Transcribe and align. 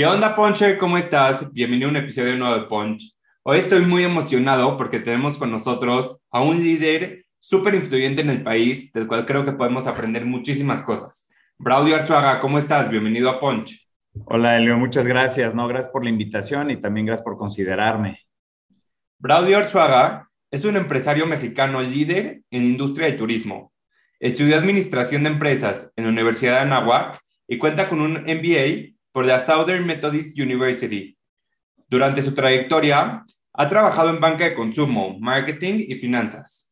¿Qué 0.00 0.06
onda, 0.06 0.34
Ponche? 0.34 0.78
¿Cómo 0.78 0.96
estás? 0.96 1.52
Bienvenido 1.52 1.88
a 1.88 1.90
un 1.90 1.98
episodio 1.98 2.34
nuevo 2.34 2.54
de 2.54 2.66
Punch. 2.68 3.14
Hoy 3.42 3.58
estoy 3.58 3.82
muy 3.82 4.02
emocionado 4.02 4.78
porque 4.78 4.98
tenemos 4.98 5.36
con 5.36 5.50
nosotros 5.50 6.16
a 6.30 6.42
un 6.42 6.58
líder 6.58 7.26
súper 7.38 7.74
influyente 7.74 8.22
en 8.22 8.30
el 8.30 8.42
país, 8.42 8.90
del 8.94 9.06
cual 9.06 9.26
creo 9.26 9.44
que 9.44 9.52
podemos 9.52 9.86
aprender 9.86 10.24
muchísimas 10.24 10.82
cosas. 10.82 11.28
Braudio 11.58 11.96
Arzuaga, 11.96 12.40
¿cómo 12.40 12.56
estás? 12.56 12.88
Bienvenido 12.88 13.28
a 13.28 13.38
Punch. 13.38 13.90
Hola, 14.24 14.56
Elio, 14.56 14.78
muchas 14.78 15.06
gracias. 15.06 15.54
No, 15.54 15.68
gracias 15.68 15.92
por 15.92 16.02
la 16.02 16.08
invitación 16.08 16.70
y 16.70 16.80
también 16.80 17.04
gracias 17.04 17.22
por 17.22 17.36
considerarme. 17.36 18.20
Braudio 19.18 19.58
Arzuaga 19.58 20.30
es 20.50 20.64
un 20.64 20.78
empresario 20.78 21.26
mexicano 21.26 21.82
líder 21.82 22.40
en 22.50 22.62
industria 22.62 23.08
de 23.08 23.18
turismo. 23.18 23.74
Estudió 24.18 24.56
administración 24.56 25.24
de 25.24 25.28
empresas 25.28 25.90
en 25.94 26.04
la 26.04 26.10
Universidad 26.10 26.54
de 26.54 26.60
Anáhuac 26.60 27.20
y 27.46 27.58
cuenta 27.58 27.90
con 27.90 28.00
un 28.00 28.12
MBA 28.12 28.98
por 29.12 29.26
la 29.26 29.38
Southern 29.38 29.86
Methodist 29.86 30.38
University. 30.38 31.16
Durante 31.88 32.22
su 32.22 32.34
trayectoria, 32.34 33.24
ha 33.52 33.68
trabajado 33.68 34.10
en 34.10 34.20
banca 34.20 34.44
de 34.44 34.54
consumo, 34.54 35.18
marketing 35.18 35.84
y 35.88 35.96
finanzas. 35.96 36.70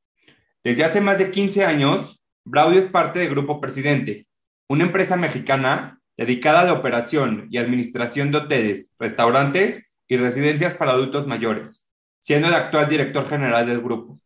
Desde 0.62 0.84
hace 0.84 1.00
más 1.00 1.18
de 1.18 1.30
15 1.30 1.64
años, 1.64 2.20
Braudio 2.44 2.80
es 2.80 2.86
parte 2.86 3.18
del 3.18 3.30
Grupo 3.30 3.60
Presidente, 3.60 4.26
una 4.68 4.84
empresa 4.84 5.16
mexicana 5.16 6.00
dedicada 6.16 6.60
a 6.60 6.64
la 6.64 6.72
operación 6.72 7.46
y 7.50 7.58
administración 7.58 8.30
de 8.30 8.38
hoteles, 8.38 8.94
restaurantes 8.98 9.88
y 10.08 10.16
residencias 10.16 10.74
para 10.74 10.92
adultos 10.92 11.26
mayores, 11.26 11.88
siendo 12.20 12.48
el 12.48 12.54
actual 12.54 12.88
director 12.88 13.28
general 13.28 13.66
del 13.66 13.80
grupo. 13.80 14.18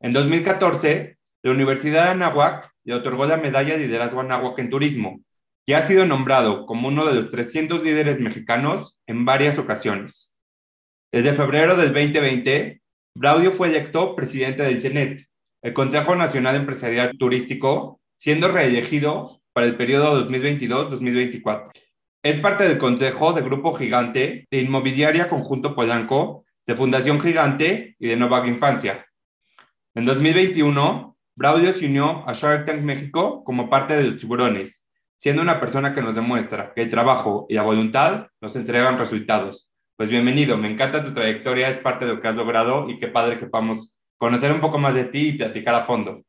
En 0.00 0.12
2014, 0.12 1.18
la 1.42 1.50
Universidad 1.50 2.04
de 2.04 2.10
Anáhuac 2.10 2.70
le 2.84 2.94
otorgó 2.94 3.26
la 3.26 3.36
medalla 3.36 3.74
de 3.74 3.86
liderazgo 3.86 4.20
Anáhuac 4.20 4.58
en 4.58 4.70
turismo, 4.70 5.20
y 5.68 5.74
ha 5.74 5.82
sido 5.82 6.06
nombrado 6.06 6.64
como 6.64 6.88
uno 6.88 7.04
de 7.04 7.12
los 7.12 7.28
300 7.28 7.84
líderes 7.84 8.18
mexicanos 8.20 8.98
en 9.06 9.26
varias 9.26 9.58
ocasiones. 9.58 10.32
Desde 11.12 11.34
febrero 11.34 11.76
del 11.76 11.92
2020, 11.92 12.80
Braudio 13.14 13.52
fue 13.52 13.68
electo 13.68 14.16
presidente 14.16 14.62
del 14.62 14.80
CENET, 14.80 15.26
el 15.60 15.74
Consejo 15.74 16.16
Nacional 16.16 16.56
Empresarial 16.56 17.18
Turístico, 17.18 18.00
siendo 18.16 18.48
reelegido 18.48 19.42
para 19.52 19.66
el 19.66 19.76
periodo 19.76 20.26
2022-2024. 20.26 21.70
Es 22.22 22.40
parte 22.40 22.66
del 22.66 22.78
Consejo 22.78 23.34
de 23.34 23.42
Grupo 23.42 23.74
Gigante, 23.74 24.46
de 24.50 24.62
Inmobiliaria 24.62 25.28
Conjunto 25.28 25.74
Polanco, 25.74 26.46
de 26.66 26.76
Fundación 26.76 27.20
Gigante 27.20 27.94
y 27.98 28.08
de 28.08 28.16
Nueva 28.16 28.48
Infancia. 28.48 29.04
En 29.94 30.06
2021, 30.06 31.14
Braudio 31.36 31.74
se 31.74 31.84
unió 31.84 32.26
a 32.26 32.32
Shark 32.32 32.64
Tank 32.64 32.80
México 32.80 33.44
como 33.44 33.68
parte 33.68 33.94
de 33.94 34.04
los 34.04 34.16
tiburones, 34.16 34.87
siendo 35.18 35.42
una 35.42 35.58
persona 35.58 35.94
que 35.94 36.00
nos 36.00 36.14
demuestra 36.14 36.72
que 36.74 36.82
el 36.82 36.90
trabajo 36.90 37.46
y 37.48 37.54
la 37.54 37.62
voluntad 37.62 38.28
nos 38.40 38.54
entregan 38.54 38.98
resultados. 38.98 39.68
Pues 39.96 40.10
bienvenido, 40.10 40.56
me 40.56 40.70
encanta 40.70 41.02
tu 41.02 41.12
trayectoria, 41.12 41.68
es 41.68 41.80
parte 41.80 42.06
de 42.06 42.14
lo 42.14 42.20
que 42.20 42.28
has 42.28 42.36
logrado 42.36 42.88
y 42.88 42.98
qué 42.98 43.08
padre 43.08 43.40
que 43.40 43.46
podamos 43.46 43.98
conocer 44.16 44.52
un 44.52 44.60
poco 44.60 44.78
más 44.78 44.94
de 44.94 45.04
ti 45.04 45.30
y 45.30 45.32
platicar 45.32 45.74
a 45.74 45.82
fondo. 45.82 46.22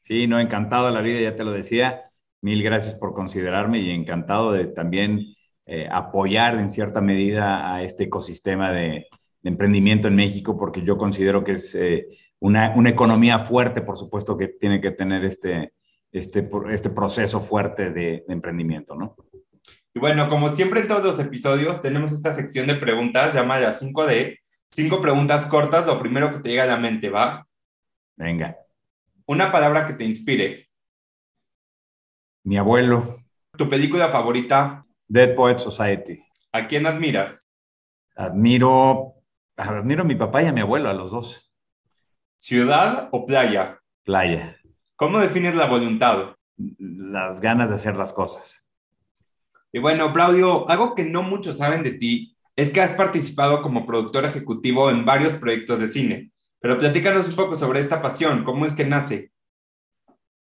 Sí, 0.00 0.26
no, 0.26 0.40
encantado 0.40 0.86
de 0.86 0.92
la 0.92 1.02
vida, 1.02 1.20
ya 1.20 1.36
te 1.36 1.44
lo 1.44 1.52
decía. 1.52 2.10
Mil 2.40 2.62
gracias 2.62 2.94
por 2.94 3.12
considerarme 3.12 3.80
y 3.80 3.90
encantado 3.90 4.52
de 4.52 4.68
también 4.68 5.34
eh, 5.66 5.86
apoyar 5.92 6.54
en 6.54 6.70
cierta 6.70 7.02
medida 7.02 7.74
a 7.74 7.82
este 7.82 8.04
ecosistema 8.04 8.72
de, 8.72 9.06
emprendimiento 9.42 10.08
en 10.08 10.16
México, 10.16 10.58
porque 10.58 10.82
yo 10.82 10.96
considero 10.96 11.44
que 11.44 11.52
es 11.52 11.74
eh, 11.74 12.06
una, 12.40 12.74
una, 12.76 12.90
economía 12.90 13.38
fuerte, 13.40 13.80
por 13.80 13.96
supuesto, 13.96 14.36
que 14.36 14.48
tiene 14.48 14.80
que 14.82 14.90
tener 14.90 15.24
este, 15.24 15.72
este, 16.12 16.48
este 16.70 16.90
proceso 16.90 17.40
fuerte 17.40 17.90
de, 17.90 18.24
emprendimiento, 18.28 18.94
¿no? 18.94 19.16
Y 19.92 19.98
bueno, 19.98 20.28
como 20.28 20.48
siempre 20.48 20.80
en 20.80 20.88
todos 20.88 21.02
los 21.02 21.18
episodios, 21.18 21.80
tenemos 21.82 22.12
esta 22.12 22.32
sección 22.32 22.66
de 22.66 22.76
preguntas 22.76 23.34
llamada 23.34 23.72
5D. 23.72 24.38
Cinco 24.70 25.00
preguntas 25.00 25.46
cortas, 25.46 25.86
lo 25.86 25.98
primero 26.00 26.30
que 26.30 26.38
te 26.38 26.50
llega 26.50 26.62
a 26.62 26.66
la 26.66 26.76
mente, 26.76 27.10
¿va? 27.10 27.46
Venga. 28.16 28.56
Una 29.26 29.50
palabra 29.50 29.86
que 29.86 29.94
te 29.94 30.04
inspire. 30.04 30.68
Mi 32.44 32.56
abuelo. 32.56 33.22
¿Tu 33.56 33.68
película 33.68 34.08
favorita? 34.08 34.86
Dead 35.08 35.34
Poet 35.34 35.58
Society. 35.58 36.22
¿A 36.52 36.66
quién 36.68 36.86
admiras? 36.86 37.46
Admiro, 38.14 39.14
admiro 39.56 40.02
a 40.02 40.06
mi 40.06 40.14
papá 40.14 40.42
y 40.42 40.46
a 40.46 40.52
mi 40.52 40.60
abuelo, 40.60 40.88
a 40.88 40.94
los 40.94 41.10
dos. 41.10 41.52
¿Ciudad 42.36 43.08
o 43.10 43.26
playa? 43.26 43.80
Playa. 44.04 44.59
¿Cómo 45.00 45.18
defines 45.18 45.54
la 45.54 45.64
voluntad? 45.64 46.36
Las 46.76 47.40
ganas 47.40 47.70
de 47.70 47.76
hacer 47.76 47.96
las 47.96 48.12
cosas. 48.12 48.68
Y 49.72 49.78
bueno, 49.78 50.12
Claudio, 50.12 50.68
algo 50.68 50.94
que 50.94 51.04
no 51.04 51.22
muchos 51.22 51.56
saben 51.56 51.82
de 51.82 51.92
ti 51.92 52.36
es 52.54 52.68
que 52.68 52.82
has 52.82 52.92
participado 52.92 53.62
como 53.62 53.86
productor 53.86 54.26
ejecutivo 54.26 54.90
en 54.90 55.06
varios 55.06 55.32
proyectos 55.32 55.80
de 55.80 55.86
cine. 55.86 56.32
Pero 56.60 56.76
platícanos 56.76 57.28
un 57.28 57.34
poco 57.34 57.56
sobre 57.56 57.80
esta 57.80 58.02
pasión, 58.02 58.44
¿cómo 58.44 58.66
es 58.66 58.74
que 58.74 58.84
nace? 58.84 59.32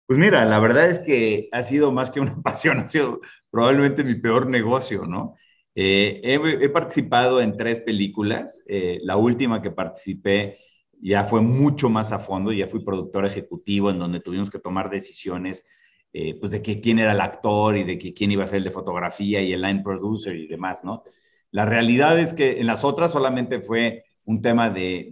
Pues 0.06 0.18
mira, 0.18 0.46
la 0.46 0.58
verdad 0.58 0.88
es 0.88 1.00
que 1.00 1.50
ha 1.52 1.62
sido 1.62 1.92
más 1.92 2.10
que 2.10 2.20
una 2.20 2.36
pasión, 2.42 2.78
ha 2.78 2.88
sido 2.88 3.20
probablemente 3.50 4.04
mi 4.04 4.14
peor 4.14 4.46
negocio, 4.46 5.04
¿no? 5.04 5.34
Eh, 5.74 6.22
he, 6.22 6.68
participado 6.70 7.42
en 7.42 7.58
tres 7.58 7.80
películas. 7.80 8.64
Eh, 8.66 9.00
la 9.02 9.18
última 9.18 9.60
que 9.60 9.70
participé 9.70 10.60
ya 11.00 11.24
fue 11.24 11.40
mucho 11.40 11.88
más 11.88 12.12
a 12.12 12.18
fondo, 12.18 12.52
ya 12.52 12.68
fui 12.68 12.84
productor 12.84 13.26
ejecutivo 13.26 13.90
en 13.90 13.98
donde 13.98 14.20
tuvimos 14.20 14.50
que 14.50 14.58
tomar 14.58 14.90
decisiones 14.90 15.64
eh, 16.18 16.34
pues 16.40 16.50
de 16.50 16.62
que 16.62 16.80
quién 16.80 16.98
era 16.98 17.12
el 17.12 17.20
actor 17.20 17.76
y 17.76 17.84
de 17.84 17.98
que 17.98 18.14
quién 18.14 18.32
iba 18.32 18.44
a 18.44 18.46
ser 18.46 18.58
el 18.58 18.64
de 18.64 18.70
fotografía 18.70 19.42
y 19.42 19.52
el 19.52 19.60
line 19.60 19.82
producer 19.82 20.34
y 20.34 20.46
demás, 20.46 20.82
¿no? 20.82 21.02
La 21.50 21.66
realidad 21.66 22.18
es 22.18 22.32
que 22.32 22.58
en 22.58 22.66
las 22.66 22.84
otras 22.84 23.12
solamente 23.12 23.60
fue 23.60 24.04
un 24.24 24.40
tema 24.40 24.70
de, 24.70 25.10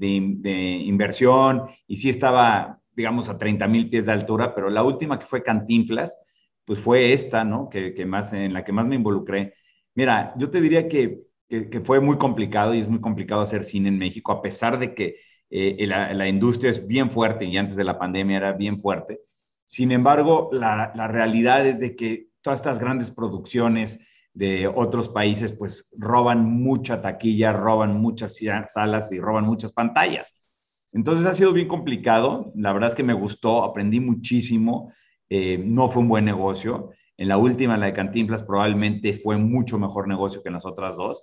inversión 0.86 1.64
y 1.86 1.98
sí 1.98 2.08
estaba, 2.08 2.80
digamos, 2.92 3.28
a 3.28 3.36
30 3.36 3.68
mil 3.68 3.90
pies 3.90 4.06
de 4.06 4.12
altura, 4.12 4.54
pero 4.54 4.70
la 4.70 4.82
última 4.82 5.18
que 5.18 5.26
fue 5.26 5.42
Cantinflas, 5.42 6.18
pues 6.64 6.78
fue 6.78 7.12
esta, 7.12 7.44
¿no? 7.44 7.68
Que, 7.68 7.92
que, 7.92 8.06
más, 8.06 8.32
en 8.32 8.54
la 8.54 8.64
que 8.64 8.72
más 8.72 8.86
me 8.86 8.96
involucré. 8.96 9.54
Mira, 9.94 10.32
yo 10.38 10.48
te 10.48 10.60
diría 10.60 10.88
que, 10.88 11.20
que, 11.48 11.68
que 11.68 11.80
fue 11.80 12.00
muy 12.00 12.16
complicado 12.16 12.74
y 12.74 12.80
es 12.80 12.88
muy 12.88 13.00
complicado 13.02 13.42
hacer 13.42 13.62
cine 13.62 13.90
en 13.90 13.98
México, 13.98 14.32
a 14.32 14.40
pesar 14.40 14.78
de 14.78 14.94
que 14.94 15.16
eh, 15.56 15.86
la, 15.86 16.26
industria 16.26 16.72
es 16.72 16.84
bien 16.84 17.12
fuerte 17.12 17.44
y 17.44 17.56
antes 17.56 17.76
de 17.76 17.84
la 17.84 17.96
pandemia 17.96 18.38
era 18.38 18.52
bien 18.54 18.76
fuerte. 18.76 19.20
Sin 19.64 19.92
embargo, 19.92 20.48
la, 20.50 20.90
realidad 21.06 21.64
es 21.64 21.78
de 21.78 21.94
que 21.94 22.30
todas 22.40 22.58
estas 22.58 22.80
grandes 22.80 23.12
producciones 23.12 24.00
de 24.32 24.66
otros 24.66 25.08
países 25.08 25.52
pues 25.52 25.88
roban 25.92 26.44
mucha 26.44 27.00
taquilla, 27.00 27.52
roban 27.52 28.00
muchas 28.00 28.36
salas 28.68 29.12
y 29.12 29.20
roban 29.20 29.44
muchas 29.44 29.70
pantallas. 29.70 30.44
Entonces 30.90 31.24
ha 31.24 31.34
sido 31.34 31.52
bien 31.52 31.68
complicado, 31.68 32.50
la 32.56 32.72
verdad 32.72 32.88
es 32.88 32.96
que 32.96 33.04
me 33.04 33.14
gustó, 33.14 33.62
aprendí 33.62 34.00
muchísimo, 34.00 34.92
eh, 35.28 35.56
no 35.64 35.88
fue 35.88 36.02
un 36.02 36.08
buen 36.08 36.24
negocio. 36.24 36.90
En 37.16 37.28
la 37.28 37.36
última, 37.36 37.76
la 37.76 37.86
de 37.86 37.92
Cantinflas, 37.92 38.42
probablemente 38.42 39.12
fue 39.12 39.36
mucho 39.36 39.78
mejor 39.78 40.08
negocio 40.08 40.42
que 40.42 40.48
en 40.48 40.54
las 40.54 40.66
otras 40.66 40.96
dos. 40.96 41.22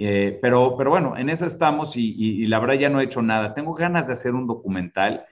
Eh, 0.00 0.38
pero, 0.40 0.76
pero 0.78 0.90
bueno, 0.90 1.16
en 1.16 1.28
eso 1.28 1.44
estamos 1.44 1.96
y, 1.96 2.46
la 2.46 2.60
verdad 2.60 2.76
ya 2.76 2.88
no 2.88 3.00
he 3.00 3.04
hecho 3.04 3.20
nada. 3.20 3.54
Tengo 3.54 3.74
ganas 3.74 4.06
de 4.06 4.12
hacer 4.12 4.34
un 4.34 4.46
documental 4.46 5.26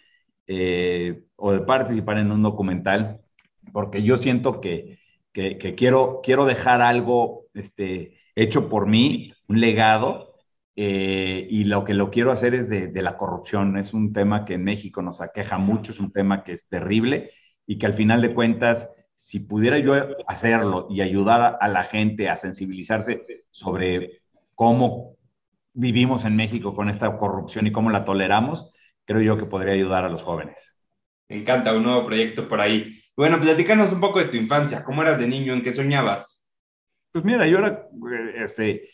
eh, 0.48 1.22
o 1.36 1.52
de 1.52 1.60
participar 1.60 2.18
en 2.18 2.32
un 2.32 2.42
documental 2.42 3.20
porque 3.72 4.02
yo 4.02 4.16
siento 4.16 4.60
que, 4.60 4.98
que, 5.32 5.74
quiero, 5.76 6.20
quiero 6.22 6.46
dejar 6.46 6.82
algo 6.82 7.46
este, 7.54 8.18
hecho 8.34 8.68
por 8.68 8.86
mí, 8.86 9.32
un 9.48 9.60
legado. 9.60 10.34
Eh, 10.78 11.46
y 11.50 11.64
lo 11.64 11.84
que 11.84 11.94
lo 11.94 12.10
quiero 12.10 12.32
hacer 12.32 12.54
es 12.54 12.68
de, 12.68 12.88
de, 12.88 13.02
la 13.02 13.16
corrupción. 13.16 13.78
Es 13.78 13.94
un 13.94 14.12
tema 14.12 14.44
que 14.44 14.54
en 14.54 14.64
México 14.64 15.00
nos 15.00 15.20
aqueja 15.20 15.58
mucho, 15.58 15.92
es 15.92 16.00
un 16.00 16.12
tema 16.12 16.44
que 16.44 16.52
es 16.52 16.68
terrible 16.68 17.30
y 17.66 17.78
que 17.78 17.86
al 17.86 17.94
final 17.94 18.20
de 18.20 18.34
cuentas, 18.34 18.90
si 19.14 19.40
pudiera 19.40 19.78
yo 19.78 19.94
hacerlo 20.26 20.86
y 20.90 21.00
ayudar 21.00 21.56
a 21.60 21.68
la 21.68 21.84
gente 21.84 22.28
a 22.28 22.36
sensibilizarse 22.36 23.22
sobre 23.50 24.20
cómo 24.56 25.16
vivimos 25.72 26.24
en 26.24 26.34
México 26.34 26.74
con 26.74 26.88
esta 26.88 27.16
corrupción 27.18 27.66
y 27.66 27.72
cómo 27.72 27.90
la 27.90 28.04
toleramos, 28.04 28.72
creo 29.04 29.20
yo 29.20 29.38
que 29.38 29.44
podría 29.44 29.74
ayudar 29.74 30.04
a 30.04 30.08
los 30.08 30.22
jóvenes. 30.22 30.74
Me 31.28 31.36
encanta 31.36 31.74
un 31.74 31.82
nuevo 31.82 32.06
proyecto 32.06 32.48
por 32.48 32.60
ahí. 32.60 32.98
Bueno, 33.16 33.38
platícanos 33.40 33.92
un 33.92 34.00
poco 34.00 34.18
de 34.18 34.26
tu 34.26 34.36
infancia. 34.36 34.82
¿Cómo 34.82 35.02
eras 35.02 35.18
de 35.18 35.28
niño? 35.28 35.52
¿En 35.52 35.62
qué 35.62 35.72
soñabas? 35.72 36.46
Pues 37.12 37.24
mira, 37.24 37.46
yo 37.46 37.58
era, 37.58 37.88
este, 38.36 38.88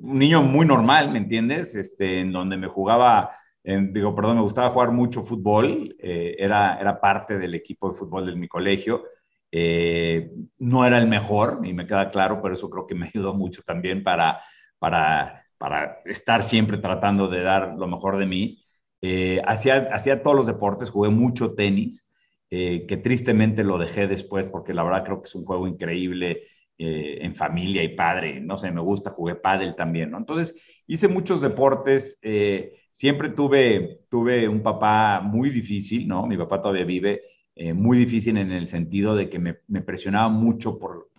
un 0.00 0.18
niño 0.18 0.42
muy 0.42 0.66
normal, 0.66 1.10
¿me 1.10 1.18
entiendes? 1.18 1.74
Este, 1.74 2.20
en 2.20 2.32
donde 2.32 2.56
me 2.56 2.68
jugaba, 2.68 3.30
digo, 3.64 4.14
perdón, 4.14 4.36
me 4.36 4.42
gustaba 4.42 4.70
jugar 4.70 4.90
mucho 4.92 5.22
fútbol, 5.24 5.94
eh, 5.98 6.36
era, 6.38 6.78
era 6.78 7.00
parte 7.00 7.38
del 7.38 7.54
equipo 7.54 7.90
de 7.90 7.96
fútbol 7.96 8.26
de 8.26 8.36
mi 8.36 8.48
colegio. 8.48 9.04
Eh, 9.52 10.30
no 10.58 10.84
era 10.84 10.98
el 10.98 11.06
mejor, 11.06 11.60
y 11.64 11.72
me 11.72 11.86
queda 11.86 12.10
claro, 12.10 12.40
pero 12.42 12.54
eso 12.54 12.68
creo 12.68 12.86
que 12.86 12.94
me 12.94 13.06
ayudó 13.06 13.34
mucho 13.34 13.62
también 13.62 14.02
para, 14.02 14.40
para, 14.80 15.46
para 15.58 16.00
estar 16.06 16.42
siempre 16.42 16.78
tratando 16.78 17.28
de 17.28 17.42
dar 17.42 17.76
lo 17.78 17.86
mejor 17.86 18.18
de 18.18 18.26
mí. 18.26 18.64
Eh, 19.02 19.40
hacía, 19.46 20.22
todos 20.24 20.36
los 20.36 20.46
deportes, 20.46 20.90
jugué 20.90 21.10
mucho 21.10 21.54
tenis, 21.54 22.08
que 22.50 23.00
tristemente 23.00 23.62
lo 23.62 23.78
dejé 23.78 24.08
después 24.08 24.48
porque 24.48 24.74
la 24.74 24.82
verdad 24.82 25.04
creo 25.04 25.22
que 25.22 25.28
es 25.28 25.36
un 25.36 25.44
juego 25.44 25.68
increíble 25.68 26.48
eh, 26.82 27.18
en 27.26 27.34
familia 27.34 27.82
y 27.82 27.94
padre, 27.94 28.40
no 28.40 28.56
sé, 28.56 28.72
me 28.72 28.80
gusta, 28.80 29.10
jugué 29.10 29.34
pádel 29.34 29.74
también, 29.74 30.10
¿no? 30.10 30.16
Entonces, 30.16 30.82
hice 30.86 31.08
muchos 31.08 31.42
deportes, 31.42 32.18
eh, 32.22 32.72
siempre 32.90 33.28
tuve, 33.28 34.06
tuve 34.08 34.48
un 34.48 34.62
papá 34.62 35.20
muy 35.20 35.50
difícil, 35.50 36.08
¿no? 36.08 36.26
Mi 36.26 36.38
papá 36.38 36.62
todavía 36.62 36.86
vive, 36.86 37.20
eh, 37.54 37.74
muy 37.74 37.98
difícil 37.98 38.38
en 38.38 38.50
el 38.50 38.66
sentido 38.66 39.14
de 39.14 39.28
que 39.28 39.38
me, 39.38 39.58
me 39.68 39.82
presionaba 39.82 40.30
mucho 40.30 40.78
por, 40.78 41.10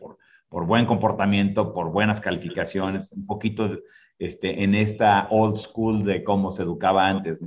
por, 0.51 0.65
buen 0.65 0.85
comportamiento, 0.85 1.73
por 1.73 1.91
buenas 1.91 2.19
calificaciones, 2.19 3.09
un 3.13 3.25
poquito 3.25 3.79
este, 4.19 4.63
en 4.63 4.75
esta 4.75 5.27
old 5.31 5.55
school 5.55 6.03
de 6.03 6.25
cómo 6.25 6.51
se 6.51 6.63
educaba 6.63 7.07
antes. 7.07 7.39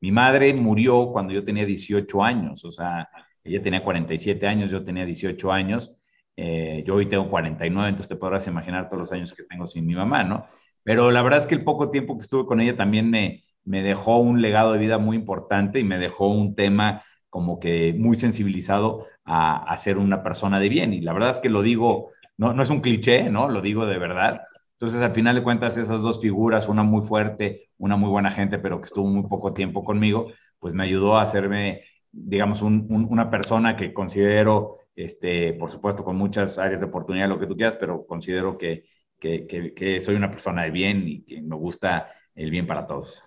Mi 0.00 0.10
madre 0.10 0.52
murió 0.52 1.12
cuando 1.12 1.32
yo 1.32 1.44
tenía 1.44 1.64
18 1.64 2.22
años, 2.24 2.64
o 2.64 2.72
sea, 2.72 3.08
ella 3.44 3.62
tenía 3.62 3.84
47 3.84 4.44
años, 4.48 4.72
yo 4.72 4.84
tenía 4.84 5.06
18 5.06 5.52
años, 5.52 5.96
eh, 6.36 6.82
yo 6.84 6.96
hoy 6.96 7.06
tengo 7.06 7.30
49, 7.30 7.90
entonces 7.90 8.08
te 8.08 8.16
podrás 8.16 8.44
imaginar 8.48 8.88
todos 8.88 9.00
los 9.02 9.12
años 9.12 9.32
que 9.32 9.44
tengo 9.44 9.68
sin 9.68 9.86
mi 9.86 9.94
mamá, 9.94 10.24
¿no? 10.24 10.46
Pero 10.82 11.12
la 11.12 11.22
verdad 11.22 11.38
es 11.38 11.46
que 11.46 11.54
el 11.54 11.62
poco 11.62 11.90
tiempo 11.90 12.16
que 12.16 12.22
estuve 12.22 12.44
con 12.44 12.60
ella 12.60 12.76
también 12.76 13.08
me, 13.08 13.44
me 13.64 13.82
dejó 13.82 14.18
un 14.18 14.42
legado 14.42 14.72
de 14.72 14.80
vida 14.80 14.98
muy 14.98 15.16
importante 15.16 15.78
y 15.78 15.84
me 15.84 15.98
dejó 15.98 16.26
un 16.26 16.56
tema 16.56 17.04
como 17.30 17.60
que 17.60 17.94
muy 17.96 18.16
sensibilizado 18.16 19.06
a, 19.24 19.62
a 19.62 19.78
ser 19.78 19.96
una 19.98 20.24
persona 20.24 20.58
de 20.58 20.68
bien. 20.68 20.92
Y 20.92 21.00
la 21.00 21.12
verdad 21.12 21.30
es 21.30 21.38
que 21.38 21.48
lo 21.48 21.62
digo, 21.62 22.10
no, 22.42 22.52
no 22.52 22.62
es 22.62 22.70
un 22.70 22.80
cliché, 22.80 23.30
¿no? 23.30 23.48
Lo 23.48 23.60
digo 23.60 23.86
de 23.86 23.98
verdad. 23.98 24.42
Entonces, 24.72 25.00
al 25.00 25.12
final 25.12 25.36
de 25.36 25.44
cuentas, 25.44 25.76
esas 25.76 26.02
dos 26.02 26.20
figuras, 26.20 26.68
una 26.68 26.82
muy 26.82 27.02
fuerte, 27.02 27.70
una 27.78 27.96
muy 27.96 28.10
buena 28.10 28.32
gente, 28.32 28.58
pero 28.58 28.80
que 28.80 28.86
estuvo 28.86 29.06
muy 29.06 29.28
poco 29.28 29.54
tiempo 29.54 29.84
conmigo, 29.84 30.32
pues 30.58 30.74
me 30.74 30.82
ayudó 30.82 31.16
a 31.16 31.22
hacerme, 31.22 31.84
digamos, 32.10 32.60
un, 32.62 32.86
una 33.08 33.30
persona 33.30 33.76
que 33.76 33.94
considero 33.94 34.78
este, 34.96 35.52
por 35.54 35.70
supuesto 35.70 36.04
con 36.04 36.16
muchas 36.16 36.58
áreas 36.58 36.80
de 36.80 36.86
oportunidad, 36.86 37.28
lo 37.28 37.38
que 37.38 37.46
tú 37.46 37.56
quieras, 37.56 37.76
pero 37.76 38.04
considero 38.06 38.58
que, 38.58 38.84
que, 39.20 39.46
que, 39.46 40.00
soy 40.00 40.16
una 40.16 40.30
persona 40.30 40.64
de 40.64 40.70
bien 40.70 41.04
y 41.06 41.22
que 41.22 41.40
me 41.40 41.54
gusta 41.54 42.10
el 42.34 42.50
bien 42.50 42.66
para 42.66 42.86
todos. 42.86 43.22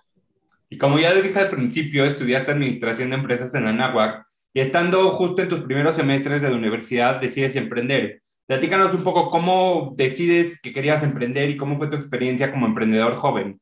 Y 0.68 0.76
como 0.76 0.98
ya 0.98 1.14
dije 1.14 1.38
al 1.38 1.50
principio, 1.50 2.04
estudiaste 2.04 2.52
Administración 2.52 3.10
de 3.10 3.16
Empresas 3.16 3.54
en 3.54 3.66
Anáhuac 3.66 4.26
y 4.52 4.60
estando 4.60 5.08
justo 5.10 5.40
en 5.40 5.48
tus 5.48 5.60
primeros 5.60 5.94
semestres 5.96 6.42
de 6.42 6.50
la 6.50 6.56
universidad 6.56 7.20
decides 7.20 7.56
emprender. 7.56 8.22
Platícanos 8.46 8.94
un 8.94 9.02
poco 9.02 9.28
cómo 9.30 9.92
decides 9.96 10.60
que 10.60 10.72
querías 10.72 11.02
emprender 11.02 11.50
y 11.50 11.56
cómo 11.56 11.76
fue 11.76 11.88
tu 11.88 11.96
experiencia 11.96 12.52
como 12.52 12.66
emprendedor 12.66 13.14
joven. 13.14 13.60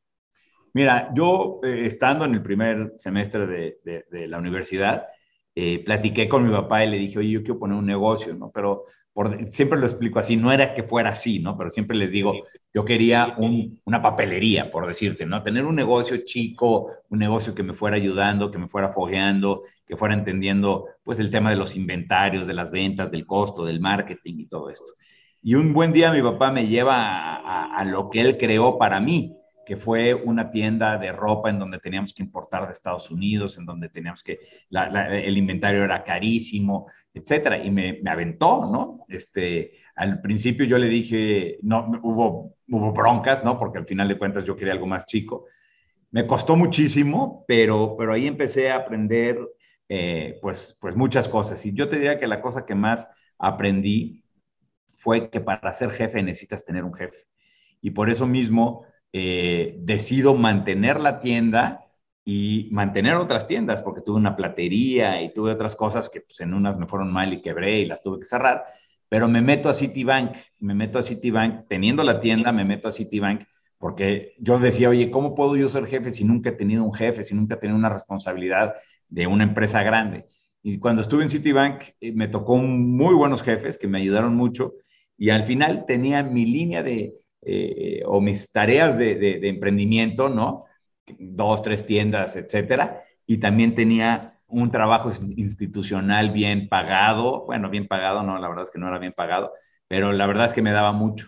Mira, 0.73 1.09
yo 1.15 1.59
eh, 1.63 1.85
estando 1.85 2.25
en 2.25 2.35
el 2.35 2.43
primer 2.43 2.93
semestre 2.97 3.47
de, 3.83 4.27
la 4.27 4.37
universidad, 4.37 5.07
eh, 5.55 5.83
platiqué 5.83 6.27
con 6.27 6.45
mi 6.45 6.51
papá 6.51 6.83
y 6.83 6.91
le 6.91 6.97
dije, 6.97 7.17
oye, 7.17 7.31
yo 7.31 7.39
quiero 7.39 7.59
poner 7.59 7.77
un 7.77 7.85
negocio, 7.85 8.35
¿no? 8.35 8.51
Pero 8.53 8.83
siempre 9.49 9.79
lo 9.79 9.85
explico 9.85 10.19
así, 10.19 10.35
no 10.35 10.51
era 10.51 10.73
que 10.73 10.83
fuera 10.83 11.11
así, 11.11 11.39
¿no? 11.39 11.57
Pero 11.57 11.69
siempre 11.69 11.95
les 11.95 12.11
digo, 12.11 12.33
yo 12.73 12.83
quería 12.83 13.37
una 13.37 14.01
papelería, 14.01 14.69
por 14.71 14.85
decirte, 14.85 15.25
¿no? 15.25 15.41
Tener 15.41 15.65
un 15.65 15.75
negocio 15.75 16.17
chico, 16.25 16.91
un 17.09 17.19
negocio 17.19 17.55
que 17.55 17.63
me 17.63 17.73
fuera 17.73 17.95
ayudando, 17.95 18.51
que 18.51 18.57
me 18.57 18.67
fuera 18.67 18.89
fogueando, 18.89 19.63
que 19.87 19.95
fuera 19.95 20.13
entendiendo, 20.13 20.87
pues, 21.03 21.19
el 21.19 21.31
tema 21.31 21.49
de 21.49 21.55
los 21.55 21.75
inventarios, 21.75 22.45
de 22.45 22.53
las 22.53 22.71
ventas, 22.71 23.11
del 23.11 23.25
costo, 23.25 23.63
del 23.65 23.79
marketing 23.79 24.39
y 24.39 24.47
todo 24.47 24.69
esto. 24.69 24.91
Y 25.41 25.55
un 25.55 25.73
buen 25.73 25.93
día 25.93 26.11
mi 26.11 26.21
papá 26.21 26.51
me 26.51 26.67
lleva 26.67 27.35
a 27.67 27.85
lo 27.85 28.09
que 28.09 28.19
él 28.19 28.37
creó 28.37 28.77
para 28.77 28.99
mí 28.99 29.35
que 29.65 29.75
fue 29.75 30.13
una 30.13 30.51
tienda 30.51 30.97
de 30.97 31.11
ropa 31.11 31.49
en 31.49 31.59
donde 31.59 31.79
teníamos 31.79 32.13
que 32.13 32.23
importar 32.23 32.67
de 32.67 32.73
Estados 32.73 33.09
Unidos, 33.09 33.57
en 33.57 33.65
donde 33.65 33.89
teníamos 33.89 34.23
que, 34.23 34.39
el 34.69 35.37
inventario 35.37 35.83
era 35.83 36.03
carísimo, 36.03 36.87
etcétera, 37.15 37.63
y 37.63 37.71
me, 37.71 37.99
me, 38.03 38.11
aventó, 38.11 38.69
¿no? 38.69 39.05
Este, 39.07 39.71
al 39.95 40.21
principio 40.21 40.65
yo 40.65 40.77
le 40.77 40.89
dije, 40.89 41.57
no, 41.61 41.89
hubo, 42.03 42.57
hubo 42.67 42.91
broncas, 42.91 43.43
¿no? 43.43 43.57
Porque 43.57 43.77
al 43.77 43.85
final 43.85 44.09
de 44.09 44.17
cuentas 44.17 44.43
yo 44.43 44.57
quería 44.57 44.73
algo 44.73 44.85
más 44.85 45.05
chico. 45.05 45.45
Me 46.11 46.27
costó 46.27 46.57
muchísimo, 46.57 47.45
pero, 47.47 47.95
pero 47.97 48.11
ahí 48.13 48.27
empecé 48.27 48.69
a 48.69 48.75
aprender, 48.75 49.39
eh, 49.87 50.37
pues, 50.41 50.77
pues 50.81 50.97
muchas 50.97 51.29
cosas. 51.29 51.65
Y 51.65 51.73
yo 51.73 51.87
te 51.87 51.95
diría 51.95 52.19
que 52.19 52.27
la 52.27 52.41
cosa 52.41 52.65
que 52.65 52.75
más 52.75 53.07
aprendí 53.39 54.25
fue 54.97 55.29
que 55.29 55.39
para 55.39 55.71
ser 55.71 55.91
jefe 55.91 56.21
necesitas 56.21 56.65
tener 56.65 56.83
un 56.83 56.93
jefe. 56.93 57.25
Y 57.81 57.91
por 57.91 58.09
eso 58.09 58.27
mismo 58.27 58.85
eh, 59.13 59.77
decido 59.79 60.35
mantener 60.35 60.99
la 60.99 61.21
tienda 61.21 61.84
y 62.25 62.69
mantener 62.71 63.15
otras 63.15 63.45
tiendas, 63.45 63.81
porque 63.81 64.01
tuve 64.01 64.17
una 64.17 64.35
platería 64.35 65.21
y 65.21 65.31
tuve 65.31 65.51
otras 65.51 65.75
cosas 65.75 66.09
que 66.09 66.21
pues, 66.21 66.41
en 66.41 66.53
unas 66.53 66.77
me 66.77 66.87
fueron 66.87 67.13
mal 67.13 67.31
y 67.31 67.41
quebré 67.41 67.79
y 67.79 67.85
las 67.85 68.01
tuve 68.01 68.19
que 68.19 68.25
cerrar, 68.25 68.65
pero 69.07 69.27
me 69.27 69.41
meto 69.41 69.69
a 69.69 69.73
Citibank, 69.73 70.35
me 70.59 70.73
meto 70.73 70.97
a 70.97 71.03
Citibank, 71.03 71.67
teniendo 71.67 72.03
la 72.03 72.19
tienda, 72.19 72.51
me 72.51 72.65
meto 72.65 72.87
a 72.87 72.91
Citibank, 72.91 73.43
porque 73.77 74.33
yo 74.39 74.57
decía, 74.57 74.89
oye, 74.89 75.11
¿cómo 75.11 75.35
puedo 75.35 75.55
yo 75.55 75.69
ser 75.69 75.85
jefe 75.85 76.11
si 76.11 76.23
nunca 76.23 76.49
he 76.49 76.53
tenido 76.53 76.83
un 76.83 76.93
jefe, 76.93 77.21
si 77.21 77.35
nunca 77.35 77.55
he 77.55 77.57
tenido 77.59 77.77
una 77.77 77.89
responsabilidad 77.89 78.73
de 79.07 79.27
una 79.27 79.43
empresa 79.43 79.83
grande? 79.83 80.25
Y 80.63 80.79
cuando 80.79 81.03
estuve 81.03 81.21
en 81.21 81.29
Citibank, 81.29 81.83
eh, 82.01 82.11
me 82.11 82.27
tocó 82.27 82.57
muy 82.57 83.13
buenos 83.13 83.43
jefes 83.43 83.77
que 83.77 83.87
me 83.87 83.99
ayudaron 83.99 84.35
mucho 84.35 84.73
y 85.15 85.29
al 85.29 85.43
final 85.43 85.85
tenía 85.85 86.23
mi 86.23 86.45
línea 86.45 86.81
de, 86.81 87.13
eh, 87.43 88.01
o 88.05 88.19
mis 88.19 88.51
tareas 88.51 88.97
de, 88.97 89.47
emprendimiento, 89.47 90.29
¿no? 90.29 90.65
Dos, 91.19 91.61
tres 91.61 91.85
tiendas, 91.85 92.35
etcétera. 92.35 93.03
Y 93.25 93.37
también 93.37 93.75
tenía 93.75 94.39
un 94.47 94.71
trabajo 94.71 95.11
institucional 95.35 96.31
bien 96.31 96.67
pagado. 96.69 97.45
Bueno, 97.45 97.69
bien 97.69 97.87
pagado, 97.87 98.23
no, 98.23 98.37
la 98.39 98.47
verdad 98.47 98.63
es 98.63 98.71
que 98.71 98.79
no 98.79 98.87
era 98.87 98.99
bien 98.99 99.13
pagado, 99.13 99.53
pero 99.87 100.11
la 100.11 100.27
verdad 100.27 100.45
es 100.45 100.53
que 100.53 100.61
me 100.61 100.71
daba 100.71 100.91
mucho. 100.91 101.27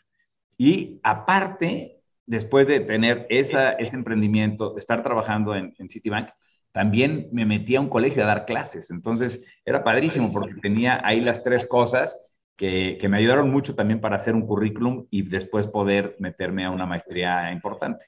Y 0.58 1.00
aparte, 1.04 2.02
después 2.26 2.68
de 2.68 2.80
tener 2.80 3.28
esa, 3.30 3.72
ese 3.72 3.96
emprendimiento, 3.96 4.74
de 4.74 4.80
estar 4.80 5.04
trabajando 5.04 5.56
en, 5.56 5.74
en 5.78 5.90
Citibank, 5.90 6.30
también 6.72 7.30
me 7.32 7.46
metí 7.46 7.76
a 7.76 7.82
un 7.82 7.90
colegio 7.90 8.24
a 8.24 8.28
dar 8.28 8.46
clases. 8.46 8.92
Entonces, 8.92 9.44
era 9.66 9.84
padrísimo 9.84 10.32
porque 10.32 10.54
tenía 10.62 11.02
ahí 11.04 11.22
las 11.22 11.44
tres 11.44 11.66
cosas 11.66 12.22
que, 12.58 13.00
me 13.10 13.18
ayudaron 13.18 13.50
mucho 13.50 13.76
también 13.76 14.02
para 14.02 14.18
hacer 14.18 14.36
un 14.36 14.46
currículum 14.46 15.08
y 15.10 15.22
después 15.24 15.68
poder 15.68 16.16
meterme 16.20 16.66
a 16.66 16.72
una 16.72 16.86
maestría 16.86 17.52
importante. 17.52 18.06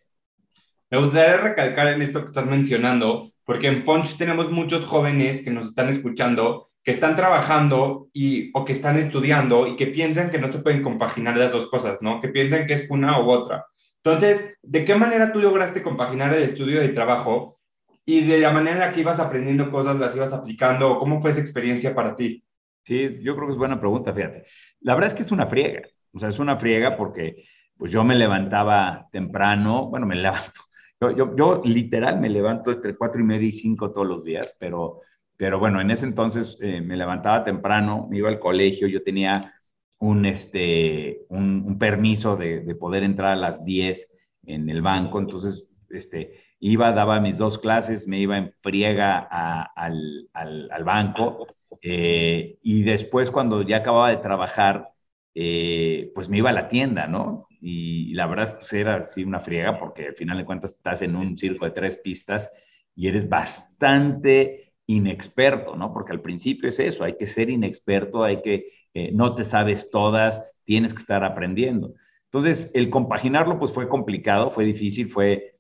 Me 0.92 0.98
gustaría 0.98 1.38
recalcar 1.38 1.88
en 1.88 2.02
esto 2.02 2.22
que 2.22 2.28
estás 2.28 2.48
mencionando, 2.48 3.30
porque 3.46 3.68
en 3.68 3.86
Punch 3.86 4.18
tenemos 4.18 4.52
muchos 4.52 4.86
jóvenes 4.86 5.44
que 5.44 5.52
nos 5.52 5.66
están 5.66 5.90
escuchando, 5.90 6.68
que 6.84 6.92
están 6.92 7.16
trabajando 7.16 8.08
y, 8.12 8.50
o 8.58 8.66
que 8.66 8.74
están 8.74 8.98
estudiando 8.98 9.68
y 9.68 9.76
que 9.76 9.88
piensan 9.88 10.32
que 10.32 10.40
no 10.40 10.52
se 10.52 10.60
pueden 10.60 10.82
compaginar 10.82 11.38
las 11.38 11.52
dos 11.52 11.70
cosas, 11.70 12.02
¿no? 12.02 12.20
Que 12.20 12.30
piensan 12.30 12.66
que 12.66 12.74
es 12.74 12.90
una 12.90 13.22
u 13.22 13.30
otra. 13.30 13.66
Entonces, 14.04 14.58
¿de 14.64 14.86
qué 14.86 14.96
manera 14.96 15.32
tú 15.32 15.40
lograste 15.40 15.84
compaginar 15.84 16.34
el 16.34 16.44
estudio 16.44 16.82
y 16.82 16.86
el 16.86 16.94
trabajo? 16.94 17.60
Y 18.06 18.26
de 18.26 18.40
la 18.40 18.52
manera 18.52 18.74
en 18.74 18.80
la 18.80 18.92
que 18.92 19.02
ibas 19.02 19.20
aprendiendo 19.20 19.70
cosas, 19.70 19.98
las 19.98 20.16
ibas 20.16 20.34
aplicando, 20.34 20.98
¿cómo 20.98 21.20
fue 21.20 21.32
esa 21.32 21.42
experiencia 21.42 21.94
para 21.94 22.16
ti? 22.16 22.44
Sí, 22.84 23.22
yo 23.22 23.36
creo 23.36 23.46
que 23.46 23.52
es 23.52 23.58
buena 23.58 23.80
pregunta, 23.80 24.14
fíjate. 24.14 24.46
La 24.82 24.96
verdad 24.96 25.10
es 25.10 25.14
que 25.14 25.22
es 25.22 25.32
una 25.32 25.46
friega, 25.46 25.84
o 26.14 26.18
sea, 26.18 26.30
es 26.30 26.40
una 26.40 26.58
friega 26.58 26.98
porque 26.98 27.44
pues 27.78 27.92
yo 27.92 28.04
me 28.04 28.16
levantaba 28.16 29.08
temprano, 29.12 29.88
bueno, 29.88 30.08
me 30.08 30.16
levanto, 30.16 30.62
yo, 31.02 31.12
yo, 31.12 31.36
yo 31.36 31.62
literal 31.66 32.20
me 32.20 32.30
levanto 32.30 32.72
entre 32.72 32.96
cuatro 32.96 33.22
y 33.22 33.24
media 33.24 33.48
y 33.48 33.52
cinco 33.52 33.92
todos 33.92 34.08
los 34.08 34.24
días, 34.24 34.56
pero, 34.60 35.02
pero 35.38 35.60
bueno, 35.60 35.82
en 35.82 35.92
ese 35.92 36.06
entonces 36.06 36.58
eh, 36.62 36.82
me 36.82 36.98
levantaba 36.98 37.44
temprano, 37.44 38.08
me 38.10 38.18
iba 38.18 38.30
al 38.30 38.40
colegio, 38.40 38.88
yo 38.88 39.04
tenía 39.04 39.54
un, 40.00 40.26
este, 40.26 41.26
un, 41.30 41.78
permiso 41.80 42.36
de, 42.38 42.62
de, 42.62 42.76
poder 42.76 43.04
entrar 43.04 43.34
a 43.34 43.36
las 43.36 43.64
10 43.64 44.12
en 44.46 44.70
el 44.70 44.82
banco, 44.82 45.20
entonces 45.20 45.70
este, 45.90 46.40
iba, 46.60 46.92
daba 46.92 47.20
mis 47.20 47.38
dos 47.38 47.58
clases, 47.60 48.08
me 48.08 48.20
iba 48.20 48.38
en 48.38 48.54
friega 48.62 49.28
a, 49.30 49.64
al, 49.76 50.30
al, 50.34 50.70
al 50.72 50.84
banco, 50.84 51.48
eh, 51.82 52.58
y 52.62 52.84
después 52.84 53.32
cuando 53.32 53.62
ya 53.62 53.78
acababa 53.78 54.10
de 54.10 54.18
trabajar, 54.18 54.92
eh, 55.36 56.12
pues 56.16 56.30
me 56.30 56.38
iba 56.38 56.50
a 56.50 56.54
la 56.54 56.68
tienda, 56.68 57.08
¿no? 57.08 57.49
Y, 57.62 58.14
la 58.14 58.28
verdad 58.28 58.58
pues 58.58 58.72
era 58.74 58.96
así 58.96 59.24
una 59.24 59.40
friega 59.40 59.80
porque 59.80 60.08
al 60.08 60.16
final 60.16 60.38
de 60.38 60.46
cuentas 60.46 60.72
estás 60.72 61.02
en 61.02 61.16
un 61.16 61.38
circo 61.38 61.66
de 61.66 61.72
tres 61.72 61.98
pistas 61.98 62.50
y 62.96 63.08
eres 63.08 63.28
bastante 63.30 64.74
inexperto, 64.88 65.76
¿no? 65.76 65.94
Porque 65.94 66.12
al 66.12 66.22
principio 66.22 66.70
es 66.70 66.80
eso, 66.80 67.04
hay 67.04 67.16
que 67.18 67.28
ser 67.28 67.50
inexperto, 67.50 68.24
hay 68.24 68.42
que, 68.42 68.72
eh, 68.94 69.12
no 69.14 69.36
te 69.36 69.46
sabes 69.46 69.92
todas, 69.92 70.44
tienes 70.64 70.94
que 70.94 71.00
estar 71.00 71.24
aprendiendo. 71.24 71.94
Entonces, 72.26 72.72
el 72.74 72.90
compaginarlo 72.90 73.60
pues 73.60 73.72
fue 73.72 73.88
complicado, 73.88 74.52
fue 74.52 74.66
difícil, 74.66 75.10
fue 75.10 75.56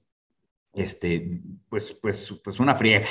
este, 0.73 1.41
pues, 1.69 1.93
pues, 1.93 2.39
pues 2.43 2.59
una 2.59 2.75
friega, 2.75 3.07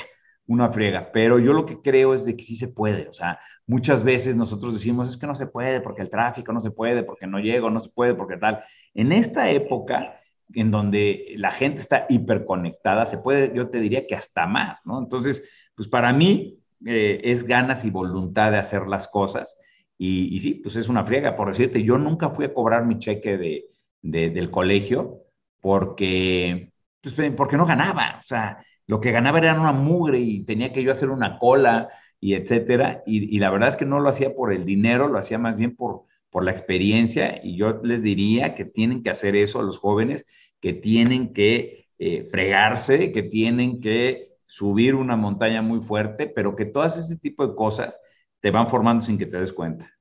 una 0.48 0.72
friega. 0.72 1.12
Pero 1.12 1.38
yo 1.38 1.52
lo 1.52 1.64
que 1.64 1.80
creo 1.80 2.14
es 2.14 2.24
de 2.24 2.36
que 2.36 2.42
sí 2.42 2.56
se 2.56 2.68
puede. 2.68 3.08
O 3.08 3.12
sea, 3.12 3.38
muchas 3.66 4.02
veces 4.02 4.34
nosotros 4.34 4.74
decimos, 4.74 5.08
es 5.08 5.16
que 5.16 5.28
no 5.28 5.36
se 5.36 5.46
puede 5.46 5.80
porque 5.80 6.02
el 6.02 6.10
tráfico 6.10 6.52
no 6.52 6.60
se 6.60 6.72
puede, 6.72 7.04
porque 7.04 7.28
no 7.28 7.38
llego, 7.38 7.70
no 7.70 7.78
se 7.78 7.90
puede, 7.90 8.14
porque 8.14 8.36
tal. 8.36 8.64
En 8.94 9.12
esta 9.12 9.50
época 9.50 10.18
en 10.54 10.70
donde 10.70 11.34
la 11.36 11.50
gente 11.50 11.80
está 11.80 12.06
hiperconectada, 12.08 13.06
se 13.06 13.18
puede, 13.18 13.52
yo 13.54 13.68
te 13.68 13.80
diría 13.80 14.06
que 14.06 14.14
hasta 14.14 14.46
más, 14.46 14.86
¿no? 14.86 14.98
Entonces, 14.98 15.44
pues 15.74 15.88
para 15.88 16.12
mí 16.12 16.58
eh, 16.86 17.20
es 17.24 17.44
ganas 17.44 17.84
y 17.84 17.90
voluntad 17.90 18.52
de 18.52 18.58
hacer 18.58 18.86
las 18.86 19.08
cosas. 19.08 19.58
Y, 20.00 20.38
sí, 20.40 20.54
pues 20.54 20.76
es 20.76 20.88
una 20.88 21.04
friega, 21.04 21.34
por 21.34 21.48
decirte, 21.48 21.82
yo 21.82 21.98
nunca 21.98 22.30
fui 22.30 22.44
a 22.44 22.54
cobrar 22.54 22.86
mi 22.86 22.98
cheque 22.98 23.36
de, 23.36 23.64
del 24.00 24.48
colegio 24.50 25.24
porque, 25.60 26.72
pues, 27.00 27.32
porque 27.36 27.56
no 27.56 27.66
ganaba, 27.66 28.18
o 28.20 28.22
sea, 28.22 28.64
lo 28.88 29.00
que 29.00 29.12
ganaba 29.12 29.38
era 29.38 29.54
una 29.60 29.72
mugre 29.72 30.18
y 30.18 30.44
tenía 30.44 30.72
que 30.72 30.82
yo 30.82 30.90
hacer 30.90 31.10
una 31.10 31.38
cola 31.38 31.90
y 32.20 32.34
etcétera, 32.34 33.04
y, 33.06 33.38
la 33.38 33.50
verdad 33.50 33.68
es 33.68 33.76
que 33.76 33.84
no 33.84 34.00
lo 34.00 34.08
hacía 34.08 34.34
por 34.34 34.52
el 34.52 34.64
dinero, 34.64 35.06
lo 35.06 35.18
hacía 35.18 35.38
más 35.38 35.56
bien 35.56 35.76
por, 35.76 36.04
por 36.30 36.42
la 36.44 36.50
experiencia, 36.50 37.40
y 37.44 37.56
yo 37.56 37.80
les 37.84 38.02
diría 38.02 38.56
que 38.56 38.64
tienen 38.64 39.02
que 39.04 39.10
hacer 39.10 39.36
eso 39.36 39.60
a 39.60 39.62
los 39.62 39.78
jóvenes, 39.78 40.24
que 40.60 40.72
tienen 40.72 41.32
que 41.32 41.90
eh, 41.98 42.26
fregarse, 42.30 43.12
que 43.12 43.22
tienen 43.22 43.80
que 43.80 44.32
subir 44.46 44.94
una 44.94 45.16
montaña 45.16 45.62
muy 45.62 45.80
fuerte, 45.80 46.26
pero 46.26 46.56
que 46.56 46.64
todas 46.64 46.96
ese 46.96 47.18
tipo 47.18 47.46
de 47.46 47.54
cosas 47.54 48.00
te 48.40 48.50
van 48.50 48.68
formando 48.68 49.04
sin 49.04 49.18
que 49.18 49.26
te 49.26 49.38
des 49.38 49.52
cuenta. 49.52 49.97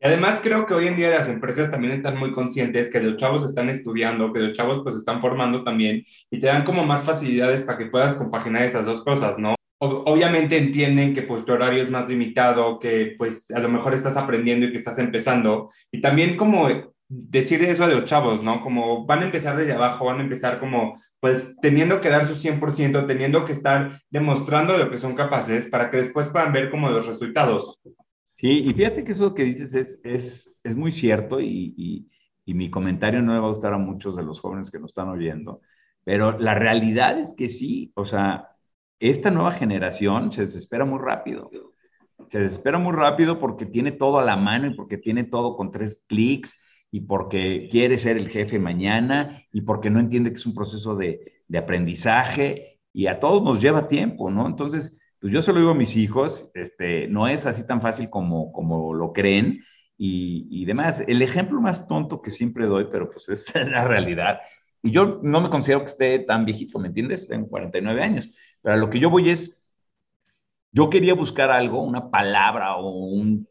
Y 0.00 0.06
además 0.06 0.40
creo 0.42 0.66
que 0.66 0.74
hoy 0.74 0.86
en 0.86 0.96
día 0.96 1.10
las 1.10 1.28
empresas 1.28 1.70
también 1.70 1.92
están 1.92 2.16
muy 2.16 2.32
conscientes 2.32 2.90
que 2.90 3.00
los 3.00 3.16
chavos 3.16 3.42
están 3.44 3.68
estudiando, 3.68 4.32
que 4.32 4.40
los 4.40 4.52
chavos 4.52 4.80
pues 4.82 4.94
están 4.94 5.20
formando 5.20 5.64
también 5.64 6.04
y 6.30 6.38
te 6.38 6.46
dan 6.46 6.64
como 6.64 6.84
más 6.84 7.02
facilidades 7.02 7.62
para 7.62 7.78
que 7.78 7.86
puedas 7.86 8.14
compaginar 8.14 8.62
esas 8.62 8.86
dos 8.86 9.02
cosas, 9.02 9.38
¿no? 9.38 9.54
obviamente 9.80 10.56
entienden 10.56 11.14
que 11.14 11.22
pues 11.22 11.44
tu 11.44 11.52
horario 11.52 11.82
es 11.82 11.90
más 11.90 12.08
limitado, 12.08 12.78
que 12.78 13.14
pues 13.16 13.50
a 13.52 13.60
lo 13.60 13.68
mejor 13.68 13.94
estás 13.94 14.16
aprendiendo 14.16 14.66
y 14.66 14.72
que 14.72 14.78
estás 14.78 14.98
empezando. 14.98 15.70
Y 15.92 16.00
también 16.00 16.36
como 16.36 16.68
decir 17.08 17.62
eso 17.62 17.84
a 17.84 17.88
los 17.88 18.04
chavos, 18.04 18.42
¿no? 18.42 18.60
Como 18.60 19.06
van 19.06 19.20
a 19.20 19.26
empezar 19.26 19.56
desde 19.56 19.72
abajo, 19.72 20.06
van 20.06 20.20
a 20.20 20.22
empezar 20.22 20.60
como 20.60 20.96
pues 21.20 21.56
teniendo 21.62 22.00
que 22.00 22.10
dar 22.10 22.26
su 22.26 22.34
100%, 22.34 23.06
teniendo 23.06 23.44
que 23.44 23.52
estar 23.52 24.00
demostrando 24.10 24.76
lo 24.76 24.90
que 24.90 24.98
son 24.98 25.14
capaces 25.14 25.68
para 25.68 25.90
que 25.90 25.98
después 25.98 26.28
puedan 26.28 26.52
ver 26.52 26.70
como 26.70 26.90
los 26.90 27.06
resultados. 27.06 27.78
Sí, 28.38 28.60
y 28.68 28.72
fíjate 28.74 29.02
que 29.04 29.12
eso 29.12 29.34
que 29.34 29.42
dices 29.44 29.74
es, 29.74 30.00
es, 30.04 30.60
es 30.64 30.76
muy 30.76 30.92
cierto 30.92 31.40
y, 31.40 31.74
y, 31.76 32.08
y 32.44 32.54
mi 32.54 32.70
comentario 32.70 33.20
no 33.20 33.32
le 33.34 33.40
va 33.40 33.46
a 33.46 33.48
gustar 33.50 33.74
a 33.74 33.78
muchos 33.78 34.14
de 34.16 34.22
los 34.22 34.40
jóvenes 34.40 34.70
que 34.70 34.78
nos 34.78 34.90
están 34.92 35.08
oyendo, 35.08 35.60
pero 36.04 36.38
la 36.38 36.54
realidad 36.54 37.18
es 37.18 37.32
que 37.32 37.48
sí, 37.48 37.90
o 37.96 38.04
sea, 38.04 38.48
esta 39.00 39.30
nueva 39.32 39.52
generación 39.52 40.30
se 40.32 40.42
desespera 40.42 40.84
muy 40.84 41.00
rápido. 41.00 41.50
Se 42.30 42.40
desespera 42.40 42.78
muy 42.78 42.94
rápido 42.94 43.38
porque 43.38 43.66
tiene 43.66 43.92
todo 43.92 44.18
a 44.20 44.24
la 44.24 44.36
mano 44.36 44.68
y 44.68 44.74
porque 44.74 44.98
tiene 44.98 45.24
todo 45.24 45.56
con 45.56 45.70
tres 45.72 46.04
clics 46.08 46.56
y 46.90 47.02
porque 47.02 47.68
quiere 47.70 47.98
ser 47.98 48.16
el 48.18 48.28
jefe 48.30 48.58
mañana 48.58 49.42
y 49.52 49.62
porque 49.62 49.90
no 49.90 50.00
entiende 50.00 50.30
que 50.30 50.36
es 50.36 50.46
un 50.46 50.54
proceso 50.54 50.96
de, 50.96 51.42
de 51.48 51.58
aprendizaje 51.58 52.80
y 52.92 53.06
a 53.08 53.20
todos 53.20 53.42
nos 53.42 53.60
lleva 53.62 53.88
tiempo, 53.88 54.30
¿no? 54.30 54.46
Entonces, 54.46 54.98
pues 55.20 55.32
yo 55.32 55.42
se 55.42 55.52
lo 55.52 55.58
digo 55.58 55.72
a 55.72 55.74
mis 55.74 55.96
hijos, 55.96 56.50
este, 56.54 57.08
no 57.08 57.28
es 57.28 57.46
así 57.46 57.66
tan 57.66 57.82
fácil 57.82 58.10
como, 58.10 58.52
como 58.52 58.94
lo 58.94 59.12
creen 59.12 59.64
y, 59.96 60.46
y 60.50 60.64
demás. 60.64 61.02
El 61.06 61.22
ejemplo 61.22 61.60
más 61.60 61.88
tonto 61.88 62.22
que 62.22 62.30
siempre 62.30 62.66
doy, 62.66 62.88
pero 62.90 63.10
pues 63.10 63.28
es 63.28 63.52
la 63.70 63.84
realidad. 63.84 64.40
Y 64.82 64.92
yo 64.92 65.20
no 65.22 65.40
me 65.40 65.50
considero 65.50 65.80
que 65.80 65.86
esté 65.86 66.18
tan 66.20 66.44
viejito, 66.44 66.78
¿me 66.78 66.88
entiendes? 66.88 67.26
Tengo 67.26 67.48
49 67.48 68.02
años 68.02 68.30
pero 68.62 68.76
lo 68.76 68.90
que 68.90 68.98
yo 68.98 69.10
voy 69.10 69.30
es, 69.30 69.56
yo 70.72 70.90
quería 70.90 71.14
buscar 71.14 71.50
algo, 71.50 71.82
una 71.82 72.10
palabra 72.10 72.76
o 72.76 72.90
un, 72.90 73.48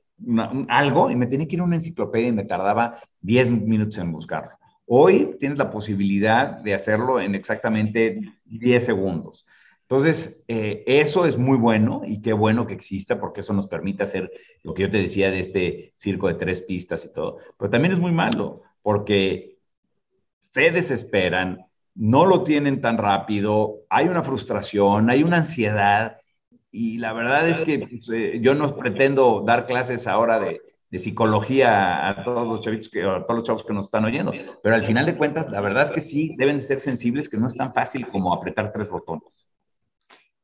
algo, 0.70 1.10
y 1.12 1.16
me 1.16 1.28
tenía 1.28 1.48
que 1.48 1.56
ir 1.56 1.62
a 1.62 1.66
una 1.66 1.76
enciclopedia 1.76 2.28
y 2.28 2.34
me 2.34 2.44
tardaba 2.44 3.00
10 3.22 3.50
minutos 3.52 3.98
en 3.98 4.12
buscarlo. 4.12 4.52
Hoy 4.86 5.36
tienes 5.40 5.58
la 5.58 5.70
posibilidad 5.70 6.60
de 6.60 6.74
hacerlo 6.74 7.20
en 7.20 7.36
exactamente 7.36 8.22
10 8.46 8.86
segundos. 8.86 9.46
Entonces, 9.90 10.44
eh, 10.50 10.84
eso 10.86 11.26
es 11.26 11.38
muy 11.38 11.58
bueno 11.58 12.02
y 12.06 12.22
qué 12.22 12.34
bueno 12.34 12.68
que 12.68 12.74
exista 12.74 13.18
porque 13.18 13.40
eso 13.40 13.54
nos 13.54 13.68
permite 13.68 14.04
hacer 14.04 14.30
lo 14.62 14.74
que 14.74 14.82
yo 14.82 14.92
te 14.92 14.98
decía 14.98 15.32
de 15.32 15.40
este 15.40 15.94
circo 15.96 16.28
de 16.28 16.34
tres 16.34 16.60
pistas 16.60 17.06
y 17.06 17.14
todo. 17.14 17.38
Pero 17.58 17.70
también 17.70 17.94
es 17.94 18.00
muy 18.00 18.12
malo 18.12 18.64
porque 18.82 19.60
se 20.40 20.72
desesperan, 20.72 21.66
no 21.96 22.26
lo 22.26 22.44
tienen 22.44 22.82
tan 22.82 22.98
rápido, 22.98 23.86
hay 23.90 24.10
una 24.10 24.24
frustración, 24.24 25.10
hay 25.10 25.24
una 25.24 25.38
ansiedad 25.38 26.18
y 26.70 26.98
la 26.98 27.14
verdad 27.14 27.48
es 27.48 27.62
que 27.62 27.80
pues, 27.80 28.10
eh, 28.10 28.40
yo 28.42 28.56
no 28.56 28.76
pretendo 28.76 29.42
dar 29.48 29.68
clases 29.68 30.06
ahora 30.06 30.38
de, 30.40 30.62
psicología 31.00 32.10
a 32.10 32.24
todos 32.24 32.48
los 32.48 32.62
chavitos 32.62 32.90
que, 32.90 33.04
a 33.04 33.26
todos 33.26 33.36
los 33.36 33.44
chavos 33.44 33.64
que 33.64 33.74
nos 33.74 33.86
están 33.86 34.04
oyendo, 34.06 34.34
pero 34.64 34.76
al 34.76 34.84
final 34.84 35.06
de 35.06 35.16
cuentas, 35.16 35.50
la 35.52 35.62
verdad 35.62 35.86
es 35.86 35.92
que 35.92 36.02
sí 36.02 36.34
deben 36.38 36.58
de 36.58 36.64
ser 36.64 36.80
sensibles, 36.80 37.30
que 37.30 37.38
no 37.38 37.48
es 37.48 37.56
tan 37.56 37.74
fácil 37.74 38.06
como 38.08 38.34
apretar 38.34 38.72
tres 38.72 38.90
botones. 38.90 39.46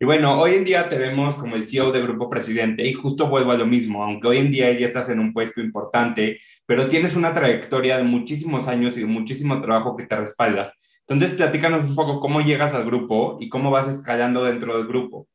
Y 0.04 0.06
bueno, 0.06 0.38
hoy 0.38 0.56
en 0.56 0.66
día 0.66 0.90
te 0.90 0.98
vemos 0.98 1.36
como 1.36 1.56
el 1.56 1.66
CEO 1.66 1.94
de 1.94 2.02
Grupo 2.02 2.30
Presidente 2.30 2.86
y 2.86 2.92
justo 2.92 3.30
vuelvo 3.30 3.54
a 3.54 3.58
lo 3.58 3.66
mismo, 3.66 4.04
aunque 4.04 4.28
hoy 4.28 4.40
en 4.40 4.52
día 4.52 4.70
ya 4.74 4.86
estás 4.86 5.08
en 5.08 5.18
un 5.18 5.32
puesto 5.32 5.62
importante, 5.62 6.42
pero 6.66 6.90
tienes 6.90 7.16
una 7.16 7.34
trayectoria 7.34 7.96
de 7.96 8.04
muchísimos 8.04 8.68
años 8.68 8.98
y 8.98 9.00
de 9.00 9.06
muchísimo 9.06 9.62
trabajo 9.62 9.96
que 9.96 10.06
te 10.06 10.18
respalda. 10.18 10.74
Entonces, 11.08 11.38
platícanos 11.38 11.86
un 11.86 11.96
poco 11.96 12.20
cómo 12.20 12.42
llegas 12.42 12.74
al 12.74 12.84
grupo 12.84 13.38
y 13.40 13.48
cómo 13.48 13.72
vas 13.72 13.88
escalando 13.88 14.44
dentro 14.44 14.78
del 14.78 14.88
grupo. 14.88 15.30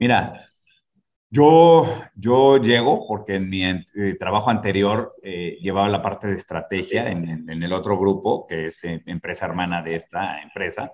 Mira, 0.00 0.50
yo, 1.30 1.86
yo 2.16 2.56
llego 2.56 3.06
porque 3.06 3.36
en 3.36 3.48
mi 3.48 3.62
eh, 3.62 3.84
trabajo 4.18 4.50
anterior 4.50 5.14
eh, 5.22 5.56
llevaba 5.60 5.88
la 5.88 6.02
parte 6.02 6.26
de 6.26 6.34
estrategia 6.34 7.08
en, 7.12 7.48
en, 7.48 7.62
el 7.62 7.72
otro 7.72 7.96
grupo, 7.96 8.44
que 8.44 8.66
es 8.66 8.82
eh, 8.82 9.04
empresa 9.06 9.46
hermana 9.46 9.82
de 9.82 9.94
esta 9.94 10.42
empresa, 10.42 10.90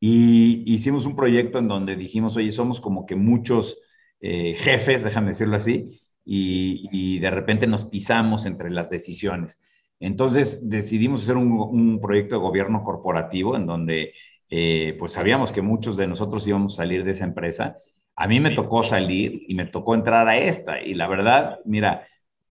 y 0.00 0.62
hicimos 0.72 1.06
un 1.06 1.16
proyecto 1.16 1.58
en 1.58 1.68
donde 1.68 1.96
dijimos, 1.96 2.36
oye, 2.36 2.52
somos 2.52 2.80
como 2.80 3.06
que 3.06 3.16
muchos 3.16 3.78
jefes, 4.20 5.04
déjame 5.04 5.28
decirlo 5.28 5.56
así, 5.56 6.00
y, 6.24 6.88
y 6.90 7.18
de 7.20 7.30
repente 7.30 7.66
nos 7.66 7.84
pisamos 7.84 8.46
entre 8.46 8.70
las 8.70 8.90
decisiones. 8.90 9.60
Entonces 10.00 10.68
decidimos 10.68 11.22
hacer 11.22 11.36
un, 11.36 12.00
proyecto 12.00 12.36
de 12.36 12.42
gobierno 12.42 12.84
corporativo 12.84 13.56
en 13.56 13.66
donde 13.66 14.12
eh, 14.50 14.96
pues 14.98 15.12
sabíamos 15.12 15.52
que 15.52 15.62
muchos 15.62 15.96
de 15.96 16.06
nosotros 16.06 16.46
íbamos 16.46 16.74
a 16.74 16.76
salir 16.76 17.04
de 17.04 17.12
esa 17.12 17.24
empresa. 17.24 17.78
A 18.14 18.28
mí 18.28 18.40
me 18.40 18.50
tocó 18.50 18.82
salir 18.82 19.42
y 19.48 19.54
me 19.54 19.66
tocó 19.66 19.94
entrar 19.94 20.28
a 20.28 20.38
esta. 20.38 20.80
Y 20.82 20.94
la 20.94 21.08
verdad, 21.08 21.60
mira, 21.64 22.06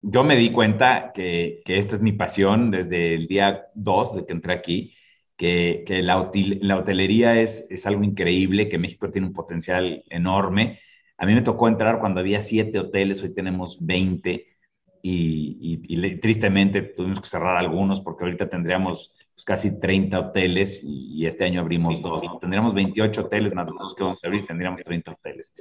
yo 0.01 0.23
me 0.23 0.35
di 0.35 0.51
cuenta 0.51 1.11
que, 1.13 1.61
esta 1.65 1.95
es 1.95 2.01
mi 2.01 2.13
pasión 2.13 2.71
desde 2.71 3.15
el 3.15 3.27
día 3.27 3.67
2 3.75 4.15
de 4.15 4.25
que 4.25 4.33
entré 4.33 4.53
aquí, 4.53 4.93
que, 5.41 6.01
la, 6.03 6.29
la, 6.61 6.77
hotelería 6.77 7.41
es, 7.41 7.65
es 7.71 7.87
algo 7.87 8.03
increíble, 8.03 8.69
que 8.69 8.77
México 8.77 9.09
tiene 9.09 9.27
un 9.27 9.33
potencial 9.33 10.03
enorme. 10.09 10.79
A 11.17 11.25
mí 11.25 11.33
me 11.33 11.41
tocó 11.41 11.67
entrar 11.67 11.99
cuando 11.99 12.19
había 12.19 12.43
siete 12.43 12.77
hoteles, 12.77 13.23
hoy 13.23 13.33
tenemos 13.33 13.83
20 13.83 14.45
y, 15.01 16.17
tristemente 16.19 16.83
tuvimos 16.83 17.19
que 17.19 17.27
cerrar 17.27 17.57
algunos 17.57 18.01
porque 18.01 18.23
ahorita 18.23 18.49
tendríamos 18.49 19.15
pues, 19.33 19.43
casi 19.43 19.79
30 19.79 20.19
hoteles 20.19 20.83
y, 20.83 21.25
este 21.25 21.45
año 21.45 21.61
abrimos 21.61 21.99
dos, 22.03 22.21
Tendríamos 22.39 22.75
28 22.75 23.21
hoteles 23.21 23.55
más 23.55 23.67
los 23.67 23.95
que 23.95 24.03
vamos 24.03 24.23
a 24.23 24.27
abrir, 24.27 24.45
tendríamos 24.45 24.81
30 24.83 25.11
hoteles. 25.11 25.55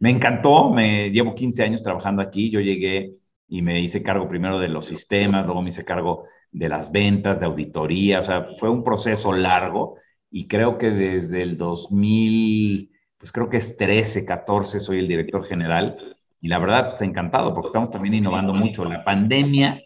Me 0.00 0.10
encantó, 0.10 0.70
me 0.70 1.10
llevo 1.10 1.36
15 1.36 1.62
años 1.62 1.80
trabajando 1.80 2.22
aquí, 2.22 2.50
yo 2.50 2.58
llegué 2.58 3.14
y 3.52 3.60
me 3.60 3.78
hice 3.80 4.02
cargo 4.02 4.30
primero 4.30 4.58
de 4.58 4.68
los 4.68 4.86
sistemas, 4.86 5.44
luego 5.44 5.60
me 5.60 5.68
hice 5.68 5.84
cargo 5.84 6.24
de 6.52 6.70
las 6.70 6.90
ventas, 6.90 7.38
de 7.38 7.44
auditoría, 7.44 8.20
o 8.20 8.24
sea, 8.24 8.46
fue 8.58 8.70
un 8.70 8.82
proceso 8.82 9.30
largo 9.34 9.96
y 10.30 10.48
creo 10.48 10.78
que 10.78 10.88
desde 10.88 11.42
el 11.42 11.58
2000, 11.58 12.90
pues 13.18 13.30
creo 13.30 13.50
que 13.50 13.58
es 13.58 13.76
13, 13.76 14.24
14, 14.24 14.80
soy 14.80 15.00
el 15.00 15.06
director 15.06 15.44
general 15.44 15.98
y 16.40 16.48
la 16.48 16.58
verdad, 16.60 16.88
pues 16.88 17.02
encantado 17.02 17.52
porque 17.52 17.66
estamos 17.66 17.90
también 17.90 18.14
innovando 18.14 18.54
mucho. 18.54 18.86
La 18.86 19.04
pandemia 19.04 19.82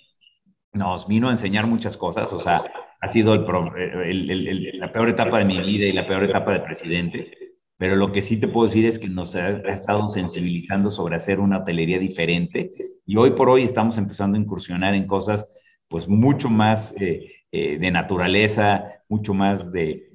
nos 0.72 1.08
vino 1.08 1.28
a 1.28 1.32
enseñar 1.32 1.66
muchas 1.66 1.96
cosas, 1.96 2.32
o 2.32 2.38
sea, 2.38 2.62
ha 3.00 3.08
sido 3.08 3.34
el, 3.34 4.78
la 4.78 4.92
peor 4.92 5.08
etapa 5.08 5.38
de 5.38 5.44
mi 5.44 5.60
vida 5.60 5.86
y 5.86 5.92
la 5.92 6.06
peor 6.06 6.22
etapa 6.22 6.52
de 6.52 6.60
presidente, 6.60 7.32
pero 7.76 7.96
lo 7.96 8.12
que 8.12 8.22
sí 8.22 8.38
te 8.38 8.46
puedo 8.46 8.68
decir 8.68 8.86
es 8.86 9.00
que 9.00 9.08
nos 9.08 9.34
ha, 9.34 9.48
estado 9.48 10.08
sensibilizando 10.08 10.88
sobre 10.88 11.16
hacer 11.16 11.40
una 11.40 11.58
hotelería 11.58 11.98
diferente 11.98 12.70
y 13.06 13.16
hoy 13.16 13.30
por 13.30 13.48
hoy 13.48 13.62
estamos 13.62 13.96
empezando 13.98 14.36
a 14.36 14.40
incursionar 14.40 14.94
en 14.94 15.06
cosas 15.06 15.48
pues 15.88 16.08
mucho 16.08 16.50
más 16.50 16.94
eh, 17.00 17.32
eh, 17.52 17.78
de 17.78 17.90
naturaleza, 17.92 19.02
mucho 19.08 19.32
más 19.32 19.70
de, 19.70 20.10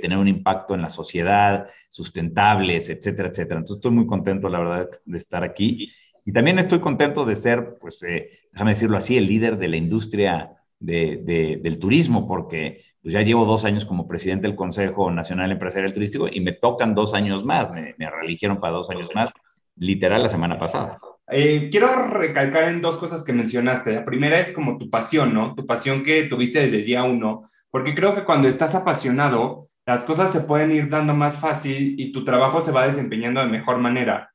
tener 0.00 0.16
un 0.16 0.28
impacto 0.28 0.74
en 0.74 0.80
la 0.80 0.88
sociedad, 0.88 1.68
sustentables, 1.90 2.88
etcétera, 2.88 3.28
etcétera. 3.28 3.58
Entonces 3.58 3.76
estoy 3.76 3.92
muy 3.92 4.06
contento, 4.06 4.48
la 4.48 4.58
verdad, 4.58 4.88
de 5.04 5.18
estar 5.18 5.44
aquí. 5.44 5.92
Y 6.24 6.32
también 6.32 6.58
estoy 6.58 6.80
contento 6.80 7.26
de 7.26 7.36
ser, 7.36 7.76
pues, 7.78 8.02
eh, 8.02 8.30
déjame 8.52 8.70
decirlo 8.70 8.96
así, 8.96 9.18
el 9.18 9.26
líder 9.26 9.58
de 9.58 9.68
la 9.68 9.76
industria 9.76 10.56
del 10.78 11.78
turismo, 11.78 12.26
porque 12.26 12.84
pues 13.02 13.12
ya 13.12 13.20
llevo 13.20 13.44
dos 13.44 13.66
años 13.66 13.84
como 13.84 14.08
presidente 14.08 14.46
del 14.46 14.56
Consejo 14.56 15.10
Nacional 15.10 15.52
Empresarial 15.52 15.92
Turístico 15.92 16.26
y 16.30 16.40
me 16.40 16.52
tocan 16.52 16.94
dos 16.94 17.12
años 17.12 17.44
más, 17.44 17.70
me, 17.70 17.94
me 17.98 18.10
reeligieron 18.10 18.60
para 18.60 18.72
dos 18.74 18.88
años 18.88 19.10
más, 19.14 19.30
literal 19.76 20.22
la 20.22 20.30
semana 20.30 20.58
pasada. 20.58 20.98
Eh, 21.30 21.68
quiero 21.70 22.08
recalcar 22.08 22.64
en 22.64 22.80
dos 22.80 22.98
cosas 22.98 23.22
que 23.22 23.32
mencionaste. 23.32 23.92
La 23.92 24.04
primera 24.04 24.38
es 24.40 24.52
como 24.52 24.78
tu 24.78 24.90
pasión, 24.90 25.32
¿no? 25.32 25.54
Tu 25.54 25.64
pasión 25.64 26.02
que 26.02 26.24
tuviste 26.24 26.60
desde 26.60 26.82
día 26.82 27.04
uno, 27.04 27.48
porque 27.70 27.94
creo 27.94 28.14
que 28.14 28.24
cuando 28.24 28.48
estás 28.48 28.74
apasionado, 28.74 29.68
las 29.86 30.04
cosas 30.04 30.32
se 30.32 30.40
pueden 30.40 30.72
ir 30.72 30.88
dando 30.88 31.14
más 31.14 31.38
fácil 31.38 31.94
y 31.98 32.12
tu 32.12 32.24
trabajo 32.24 32.60
se 32.60 32.72
va 32.72 32.86
desempeñando 32.86 33.40
de 33.40 33.46
mejor 33.46 33.78
manera. 33.78 34.32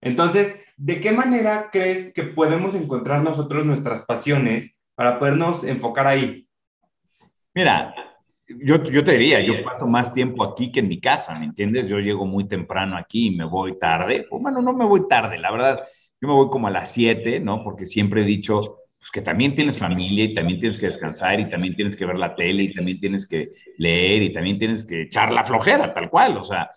Entonces, 0.00 0.62
¿de 0.76 1.00
qué 1.00 1.10
manera 1.10 1.70
crees 1.72 2.12
que 2.12 2.22
podemos 2.22 2.74
encontrar 2.74 3.22
nosotros 3.22 3.64
nuestras 3.64 4.04
pasiones 4.04 4.78
para 4.94 5.18
podernos 5.18 5.64
enfocar 5.64 6.06
ahí? 6.06 6.48
Mira, 7.54 7.94
yo, 8.48 8.82
yo 8.84 9.02
te 9.02 9.12
diría, 9.12 9.40
yo 9.40 9.64
paso 9.64 9.86
más 9.86 10.12
tiempo 10.12 10.44
aquí 10.44 10.70
que 10.70 10.80
en 10.80 10.88
mi 10.88 11.00
casa, 11.00 11.34
¿me 11.38 11.44
entiendes? 11.44 11.88
Yo 11.88 11.98
llego 11.98 12.26
muy 12.26 12.46
temprano 12.46 12.96
aquí 12.96 13.28
y 13.28 13.36
me 13.36 13.44
voy 13.44 13.78
tarde. 13.78 14.26
Pues, 14.28 14.42
bueno, 14.42 14.62
no 14.62 14.72
me 14.72 14.84
voy 14.84 15.08
tarde, 15.08 15.38
la 15.38 15.50
verdad, 15.50 15.80
yo 16.26 16.32
me 16.32 16.34
voy 16.34 16.48
como 16.48 16.66
a 16.66 16.70
las 16.70 16.92
7, 16.92 17.40
¿no? 17.40 17.62
Porque 17.62 17.86
siempre 17.86 18.22
he 18.22 18.24
dicho 18.24 18.78
pues, 18.98 19.10
que 19.10 19.22
también 19.22 19.54
tienes 19.54 19.78
familia 19.78 20.24
y 20.24 20.34
también 20.34 20.60
tienes 20.60 20.78
que 20.78 20.86
descansar 20.86 21.38
y 21.38 21.48
también 21.48 21.76
tienes 21.76 21.96
que 21.96 22.06
ver 22.06 22.16
la 22.16 22.34
tele 22.34 22.64
y 22.64 22.74
también 22.74 22.98
tienes 22.98 23.26
que 23.26 23.48
leer 23.78 24.22
y 24.22 24.32
también 24.32 24.58
tienes 24.58 24.84
que 24.84 25.02
echar 25.02 25.32
la 25.32 25.44
flojera, 25.44 25.94
tal 25.94 26.10
cual, 26.10 26.36
o 26.36 26.42
sea, 26.42 26.70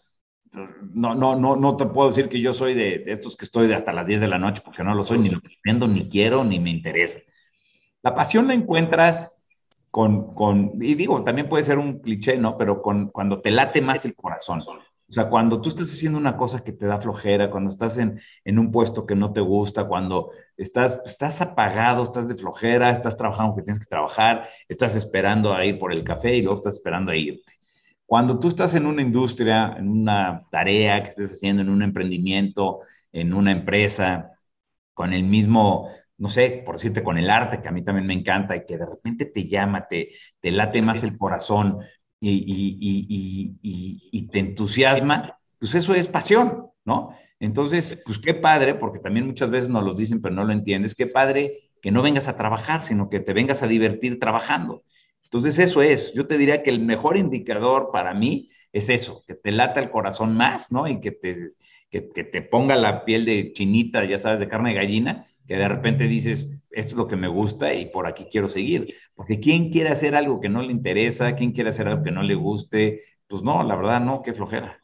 no, 0.52 1.16
no, 1.16 1.36
no, 1.36 1.56
no 1.56 1.78
te 1.78 1.86
puedo 1.86 2.10
decir 2.10 2.30
que 2.30 2.42
yo 2.42 2.54
soy 2.54 2.74
de, 2.74 3.04
estos 3.08 3.36
que 3.36 3.46
estoy 3.46 3.68
de 3.68 3.76
hasta 3.76 3.94
las 3.94 4.08
10 4.08 4.22
de 4.22 4.28
la 4.28 4.40
noche, 4.40 4.62
porque 4.64 4.84
no 4.84 4.96
lo 4.96 5.04
soy, 5.04 5.20
ni 5.20 5.30
lo 5.30 5.42
pretendo, 5.42 5.88
ni 5.88 6.10
quiero, 6.10 6.44
ni 6.44 6.60
me 6.60 6.70
interesa. 6.70 7.20
La 8.02 8.16
pasión 8.16 8.48
la 8.48 8.54
encuentras 8.54 9.48
con, 9.92 10.34
con, 10.34 10.74
y 10.82 10.96
digo, 10.96 11.24
también 11.24 11.50
puede 11.50 11.64
ser 11.64 11.78
un 11.78 12.00
cliché, 12.00 12.38
¿no? 12.38 12.58
Pero 12.58 12.82
con, 12.82 13.10
cuando 13.10 13.42
te 13.42 13.52
late 13.52 13.82
más 13.82 14.06
el 14.06 14.16
corazón. 14.16 14.62
O 15.10 15.12
sea, 15.12 15.28
cuando 15.30 15.60
tú 15.62 15.70
estás 15.70 15.92
haciendo 15.92 16.20
una 16.20 16.38
cosa 16.38 16.64
que 16.64 16.72
te 16.72 16.86
da 16.86 17.00
flojera, 17.02 17.50
cuando 17.50 17.70
estás 17.72 17.98
en, 17.98 18.20
en 18.46 18.60
un 18.60 18.72
puesto 18.72 19.06
que 19.08 19.16
no 19.16 19.34
te 19.34 19.42
gusta, 19.42 19.86
cuando 19.88 20.32
estás, 20.56 21.02
estás 21.04 21.42
apagado, 21.42 22.04
estás 22.04 22.28
de 22.30 22.36
flojera, 22.36 22.92
estás 22.92 23.18
trabajando 23.18 23.56
que 23.56 23.64
tienes 23.64 23.80
que 23.80 23.88
trabajar, 23.88 24.48
estás 24.68 24.96
esperando 24.96 25.54
a 25.54 25.66
ir 25.66 25.80
por 25.80 25.92
el 25.94 26.04
café 26.04 26.36
y 26.36 26.42
luego 26.44 26.58
estás 26.58 26.76
esperando 26.76 27.12
a 27.12 27.16
irte. 27.18 27.52
Cuando 28.06 28.40
tú 28.40 28.48
estás 28.48 28.74
en 28.76 28.86
una 28.86 29.02
industria, 29.02 29.76
en 29.78 29.90
una 29.90 30.44
tarea 30.52 31.04
que 31.04 31.10
estés 31.10 31.32
haciendo, 31.32 31.62
en 31.64 31.70
un 31.70 31.82
emprendimiento, 31.84 32.82
en 33.12 33.34
una 33.34 33.52
empresa, 33.52 34.32
con 34.94 35.14
el 35.14 35.24
mismo, 35.24 35.90
no 36.18 36.30
sé, 36.30 36.64
por 36.66 36.76
decirte, 36.76 37.04
con 37.04 37.18
el 37.18 37.30
arte, 37.30 37.62
que 37.62 37.68
a 37.70 37.72
mí 37.72 37.84
también 37.84 38.08
me 38.08 38.14
encanta 38.14 38.56
y 38.56 38.66
que 38.66 38.78
de 38.78 38.86
repente 38.86 39.26
te 39.26 39.48
llama, 39.48 39.88
te, 39.88 40.10
te 40.42 40.52
late 40.52 40.82
más 40.82 41.04
el 41.04 41.18
corazón 41.18 41.80
y, 42.20 42.32
y, 42.32 43.58
y, 43.62 44.10
y, 44.12 44.28
te 44.28 44.40
entusiasma, 44.40 45.40
pues 45.58 45.76
eso 45.76 45.94
es 45.94 46.08
pasión, 46.08 46.68
¿no? 46.86 47.16
Entonces, 47.40 48.02
pues 48.06 48.20
qué 48.20 48.34
padre, 48.34 48.76
porque 48.76 49.00
también 49.00 49.26
muchas 49.26 49.50
veces 49.50 49.70
nos 49.70 49.84
lo 49.84 49.94
dicen, 49.94 50.22
pero 50.22 50.36
no 50.36 50.44
lo 50.44 50.52
entiendes, 50.52 50.96
qué 50.96 51.06
padre 51.06 51.72
que 51.82 51.92
no 51.92 52.02
vengas 52.02 52.28
a 52.28 52.36
trabajar, 52.36 52.84
sino 52.84 53.10
que 53.10 53.22
te 53.22 53.34
vengas 53.34 53.64
a 53.64 53.68
divertir 53.68 54.20
trabajando. 54.20 54.84
Entonces, 55.24 55.58
eso 55.60 55.82
es. 55.82 56.14
Yo 56.14 56.28
te 56.28 56.38
diría 56.38 56.64
que 56.64 56.70
el 56.70 56.82
mejor 56.82 57.16
indicador 57.16 57.90
para 57.94 58.14
mí 58.14 58.50
es 58.74 58.90
eso, 58.90 59.24
que 59.26 59.36
te 59.36 59.52
lata 59.52 59.80
el 59.80 59.90
corazón 59.90 60.36
más, 60.36 60.72
¿no? 60.72 60.88
Y 60.88 61.00
que 61.00 61.12
te, 61.12 61.54
que, 61.90 62.02
te 62.02 62.42
ponga 62.42 62.76
la 62.76 63.06
piel 63.06 63.26
de 63.26 63.54
chinita, 63.54 64.04
ya 64.06 64.20
sabes, 64.20 64.40
de 64.40 64.48
carne 64.48 64.70
de 64.70 64.76
gallina, 64.76 65.26
que 65.48 65.56
de 65.56 65.68
repente 65.68 66.06
dices, 66.06 66.50
esto 66.72 66.92
es 66.92 66.98
lo 66.98 67.08
que 67.08 67.16
me 67.16 67.28
gusta 67.28 67.74
y 67.74 67.88
por 67.88 68.08
aquí 68.08 68.28
quiero 68.32 68.48
seguir. 68.48 68.96
Porque 69.16 69.40
¿quién 69.40 69.72
quiere 69.72 69.90
hacer 69.90 70.16
algo 70.16 70.40
que 70.40 70.50
no 70.50 70.62
le 70.62 70.72
interesa? 70.72 71.36
¿Quién 71.36 71.52
quiere 71.52 71.70
hacer 71.70 71.88
algo 71.88 72.04
que 72.04 72.12
no 72.12 72.24
le 72.24 72.36
guste? 72.36 73.04
Pues 73.28 73.42
no, 73.42 73.64
la 73.64 73.76
verdad 73.76 74.02
no, 74.02 74.22
qué 74.22 74.34
flojera. 74.34 74.80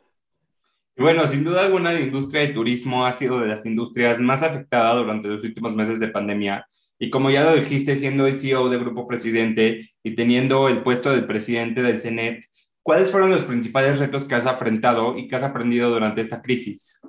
Bueno, 0.97 1.27
sin 1.27 1.43
duda 1.43 1.65
alguna, 1.65 1.91
la 1.91 1.99
industria 1.99 2.41
de 2.41 2.53
turismo 2.53 3.05
ha 3.05 3.13
sido 3.13 3.39
de 3.39 3.47
las 3.47 3.65
industrias 3.65 4.19
más 4.19 4.43
afectadas 4.43 4.95
durante 4.95 5.27
los 5.27 5.43
últimos 5.43 5.75
meses 5.75 5.99
de 5.99 6.07
pandemia 6.07 6.65
y 6.97 7.09
como 7.09 7.29
ya 7.29 7.43
lo 7.43 7.55
dijiste, 7.55 7.95
siendo 7.95 8.25
el 8.25 8.39
CEO 8.39 8.69
de 8.69 8.77
Grupo 8.77 9.07
Presidente 9.07 9.89
y 10.01 10.15
teniendo 10.15 10.69
el 10.69 10.81
puesto 10.81 11.11
del 11.11 11.25
presidente 11.25 11.81
del 11.81 11.99
CENET, 11.99 12.45
¿cuáles 12.81 13.11
fueron 13.11 13.31
los 13.31 13.43
principales 13.43 13.99
retos 13.99 14.25
que 14.25 14.35
has 14.35 14.45
afrontado 14.45 15.17
y 15.17 15.27
que 15.27 15.35
has 15.35 15.43
aprendido 15.43 15.89
durante 15.89 16.21
esta 16.21 16.41
crisis? 16.41 17.01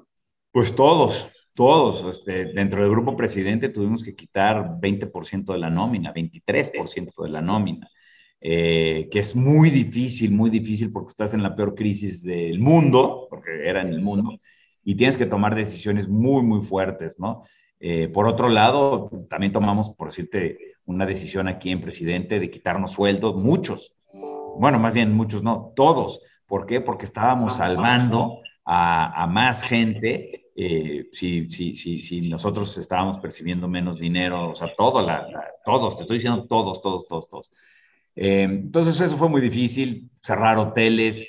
Pues 0.51 0.75
todos, 0.75 1.29
todos. 1.57 2.05
Este, 2.17 2.53
dentro 2.53 2.81
del 2.81 2.91
Grupo 2.91 3.17
Presidente 3.17 3.69
tuvimos 3.69 4.05
que 4.05 4.15
quitar 4.15 4.79
20% 4.81 5.53
de 5.53 5.59
la 5.59 5.71
nómina, 5.71 6.15
23% 6.15 7.25
de 7.25 7.29
la 7.29 7.43
nómina. 7.43 7.91
Eh, 8.41 9.09
que 9.11 9.19
es 9.19 9.35
muy 9.35 9.71
difícil, 9.71 10.31
muy 10.31 10.51
difícil 10.51 10.93
porque 10.93 11.09
estás 11.09 11.35
en 11.35 11.43
la 11.43 11.57
peor 11.57 11.75
crisis 11.75 12.23
del 12.23 12.61
mundo, 12.61 13.27
porque 13.29 13.69
era 13.69 13.81
en 13.81 13.89
el 13.89 14.03
mundo, 14.03 14.39
y 14.85 14.95
tienes 14.95 15.17
que 15.17 15.27
tomar 15.27 15.57
decisiones 15.57 16.07
muy, 16.07 16.43
muy 16.45 16.61
fuertes, 16.61 17.19
¿no? 17.19 17.43
Eh, 17.81 18.09
por 18.09 18.29
otro 18.29 18.49
lado, 18.49 19.11
también 19.29 19.53
tomamos, 19.53 19.91
por 19.91 20.09
decirte, 20.09 20.77
una 20.85 21.07
decisión 21.07 21.49
aquí 21.49 21.73
en 21.73 21.81
presidente 21.81 22.39
de 22.39 22.51
quitarnos 22.51 22.93
sueldos, 22.93 23.35
muchos, 23.35 23.97
bueno, 24.59 24.79
más 24.79 24.93
bien 24.93 25.13
muchos 25.13 25.43
no, 25.43 25.73
todos. 25.77 26.21
¿Por 26.47 26.67
qué? 26.67 26.81
Porque 26.81 27.05
estábamos 27.05 27.57
salvando 27.57 28.41
a, 28.65 29.27
más 29.31 29.63
gente. 29.63 30.46
Eh, 30.57 31.09
si, 31.13 31.51
si, 31.51 31.75
si, 31.75 31.97
si, 31.97 32.29
nosotros 32.31 32.79
estábamos 32.79 33.19
percibiendo 33.19 33.69
menos 33.69 33.99
dinero, 33.99 34.51
o 34.51 34.55
sea, 34.55 34.75
todo 34.77 35.03
la, 35.03 35.27
todos, 35.65 35.97
te 35.97 36.03
estoy 36.03 36.17
diciendo 36.17 36.47
todos, 36.47 36.81
todos, 36.81 37.07
todos, 37.07 37.29
todos. 37.29 37.51
Eh, 38.15 38.45
entonces 38.45 38.99
eso 39.01 39.17
fue 39.19 39.29
muy 39.29 39.43
difícil, 39.43 40.11
cerrar 40.21 40.59
hoteles, 40.59 41.27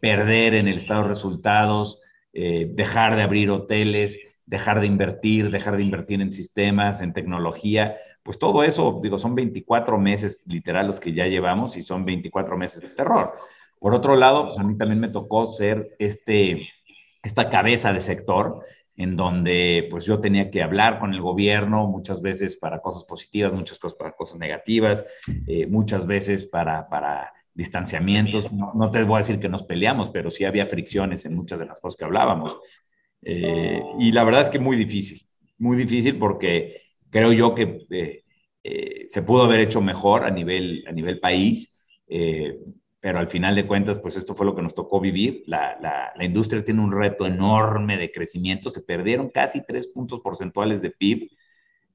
perder 0.00 0.54
en 0.54 0.66
el 0.66 0.78
estado 0.78 1.02
de 1.02 1.08
resultados, 1.08 2.00
dejar 2.32 3.14
de 3.14 3.22
abrir 3.22 3.50
hoteles, 3.50 4.18
dejar 4.46 4.80
de 4.80 4.88
invertir, 4.88 5.50
dejar 5.52 5.76
de 5.76 5.84
invertir 5.84 6.20
en 6.20 6.32
sistemas, 6.32 7.00
en 7.00 7.12
tecnología, 7.12 7.96
pues 8.24 8.38
todo 8.38 8.64
eso, 8.64 9.00
digo, 9.02 9.18
son 9.18 9.34
24 9.34 9.98
meses 9.98 10.42
literal 10.46 10.86
los 10.86 10.98
que 10.98 11.12
ya 11.12 11.26
llevamos 11.26 11.76
y 11.76 11.82
son 11.82 12.06
24 12.06 12.56
meses 12.56 12.80
de 12.80 12.88
terror. 12.88 13.34
Por 13.78 13.94
otro 13.94 14.16
lado, 14.16 14.46
pues 14.46 14.58
a 14.58 14.64
mí 14.64 14.78
también 14.78 14.98
me 14.98 15.10
tocó 15.10 15.44
ser 15.44 15.94
este, 15.98 16.66
esta 17.24 17.50
cabeza 17.50 17.92
de 17.92 18.00
sector 18.00 18.64
en 18.96 19.16
donde 19.16 19.88
pues 19.90 20.04
yo 20.04 20.20
tenía 20.20 20.50
que 20.50 20.62
hablar 20.62 21.00
con 21.00 21.14
el 21.14 21.20
gobierno 21.20 21.88
muchas 21.88 22.22
veces 22.22 22.56
para 22.56 22.80
cosas 22.80 23.04
positivas, 23.04 23.52
muchas 23.52 23.78
cosas 23.78 23.98
para 23.98 24.12
cosas 24.12 24.38
negativas, 24.38 25.04
eh, 25.48 25.66
muchas 25.66 26.06
veces 26.06 26.44
para, 26.44 26.88
para 26.88 27.32
distanciamientos. 27.54 28.52
No, 28.52 28.72
no, 28.74 28.90
te 28.90 29.02
voy 29.02 29.16
a 29.16 29.18
decir 29.18 29.40
que 29.40 29.48
nos 29.48 29.64
peleamos, 29.64 30.10
pero 30.10 30.30
sí 30.30 30.44
había 30.44 30.66
fricciones 30.66 31.24
en 31.24 31.34
muchas 31.34 31.58
de 31.58 31.66
las 31.66 31.80
cosas 31.80 31.96
que 31.96 32.04
hablábamos. 32.04 32.56
Eh, 33.22 33.80
y 33.98 34.12
la 34.12 34.22
verdad 34.22 34.42
es 34.42 34.50
que 34.50 34.58
muy 34.58 34.76
difícil, 34.76 35.26
muy 35.58 35.76
difícil 35.76 36.18
porque 36.18 36.82
creo 37.10 37.32
yo 37.32 37.54
que 37.54 37.86
eh, 37.90 38.24
eh, 38.62 39.06
se 39.08 39.22
pudo 39.22 39.44
haber 39.44 39.60
hecho 39.60 39.80
mejor 39.80 40.24
a 40.24 40.30
nivel, 40.30 40.84
a 40.86 40.92
nivel 40.92 41.20
país, 41.20 41.76
pero 43.04 43.18
al 43.18 43.28
final 43.28 43.54
de 43.54 43.66
cuentas, 43.66 43.98
pues 43.98 44.16
esto 44.16 44.34
fue 44.34 44.46
lo 44.46 44.56
que 44.56 44.62
nos 44.62 44.74
tocó 44.74 44.98
vivir. 44.98 45.42
La, 45.46 45.76
la, 45.78 46.14
la, 46.16 46.24
industria 46.24 46.64
tiene 46.64 46.80
un 46.80 46.90
reto 46.90 47.26
enorme 47.26 47.98
de 47.98 48.10
crecimiento, 48.10 48.70
se 48.70 48.80
perdieron 48.80 49.28
casi 49.28 49.60
tres 49.62 49.88
puntos 49.88 50.20
porcentuales 50.20 50.80
de 50.80 50.90
PIB, 50.90 51.28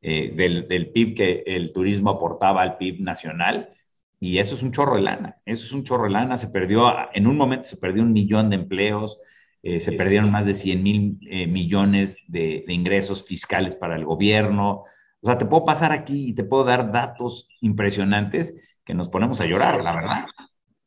del, 0.02 0.68
del 0.68 0.92
PIB 0.92 1.16
que 1.16 1.44
el 1.48 1.74
turismo 1.74 2.12
aportaba 2.12 2.62
al 2.62 2.78
PIB 2.78 3.02
nacional. 3.02 3.74
Y 4.20 4.38
eso 4.38 4.54
es 4.54 4.62
un 4.62 4.72
chorro 4.72 4.98
de 4.98 5.02
lana, 5.02 5.38
eso 5.48 5.66
es 5.66 5.72
un 5.72 5.84
chorro 5.84 6.04
de 6.04 6.12
lana, 6.12 6.38
se 6.38 6.50
perdió, 6.50 6.94
en 7.12 7.26
un 7.26 7.38
momento 7.38 7.64
se 7.64 7.78
perdió 7.78 8.04
un 8.04 8.14
millón 8.14 8.52
de 8.52 8.58
empleos, 8.58 9.20
eh, 9.64 9.80
se 9.80 9.94
perdieron 9.94 10.30
más 10.30 10.46
de 10.46 10.54
100 10.54 10.84
mil 10.84 11.20
eh, 11.28 11.48
millones 11.48 12.20
de, 12.28 12.64
ingresos 12.68 13.26
fiscales 13.26 13.76
para 13.76 13.96
el 13.96 14.06
gobierno. 14.06 14.84
O 15.22 15.26
sea, 15.26 15.40
te 15.40 15.48
puedo 15.48 15.66
pasar 15.66 15.92
aquí 15.92 16.28
y 16.30 16.36
te 16.36 16.44
puedo 16.44 16.66
dar 16.66 16.92
datos 16.92 17.48
impresionantes 17.62 18.54
que 18.86 18.94
nos 18.94 19.10
ponemos 19.10 19.42
a 19.42 19.48
llorar, 19.48 19.82
la 19.82 19.96
verdad. 19.96 20.26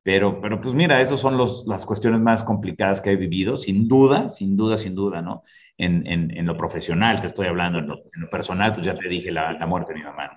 Pero, 0.02 0.40
pero 0.40 0.60
pues 0.60 0.74
mira, 0.74 1.00
esas 1.00 1.20
son 1.20 1.36
los, 1.36 1.64
las 1.66 1.86
cuestiones 1.86 2.20
más 2.20 2.42
complicadas 2.42 3.00
que 3.00 3.10
he 3.10 3.16
vivido, 3.16 3.56
sin 3.56 3.86
duda, 3.86 4.28
sin 4.28 4.56
duda, 4.56 4.76
sin 4.76 4.94
duda, 4.94 5.22
¿no? 5.22 5.44
En, 5.78 6.06
en, 6.06 6.36
en 6.36 6.46
lo 6.46 6.56
profesional 6.56 7.20
te 7.20 7.28
estoy 7.28 7.46
hablando, 7.46 7.78
en 7.78 7.86
lo, 7.86 8.30
personal, 8.30 8.74
pues 8.74 8.84
ya 8.84 8.94
te 8.94 9.08
dije 9.08 9.30
la, 9.30 9.52
la 9.52 9.66
muerte 9.66 9.92
de 9.92 10.00
mi 10.00 10.04
mamá. 10.04 10.36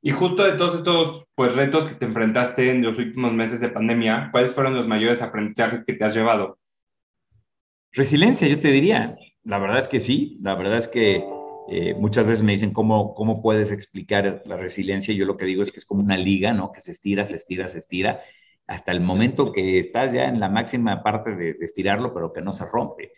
Y 0.00 0.10
justo 0.10 0.44
de 0.44 0.56
todos 0.56 0.76
estos 0.76 1.26
pues, 1.34 1.56
retos 1.56 1.84
que 1.86 1.96
te 1.96 2.04
enfrentaste 2.04 2.70
en 2.70 2.82
los 2.82 2.98
últimos 2.98 3.32
meses 3.32 3.60
de 3.60 3.68
pandemia, 3.68 4.28
¿cuáles 4.30 4.54
fueron 4.54 4.76
los 4.76 4.86
mayores 4.86 5.20
aprendizajes 5.22 5.84
que 5.84 5.94
te 5.94 6.04
has 6.04 6.14
llevado? 6.14 6.58
Resiliencia, 7.92 8.46
yo 8.46 8.60
te 8.60 8.68
diría. 8.68 9.16
La 9.42 9.58
verdad 9.58 9.80
es 9.80 9.88
que 9.88 9.98
sí, 9.98 10.38
la 10.42 10.54
verdad 10.54 10.78
es 10.78 10.86
que 10.86 11.24
eh, 11.68 11.94
muchas 11.94 12.26
veces 12.26 12.42
me 12.42 12.52
dicen 12.52 12.72
cómo, 12.72 13.14
cómo 13.14 13.42
puedes 13.42 13.70
explicar 13.70 14.42
la 14.46 14.56
resiliencia. 14.56 15.14
Yo 15.14 15.24
lo 15.26 15.36
que 15.36 15.46
digo 15.46 15.62
es 15.62 15.72
que 15.72 15.78
es 15.78 15.84
como 15.84 16.02
una 16.02 16.16
liga, 16.16 16.52
¿no? 16.52 16.72
Que 16.72 16.80
se 16.80 16.92
estira, 16.92 17.26
se 17.26 17.36
estira, 17.36 17.68
se 17.68 17.78
estira, 17.78 18.20
hasta 18.66 18.92
el 18.92 19.00
momento 19.00 19.52
que 19.52 19.78
estás 19.78 20.12
ya 20.12 20.26
en 20.28 20.40
la 20.40 20.48
máxima 20.48 21.02
parte 21.02 21.34
de, 21.34 21.56
estirarlo, 21.60 22.12
pero 22.14 22.32
que 22.32 22.42
no 22.42 22.52
se 22.52 22.64
rompe. 22.66 23.12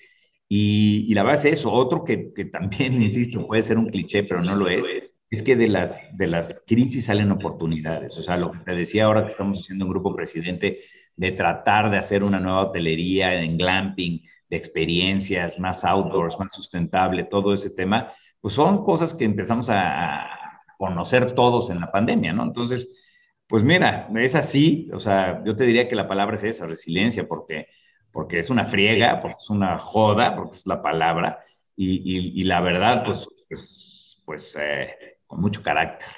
Y, 0.48 1.06
y, 1.08 1.14
la 1.14 1.22
verdad 1.22 1.46
es 1.46 1.61
eso. 1.61 1.72
Otro 1.72 2.04
que, 2.04 2.32
que 2.34 2.46
también, 2.46 3.02
insisto, 3.02 3.46
puede 3.46 3.62
ser 3.62 3.78
un 3.78 3.87
cliché, 3.88 4.24
pero 4.24 4.42
no 4.42 4.56
lo 4.56 4.68
es, 4.68 5.12
es 5.30 5.42
que 5.42 5.56
de 5.56 5.68
las, 5.68 6.06
de 6.16 6.26
las 6.26 6.62
crisis 6.66 7.06
salen 7.06 7.30
oportunidades. 7.32 8.16
O 8.18 8.22
sea, 8.22 8.37
lo 8.37 8.52
que 8.52 8.58
te 8.61 8.74
decía 8.74 9.04
ahora 9.04 9.22
que 9.22 9.28
estamos 9.28 9.61
haciendo 9.61 9.84
un 9.84 9.90
grupo 9.90 10.14
presidente 10.14 10.80
de 11.16 11.32
tratar 11.32 11.90
de 11.90 11.98
hacer 11.98 12.22
una 12.22 12.40
nueva 12.40 12.62
hotelería 12.62 13.42
en 13.42 13.58
glamping, 13.58 14.22
de 14.48 14.56
experiencias, 14.56 15.58
más 15.58 15.84
outdoors, 15.84 16.38
más 16.38 16.52
sustentable, 16.52 17.24
todo 17.24 17.52
ese 17.52 17.70
tema, 17.70 18.12
pues 18.40 18.55
son 18.55 18.85
cosas 18.85 19.14
que 19.14 19.24
empezamos 19.24 19.68
a, 19.70 20.35
conocer 20.79 21.33
todos 21.33 21.70
en 21.70 21.81
la 21.81 21.90
pandemia, 21.90 22.33
¿no? 22.33 22.44
Entonces, 22.44 22.94
pues 23.48 23.64
mira, 23.64 24.09
es 24.14 24.37
así, 24.37 24.88
o 24.92 25.01
sea, 25.01 25.42
yo 25.44 25.57
te 25.57 25.64
diría 25.64 25.88
que 25.88 25.96
la 25.96 26.07
palabra 26.07 26.37
es 26.37 26.44
esa, 26.44 26.66
resiliencia, 26.68 27.27
porque, 27.27 27.66
porque 28.12 28.38
es 28.38 28.48
una 28.48 28.64
friega, 28.64 29.20
porque 29.20 29.38
es 29.40 29.51
una 29.51 29.79
joda, 29.81 30.37
porque 30.37 30.55
es 30.55 30.68
la 30.68 30.81
palabra, 30.81 31.40
y, 31.74 32.44
la 32.44 32.61
verdad, 32.61 33.03
pues, 33.05 33.27
pues, 33.48 34.22
pues 34.24 34.57
eh, 34.61 35.18
con 35.27 35.40
mucho 35.40 35.62
carácter. 35.64 36.09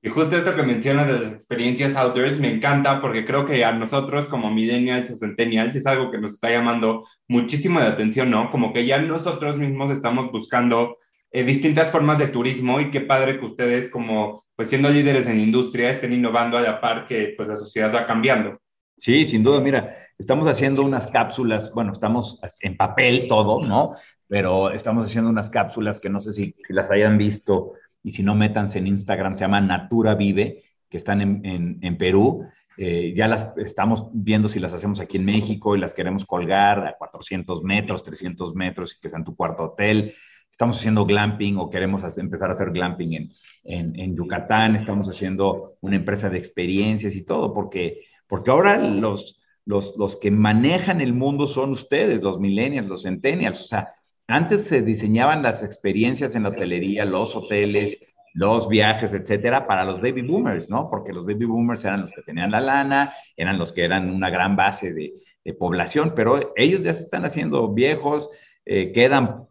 Y 0.00 0.10
justo 0.10 0.36
esto 0.36 0.54
que 0.54 0.62
mencionas 0.62 1.08
de 1.08 1.18
las 1.18 1.32
experiencias 1.32 1.96
outdoors 1.96 2.38
me 2.38 2.48
encanta 2.48 3.00
porque 3.00 3.26
creo 3.26 3.44
que 3.44 3.64
a 3.64 3.72
nosotros 3.72 4.26
como 4.26 4.48
millennials 4.48 5.10
o 5.10 5.16
centennials 5.16 5.74
es 5.74 5.86
algo 5.86 6.12
que 6.12 6.18
nos 6.18 6.34
está 6.34 6.50
llamando 6.50 7.04
muchísimo 7.26 7.80
de 7.80 7.86
atención, 7.86 8.30
¿no? 8.30 8.48
Como 8.50 8.72
que 8.72 8.86
ya 8.86 9.00
nosotros 9.00 9.58
mismos 9.58 9.90
estamos 9.90 10.30
buscando 10.30 10.96
eh, 11.30 11.44
distintas 11.44 11.90
formas 11.90 12.18
de 12.18 12.28
turismo 12.28 12.80
y 12.80 12.90
qué 12.90 13.00
padre 13.00 13.38
que 13.38 13.44
ustedes 13.44 13.90
como 13.90 14.44
pues 14.56 14.68
siendo 14.68 14.90
líderes 14.90 15.26
en 15.28 15.40
industria 15.40 15.90
estén 15.90 16.12
innovando 16.12 16.56
a 16.58 16.62
la 16.62 16.80
par 16.80 17.06
que 17.06 17.34
pues 17.36 17.48
la 17.48 17.56
sociedad 17.56 17.94
va 17.94 18.06
cambiando. 18.06 18.58
Sí, 18.96 19.24
sin 19.24 19.44
duda, 19.44 19.60
mira, 19.60 19.94
estamos 20.18 20.46
haciendo 20.48 20.82
unas 20.82 21.06
cápsulas, 21.06 21.72
bueno, 21.72 21.92
estamos 21.92 22.40
en 22.60 22.76
papel 22.76 23.28
todo, 23.28 23.60
¿no? 23.64 23.94
Pero 24.26 24.70
estamos 24.72 25.04
haciendo 25.04 25.30
unas 25.30 25.50
cápsulas 25.50 26.00
que 26.00 26.10
no 26.10 26.18
sé 26.18 26.32
si, 26.32 26.56
si 26.66 26.72
las 26.72 26.90
hayan 26.90 27.16
visto 27.16 27.74
y 28.02 28.12
si 28.12 28.22
no, 28.22 28.34
métanse 28.34 28.78
en 28.78 28.86
Instagram, 28.86 29.34
se 29.34 29.42
llama 29.42 29.60
Natura 29.60 30.14
Vive, 30.14 30.64
que 30.88 30.96
están 30.96 31.20
en, 31.44 31.98
Perú. 31.98 32.46
Eh, 32.76 33.12
ya 33.14 33.26
las 33.26 33.52
estamos 33.56 34.08
viendo 34.12 34.48
si 34.48 34.60
las 34.60 34.72
hacemos 34.72 35.00
aquí 35.00 35.18
en 35.18 35.24
México 35.24 35.74
y 35.76 35.80
las 35.80 35.94
queremos 35.94 36.24
colgar 36.24 36.86
a 36.86 36.96
400 36.96 37.62
metros, 37.64 38.04
300 38.04 38.54
metros 38.54 38.96
y 38.96 39.00
que 39.00 39.08
sea 39.08 39.18
en 39.18 39.24
tu 39.24 39.36
cuarto 39.36 39.64
hotel. 39.64 40.14
Estamos 40.58 40.78
haciendo 40.80 41.06
glamping 41.06 41.56
o 41.56 41.70
queremos 41.70 42.02
empezar 42.18 42.50
a 42.50 42.54
hacer 42.54 42.72
glamping 42.72 43.30
en, 43.62 43.94
en, 43.94 44.16
Yucatán. 44.16 44.74
Estamos 44.74 45.08
haciendo 45.08 45.76
una 45.82 45.94
empresa 45.94 46.30
de 46.30 46.38
experiencias 46.38 47.14
y 47.14 47.24
todo, 47.24 47.54
porque, 47.54 48.00
porque 48.26 48.50
ahora 48.50 48.76
los, 48.76 49.40
los, 49.64 49.96
los 49.96 50.16
que 50.16 50.32
manejan 50.32 51.00
el 51.00 51.12
mundo 51.12 51.46
son 51.46 51.70
ustedes, 51.70 52.24
los 52.24 52.40
millennials, 52.40 52.88
los 52.88 53.04
centennials. 53.04 53.60
O 53.60 53.64
sea, 53.66 53.90
antes 54.26 54.62
se 54.62 54.82
diseñaban 54.82 55.44
las 55.44 55.62
experiencias 55.62 56.34
en 56.34 56.42
la 56.42 56.48
hotelería, 56.48 57.04
los 57.04 57.36
hoteles, 57.36 58.02
los 58.34 58.68
viajes, 58.68 59.12
etcétera, 59.12 59.64
para 59.64 59.84
los 59.84 60.00
baby 60.00 60.22
boomers, 60.22 60.68
¿no? 60.68 60.90
Porque 60.90 61.12
los 61.12 61.24
baby 61.24 61.44
boomers 61.44 61.84
eran 61.84 62.00
los 62.00 62.10
que 62.10 62.22
tenían 62.22 62.50
la 62.50 62.60
lana, 62.60 63.14
eran 63.36 63.58
los 63.58 63.72
que 63.72 63.84
eran 63.84 64.10
una 64.10 64.28
gran 64.28 64.56
base 64.56 64.92
de, 64.92 65.12
población, 65.56 66.12
pero 66.14 66.52
ellos 66.56 66.82
ya 66.82 66.92
se 66.92 67.04
están 67.04 67.24
haciendo 67.24 67.72
viejos, 67.72 68.28
eh, 68.66 68.92
quedan, 68.92 69.47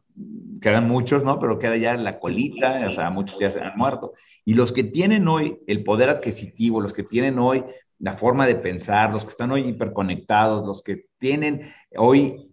quedan 0.62 0.88
muchos, 0.88 1.24
¿no? 1.24 1.40
Pero 1.40 1.60
queda 1.60 1.78
ya 1.78 1.96
la 1.96 2.20
colita, 2.20 2.86
o 2.88 2.92
sea, 2.92 3.10
muchos 3.10 3.40
ya 3.40 3.50
se 3.50 3.60
han 3.60 3.78
muerto. 3.78 4.14
Y 4.46 4.54
los 4.54 4.72
que 4.72 4.84
tienen 4.84 5.28
hoy 5.28 5.60
el 5.68 5.84
poder 5.84 6.10
adquisitivo, 6.10 6.82
los 6.82 6.94
que 6.94 7.04
tienen 7.04 7.40
hoy 7.40 7.64
la 8.00 8.14
forma 8.14 8.46
de 8.46 8.56
pensar, 8.56 9.12
los 9.12 9.24
que 9.24 9.30
están 9.30 9.52
hoy 9.52 9.68
hiperconectados, 9.68 10.66
los 10.66 10.84
que 10.84 11.06
tienen 11.20 11.72
hoy 11.96 12.48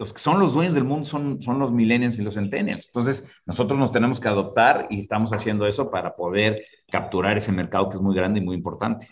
los 0.00 0.14
que 0.14 0.18
son 0.18 0.40
los 0.40 0.54
dueños 0.54 0.72
del 0.74 0.84
mundo 0.84 1.04
son, 1.04 1.42
son 1.42 1.58
los 1.58 1.72
millennials 1.72 2.18
y 2.18 2.22
los 2.22 2.36
centennials. 2.36 2.86
Entonces, 2.86 3.22
nosotros 3.44 3.78
nos 3.78 3.92
tenemos 3.92 4.18
que 4.18 4.28
adoptar 4.28 4.86
y 4.88 4.98
estamos 4.98 5.30
haciendo 5.34 5.66
eso 5.66 5.90
para 5.90 6.16
poder 6.16 6.64
capturar 6.90 7.36
ese 7.36 7.52
mercado 7.52 7.90
que 7.90 7.96
es 7.96 8.00
muy 8.00 8.16
grande 8.16 8.40
y 8.40 8.42
muy 8.42 8.56
importante. 8.56 9.08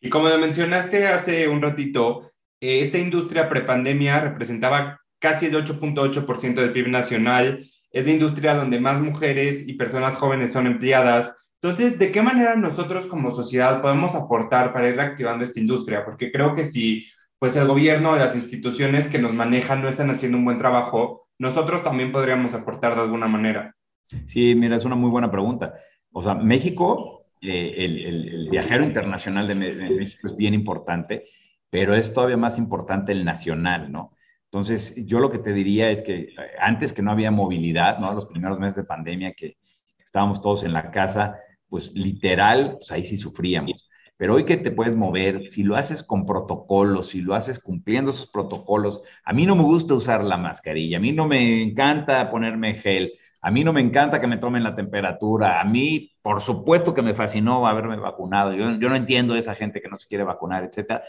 Y 0.00 0.08
como 0.08 0.34
mencionaste 0.38 1.06
hace 1.06 1.48
un 1.48 1.60
ratito, 1.60 2.32
eh, 2.62 2.80
esta 2.80 2.96
industria 2.96 3.50
prepandemia 3.50 4.22
representaba 4.22 5.02
casi 5.20 5.46
el 5.46 5.54
8.8% 5.54 6.54
del 6.54 6.72
PIB 6.72 6.88
nacional. 6.88 7.64
Es 7.92 8.04
la 8.04 8.12
industria 8.12 8.54
donde 8.54 8.80
más 8.80 9.00
mujeres 9.00 9.66
y 9.66 9.74
personas 9.74 10.16
jóvenes 10.16 10.52
son 10.52 10.66
empleadas. 10.66 11.36
Entonces, 11.62 11.98
¿de 11.98 12.10
qué 12.10 12.22
manera 12.22 12.56
nosotros 12.56 13.06
como 13.06 13.30
sociedad 13.30 13.82
podemos 13.82 14.14
aportar 14.14 14.72
para 14.72 14.88
ir 14.88 14.96
reactivando 14.96 15.44
esta 15.44 15.60
industria? 15.60 16.04
Porque 16.04 16.32
creo 16.32 16.54
que 16.54 16.64
si 16.64 17.06
pues 17.38 17.56
el 17.56 17.66
gobierno, 17.66 18.16
las 18.16 18.36
instituciones 18.36 19.08
que 19.08 19.18
nos 19.18 19.32
manejan 19.32 19.80
no 19.80 19.88
están 19.88 20.10
haciendo 20.10 20.36
un 20.36 20.44
buen 20.44 20.58
trabajo, 20.58 21.26
nosotros 21.38 21.82
también 21.82 22.12
podríamos 22.12 22.52
aportar 22.52 22.94
de 22.94 23.00
alguna 23.00 23.28
manera. 23.28 23.74
Sí, 24.26 24.54
mira, 24.54 24.76
es 24.76 24.84
una 24.84 24.94
muy 24.94 25.08
buena 25.08 25.30
pregunta. 25.30 25.74
O 26.12 26.22
sea, 26.22 26.34
México, 26.34 27.24
eh, 27.40 27.74
el, 27.78 28.48
viajero 28.50 28.84
internacional 28.84 29.48
de, 29.48 29.54
México 29.54 30.26
es 30.26 30.36
bien 30.36 30.52
importante, 30.52 31.24
pero 31.70 31.94
es 31.94 32.12
todavía 32.12 32.36
más 32.36 32.58
importante 32.58 33.12
el 33.12 33.24
nacional, 33.24 33.90
¿no? 33.90 34.12
Entonces, 34.52 34.96
yo 35.06 35.20
lo 35.20 35.30
que 35.30 35.38
te 35.38 35.52
diría 35.52 35.90
es 35.90 36.02
que 36.02 36.14
eh, 36.22 36.34
antes 36.60 36.92
que 36.92 37.02
no 37.02 37.12
había 37.12 37.30
movilidad, 37.30 37.98
¿no? 37.98 38.12
Los 38.12 38.26
primeros 38.26 38.58
meses 38.58 38.76
de 38.76 38.84
pandemia 38.84 39.32
que 39.32 39.56
estábamos 40.04 40.40
todos 40.40 40.64
en 40.64 40.72
la 40.72 40.90
casa, 40.90 41.38
pues 41.68 41.92
literal, 41.94 42.72
pues 42.78 42.90
ahí 42.90 43.04
sí 43.04 43.16
sufríamos. 43.16 43.88
Pero 44.16 44.34
hoy 44.34 44.44
que 44.44 44.56
te 44.56 44.72
puedes 44.72 44.96
mover, 44.96 45.48
si 45.48 45.62
lo 45.62 45.76
haces 45.76 46.02
con 46.02 46.26
protocolos, 46.26 47.10
si 47.10 47.22
lo 47.22 47.34
haces 47.34 47.58
cumpliendo 47.60 48.10
esos 48.10 48.26
protocolos, 48.26 49.02
a 49.24 49.32
mí 49.32 49.46
no 49.46 49.54
me 49.56 49.62
gusta 49.62 49.94
usar 49.94 50.24
la 50.24 50.36
mascarilla, 50.36 50.98
a 50.98 51.00
mí 51.00 51.12
no 51.12 51.26
me 51.26 51.62
encanta 51.62 52.30
ponerme 52.30 52.74
gel, 52.74 53.12
a 53.40 53.50
mí 53.50 53.64
no 53.64 53.72
me 53.72 53.80
encanta 53.80 54.20
que 54.20 54.26
me 54.26 54.36
tomen 54.36 54.64
la 54.64 54.74
temperatura, 54.74 55.60
a 55.60 55.64
mí, 55.64 56.12
por 56.22 56.42
supuesto 56.42 56.92
que 56.92 57.02
me 57.02 57.14
fascinó 57.14 57.66
haberme 57.66 57.96
vacunado, 57.96 58.52
yo, 58.52 58.70
no 58.72 58.94
entiendo 58.94 59.36
esa 59.36 59.54
gente 59.54 59.80
que 59.80 59.88
no 59.88 59.96
se 59.96 60.06
quiere 60.06 60.24
vacunar, 60.24 60.64
etcétera. 60.64 61.02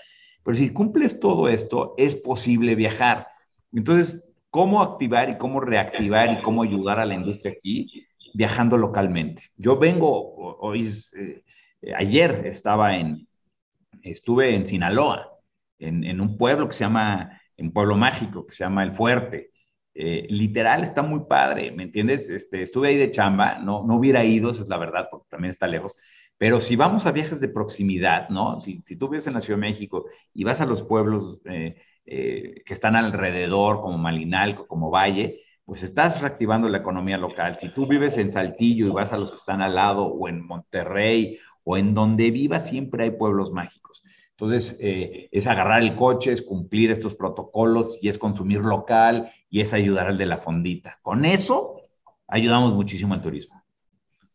Pero 0.43 0.55
si 0.55 0.71
cumples 0.71 1.19
todo 1.19 1.49
esto, 1.49 1.95
es 1.97 2.15
posible 2.15 2.75
viajar. 2.75 3.27
Entonces, 3.73 4.23
¿cómo 4.49 4.81
activar 4.81 5.29
y 5.29 5.37
cómo 5.37 5.59
reactivar 5.59 6.31
y 6.31 6.41
cómo 6.41 6.63
ayudar 6.63 6.99
a 6.99 7.05
la 7.05 7.15
industria 7.15 7.53
aquí? 7.53 8.07
Viajando 8.33 8.77
localmente. 8.77 9.43
Yo 9.55 9.77
vengo, 9.77 10.57
hoy 10.59 10.87
eh, 11.17 11.43
ayer 11.95 12.45
estaba 12.45 12.97
en, 12.97 13.27
estuve 14.03 14.55
en 14.55 14.65
Sinaloa, 14.65 15.27
en, 15.79 16.21
un 16.21 16.37
pueblo 16.37 16.67
que 16.67 16.73
se 16.73 16.83
llama, 16.83 17.41
un 17.57 17.71
pueblo 17.71 17.97
mágico 17.97 18.45
que 18.45 18.53
se 18.53 18.63
llama 18.63 18.83
El 18.83 18.93
Fuerte. 18.93 19.51
Eh, 19.93 20.27
literal 20.29 20.83
está 20.83 21.01
muy 21.01 21.21
padre, 21.27 21.71
¿me 21.71 21.83
entiendes? 21.83 22.29
Este, 22.29 22.61
estuve 22.61 22.89
ahí 22.89 22.97
de 22.97 23.11
chamba, 23.11 23.59
no, 23.59 23.83
no 23.85 23.95
hubiera 23.95 24.23
ido, 24.23 24.51
esa 24.51 24.63
es 24.63 24.69
la 24.69 24.77
verdad, 24.77 25.07
porque 25.11 25.27
también 25.29 25.49
está 25.49 25.67
lejos, 25.67 25.95
pero 26.37 26.59
si 26.61 26.75
vamos 26.75 27.05
a 27.05 27.11
viajes 27.11 27.39
de 27.39 27.49
proximidad, 27.49 28.29
¿no? 28.29 28.59
Si, 28.59 28.81
si 28.85 28.95
tú 28.95 29.09
vives 29.09 29.27
en 29.27 29.33
la 29.33 29.41
Ciudad 29.41 29.59
de 29.59 29.67
México 29.69 30.05
y 30.33 30.43
vas 30.43 30.61
a 30.61 30.65
los 30.65 30.81
pueblos 30.81 31.39
eh, 31.45 31.75
que 32.11 32.73
están 32.73 32.95
alrededor, 32.95 33.81
como 33.81 33.97
Malinalco, 33.97 34.67
como 34.67 34.89
Valle, 34.89 35.41
pues 35.65 35.83
estás 35.83 36.19
reactivando 36.19 36.67
la 36.67 36.79
economía 36.79 37.17
local. 37.17 37.55
Si 37.57 37.69
tú 37.69 37.87
vives 37.87 38.17
en 38.17 38.31
Saltillo 38.31 38.87
y 38.87 38.91
vas 38.91 39.13
a 39.13 39.17
los 39.17 39.31
que 39.31 39.37
están 39.37 39.61
al 39.61 39.75
lado, 39.75 40.05
o 40.05 40.27
en 40.27 40.45
Monterrey, 40.45 41.39
o 41.63 41.77
en 41.77 41.93
donde 41.93 42.31
viva 42.31 42.59
siempre 42.59 43.03
hay 43.03 43.11
pueblos 43.11 43.51
mágicos. 43.51 44.03
Entonces, 44.31 44.75
eh, 44.81 45.29
es 45.31 45.45
agarrar 45.45 45.83
el 45.83 45.95
coche, 45.95 46.31
es 46.31 46.41
cumplir 46.41 46.89
estos 46.89 47.13
protocolos 47.13 47.99
y 48.01 48.09
es 48.09 48.17
consumir 48.17 48.61
local 48.61 49.31
y 49.51 49.61
es 49.61 49.71
ayudar 49.71 50.07
al 50.07 50.17
de 50.17 50.25
la 50.25 50.39
fondita. 50.39 50.97
Con 51.03 51.25
eso, 51.25 51.75
ayudamos 52.27 52.73
muchísimo 52.73 53.13
al 53.13 53.21
turismo. 53.21 53.63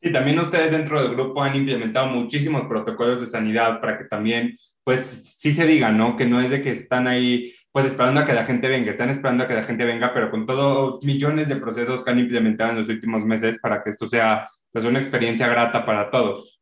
Sí, 0.01 0.13
también 0.13 0.39
ustedes 0.39 0.71
dentro 0.71 1.03
del 1.03 1.17
grupo 1.17 1.43
han 1.43 1.57
implementado 1.57 2.07
muchísimos 2.07 2.67
protocolos 2.69 3.21
de 3.21 3.27
sanidad 3.27 3.81
para 3.81 3.99
que 3.99 4.05
también, 4.05 4.57
pues, 4.85 5.35
sí 5.39 5.51
se 5.51 5.67
diga, 5.67 5.91
¿no? 5.91 6.17
Que 6.17 6.27
no 6.27 6.41
es 6.41 6.51
de 6.51 6.63
que 6.63 6.71
están 6.71 7.09
ahí, 7.09 7.53
pues, 7.77 7.89
esperando 7.89 8.23
a 8.23 8.25
que 8.25 8.33
la 8.33 8.47
gente 8.47 8.71
venga, 8.71 8.91
están 8.91 9.11
esperando 9.11 9.45
a 9.45 9.47
que 9.47 9.53
la 9.53 9.63
gente 9.63 9.85
venga, 9.85 10.15
pero 10.15 10.31
con 10.31 10.47
todos 10.47 11.05
millones 11.05 11.47
de 11.47 11.57
procesos 11.57 12.03
que 12.03 12.11
han 12.11 12.19
implementado 12.19 12.71
en 12.71 12.79
los 12.79 12.89
últimos 12.89 13.23
meses 13.23 13.59
para 13.61 13.83
que 13.83 13.91
esto 13.91 14.09
sea, 14.09 14.49
pues, 14.73 14.87
una 14.87 14.99
experiencia 14.99 15.47
grata 15.47 15.85
para 15.85 16.11
todos. 16.11 16.59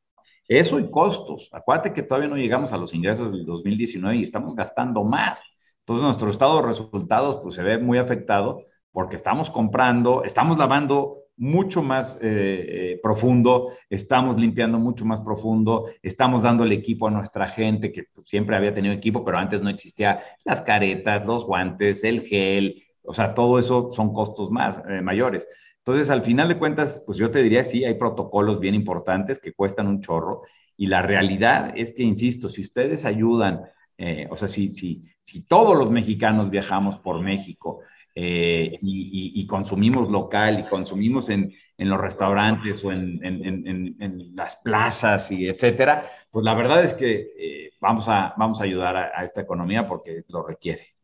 Eso 0.49 0.81
y 0.81 0.91
costos. 0.91 1.51
Acuérdate 1.53 1.93
que 1.93 2.03
todavía 2.03 2.29
no 2.29 2.37
llegamos 2.37 2.73
a 2.73 2.79
los 2.79 2.93
ingresos 2.95 3.31
del 3.31 3.47
2019 3.47 4.17
y 4.17 4.23
estamos 4.25 4.57
gastando 4.57 5.05
más. 5.05 5.45
Entonces 5.83 6.03
nuestro 6.03 6.31
estado 6.31 6.57
de 6.57 6.67
resultados 6.67 7.39
pues 7.41 7.55
se 7.55 7.63
ve 7.63 7.79
muy 7.79 7.99
afectado 7.99 8.65
porque 8.91 9.15
estamos 9.15 9.51
comprando, 9.51 10.25
estamos 10.25 10.59
lavando 10.59 11.19
mucho 11.37 11.83
más 11.83 12.17
eh, 12.17 12.21
eh, 12.23 13.01
profundo, 13.03 13.73
estamos 13.91 14.41
limpiando 14.41 14.79
mucho 14.79 15.05
más 15.05 15.21
profundo, 15.21 15.91
estamos 16.03 16.43
dando 16.43 16.65
el 16.65 16.73
equipo 16.73 17.09
a 17.09 17.11
nuestra 17.11 17.49
gente 17.49 17.93
que 17.93 18.05
pues, 18.05 18.29
siempre 18.29 18.57
había 18.57 18.75
tenido 18.75 18.95
equipo, 18.95 19.25
pero 19.25 19.39
antes 19.39 19.61
no 19.61 19.69
existía 19.69 20.21
las 20.45 20.63
caretas, 20.63 21.27
los 21.27 21.45
guantes, 21.45 22.05
el 22.05 22.21
gel, 22.23 22.85
o 23.03 23.13
sea, 23.13 23.35
todo 23.35 23.59
eso 23.59 23.91
son 23.93 24.13
costos 24.13 24.51
más 24.51 24.81
eh, 24.89 25.01
mayores. 25.01 25.49
Entonces, 25.79 26.09
al 26.09 26.23
final 26.23 26.49
de 26.49 26.59
cuentas, 26.59 27.03
pues 27.05 27.19
yo 27.19 27.31
te 27.31 27.43
diría, 27.43 27.65
sí, 27.65 27.85
hay 27.85 27.95
protocolos 27.95 28.61
bien 28.61 28.75
importantes 28.75 29.39
que 29.39 29.53
cuestan 29.53 29.89
un 29.89 30.01
chorro 30.01 30.43
y 30.77 30.87
la 30.87 31.03
realidad 31.03 31.73
es 31.77 31.93
que, 31.93 32.03
insisto, 32.03 32.49
si 32.49 32.63
ustedes 32.63 33.05
ayudan, 33.05 33.63
eh, 33.99 34.27
o 34.31 34.37
sea, 34.37 34.49
si, 34.49 34.73
si, 34.73 35.05
si 35.23 35.43
todos 35.43 35.77
los 35.77 35.91
mexicanos 35.91 36.49
viajamos 36.51 36.97
por 36.99 37.21
México 37.21 37.81
eh, 38.17 38.79
y, 38.81 39.47
consumimos 39.49 40.11
local 40.11 40.61
y 40.61 40.69
consumimos 40.69 41.29
en, 41.31 41.53
en 41.77 41.89
los 41.89 42.01
restaurantes 42.01 42.85
o 42.85 42.93
en, 42.93 43.19
en, 43.25 44.37
las 44.37 44.57
plazas 44.57 45.31
y 45.33 45.49
etcétera, 45.49 46.09
pues 46.31 46.45
la 46.45 46.55
verdad 46.55 46.85
es 46.85 46.95
que 46.95 47.33
eh, 47.37 47.73
vamos, 47.81 48.09
a, 48.09 48.35
vamos 48.37 48.61
a 48.61 48.65
ayudar 48.65 48.97
a, 48.97 49.25
esta 49.25 49.41
economía 49.41 49.87
porque 49.87 50.23
lo 50.29 50.47
requiere. 50.47 50.95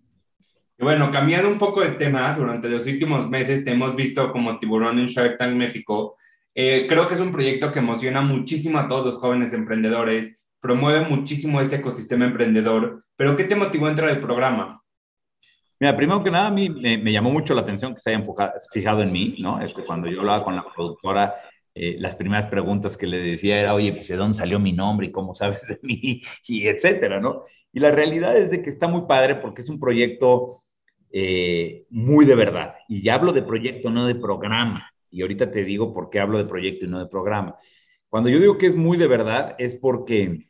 bueno, 0.79 1.11
cambiando 1.11 1.49
un 1.49 1.59
poco 1.59 1.81
de 1.81 1.90
tema, 1.92 2.33
durante 2.35 2.68
los 2.68 2.87
últimos 2.87 3.29
meses 3.29 3.64
te 3.64 3.73
hemos 3.73 3.96
visto 3.96 4.31
como 4.31 4.59
tiburón 4.59 4.99
en 5.01 5.07
Shark 5.07 5.37
Tank 5.37 5.55
México. 5.55 6.16
Eh, 6.55 6.87
creo 6.88 7.09
que 7.09 7.14
es 7.14 7.20
un 7.20 7.33
proyecto 7.33 7.73
que 7.73 7.81
emociona 7.81 8.20
muchísimo 8.20 8.79
a 8.79 8.87
todos 8.88 9.05
los 9.05 9.16
jóvenes 9.16 9.53
emprendedores, 9.53 10.40
promueve 10.61 11.09
muchísimo 11.09 11.61
este 11.61 11.77
ecosistema 11.77 12.27
emprendedor, 12.27 13.05
pero 13.16 13.35
¿qué 13.35 13.44
te 13.44 13.57
motivó 13.57 13.87
a 13.87 13.90
entrar 13.90 14.11
al 14.11 14.20
programa? 14.20 14.81
Mira, 15.81 15.97
primero 15.97 16.23
que 16.23 16.31
nada, 16.31 16.49
a 16.49 16.51
mí 16.51 16.69
me, 16.69 17.11
llamó 17.11 17.31
mucho 17.31 17.55
la 17.55 17.62
atención 17.62 17.95
que 17.95 18.01
se 18.01 18.11
haya 18.14 18.23
fijado 18.71 19.01
en 19.03 19.11
mí, 19.11 19.37
¿no? 19.38 19.62
Este, 19.62 19.83
cuando 19.83 20.09
yo 20.11 20.21
hablaba 20.21 20.45
con 20.45 20.55
la 20.55 20.62
productora, 20.75 21.37
eh, 21.75 21.97
las 21.99 22.16
primeras 22.16 22.47
preguntas 22.47 22.99
que 22.99 23.07
le 23.07 23.19
decía 23.19 23.59
era, 23.59 23.75
oye, 23.75 23.93
pues, 23.93 24.09
¿de 24.09 24.16
dónde 24.16 24.37
salió 24.37 24.59
mi 24.59 24.75
nombre 24.75 25.07
y 25.07 25.11
cómo 25.11 25.33
sabes 25.33 25.66
de 25.69 25.79
mí? 25.83 26.23
Y 26.47 26.66
etcétera, 26.69 27.19
¿no? 27.19 27.45
Y 27.73 27.81
la 27.81 27.93
realidad 27.93 28.37
es 28.37 28.51
de 28.51 28.62
que 28.62 28.69
está 28.69 28.88
muy 28.88 29.03
padre 29.09 29.37
porque 29.37 29.62
es 29.62 29.71
un 29.71 29.81
proyecto 29.81 30.64
eh, 31.12 31.87
muy 31.88 32.27
de 32.27 32.35
verdad. 32.35 32.75
Y 32.87 33.03
ya 33.03 33.14
hablo 33.14 33.33
de 33.33 33.43
proyecto, 33.43 33.88
no 33.90 34.07
de 34.07 34.16
programa. 34.16 34.90
Y 35.11 35.23
ahorita 35.23 35.51
te 35.51 35.64
digo 35.64 35.95
por 35.95 36.11
qué 36.11 36.21
hablo 36.21 36.37
de 36.37 36.45
proyecto 36.45 36.85
y 36.85 36.88
no 36.88 36.99
de 36.99 37.07
programa. 37.07 37.57
Cuando 38.11 38.29
yo 38.29 38.38
digo 38.38 38.59
que 38.59 38.66
es 38.66 38.75
muy 38.75 38.99
de 38.99 39.07
verdad, 39.07 39.55
es 39.59 39.77
porque, 39.77 40.47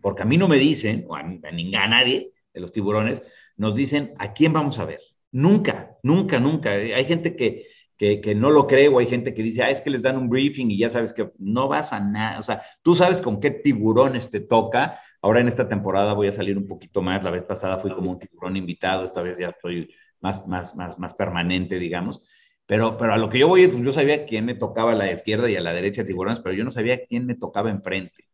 porque 0.00 0.22
a 0.22 0.26
mí 0.26 0.38
no 0.38 0.48
me 0.48 0.58
dicen, 0.58 1.04
o 1.06 1.16
a, 1.16 1.20
a 1.20 1.88
nadie 1.88 2.32
de 2.54 2.60
los 2.60 2.72
tiburones, 2.72 3.22
nos 3.56 3.74
dicen 3.74 4.14
a 4.18 4.32
quién 4.32 4.52
vamos 4.52 4.78
a 4.78 4.84
ver. 4.84 5.00
Nunca, 5.32 5.96
nunca, 6.02 6.38
nunca. 6.38 6.70
Hay 6.70 7.04
gente 7.04 7.36
que, 7.36 7.66
que, 7.96 8.34
no 8.34 8.50
lo 8.50 8.66
cree 8.66 8.88
o 8.88 8.98
hay 8.98 9.06
gente 9.06 9.34
que 9.34 9.42
dice, 9.42 9.62
ah, 9.62 9.70
es 9.70 9.80
que 9.80 9.90
les 9.90 10.02
dan 10.02 10.16
un 10.16 10.28
briefing 10.28 10.70
y 10.70 10.78
ya 10.78 10.88
sabes 10.88 11.12
que 11.12 11.30
no 11.38 11.68
vas 11.68 11.92
a 11.92 12.00
nada. 12.00 12.38
O 12.38 12.42
sea, 12.42 12.62
tú 12.82 12.94
sabes 12.94 13.20
con 13.20 13.40
qué 13.40 13.50
tiburones 13.50 14.30
te 14.30 14.40
toca. 14.40 15.00
Ahora 15.22 15.40
en 15.40 15.48
esta 15.48 15.68
temporada 15.68 16.12
voy 16.12 16.28
a 16.28 16.32
salir 16.32 16.58
un 16.58 16.66
poquito 16.66 17.02
más. 17.02 17.24
La 17.24 17.30
vez 17.30 17.44
pasada 17.44 17.78
fui 17.78 17.90
como 17.92 18.10
un 18.10 18.18
tiburón 18.18 18.56
invitado, 18.56 19.04
esta 19.04 19.22
vez 19.22 19.38
ya 19.38 19.48
estoy 19.48 19.92
más, 20.20 20.46
más, 20.46 20.76
más, 20.76 20.98
más 20.98 21.14
permanente, 21.14 21.78
digamos. 21.78 22.22
Pero, 22.66 22.96
pero 22.96 23.12
a 23.12 23.18
lo 23.18 23.28
que 23.28 23.38
yo 23.38 23.48
voy, 23.48 23.66
pues 23.68 23.82
yo 23.84 23.92
sabía 23.92 24.24
quién 24.24 24.46
me 24.46 24.54
tocaba 24.54 24.92
a 24.92 24.94
la 24.94 25.12
izquierda 25.12 25.50
y 25.50 25.56
a 25.56 25.60
la 25.60 25.72
derecha 25.72 26.02
de 26.02 26.08
tiburones, 26.08 26.40
pero 26.40 26.54
yo 26.54 26.64
no 26.64 26.70
sabía 26.70 27.04
quién 27.04 27.26
me 27.26 27.34
tocaba 27.34 27.70
enfrente. 27.70 28.24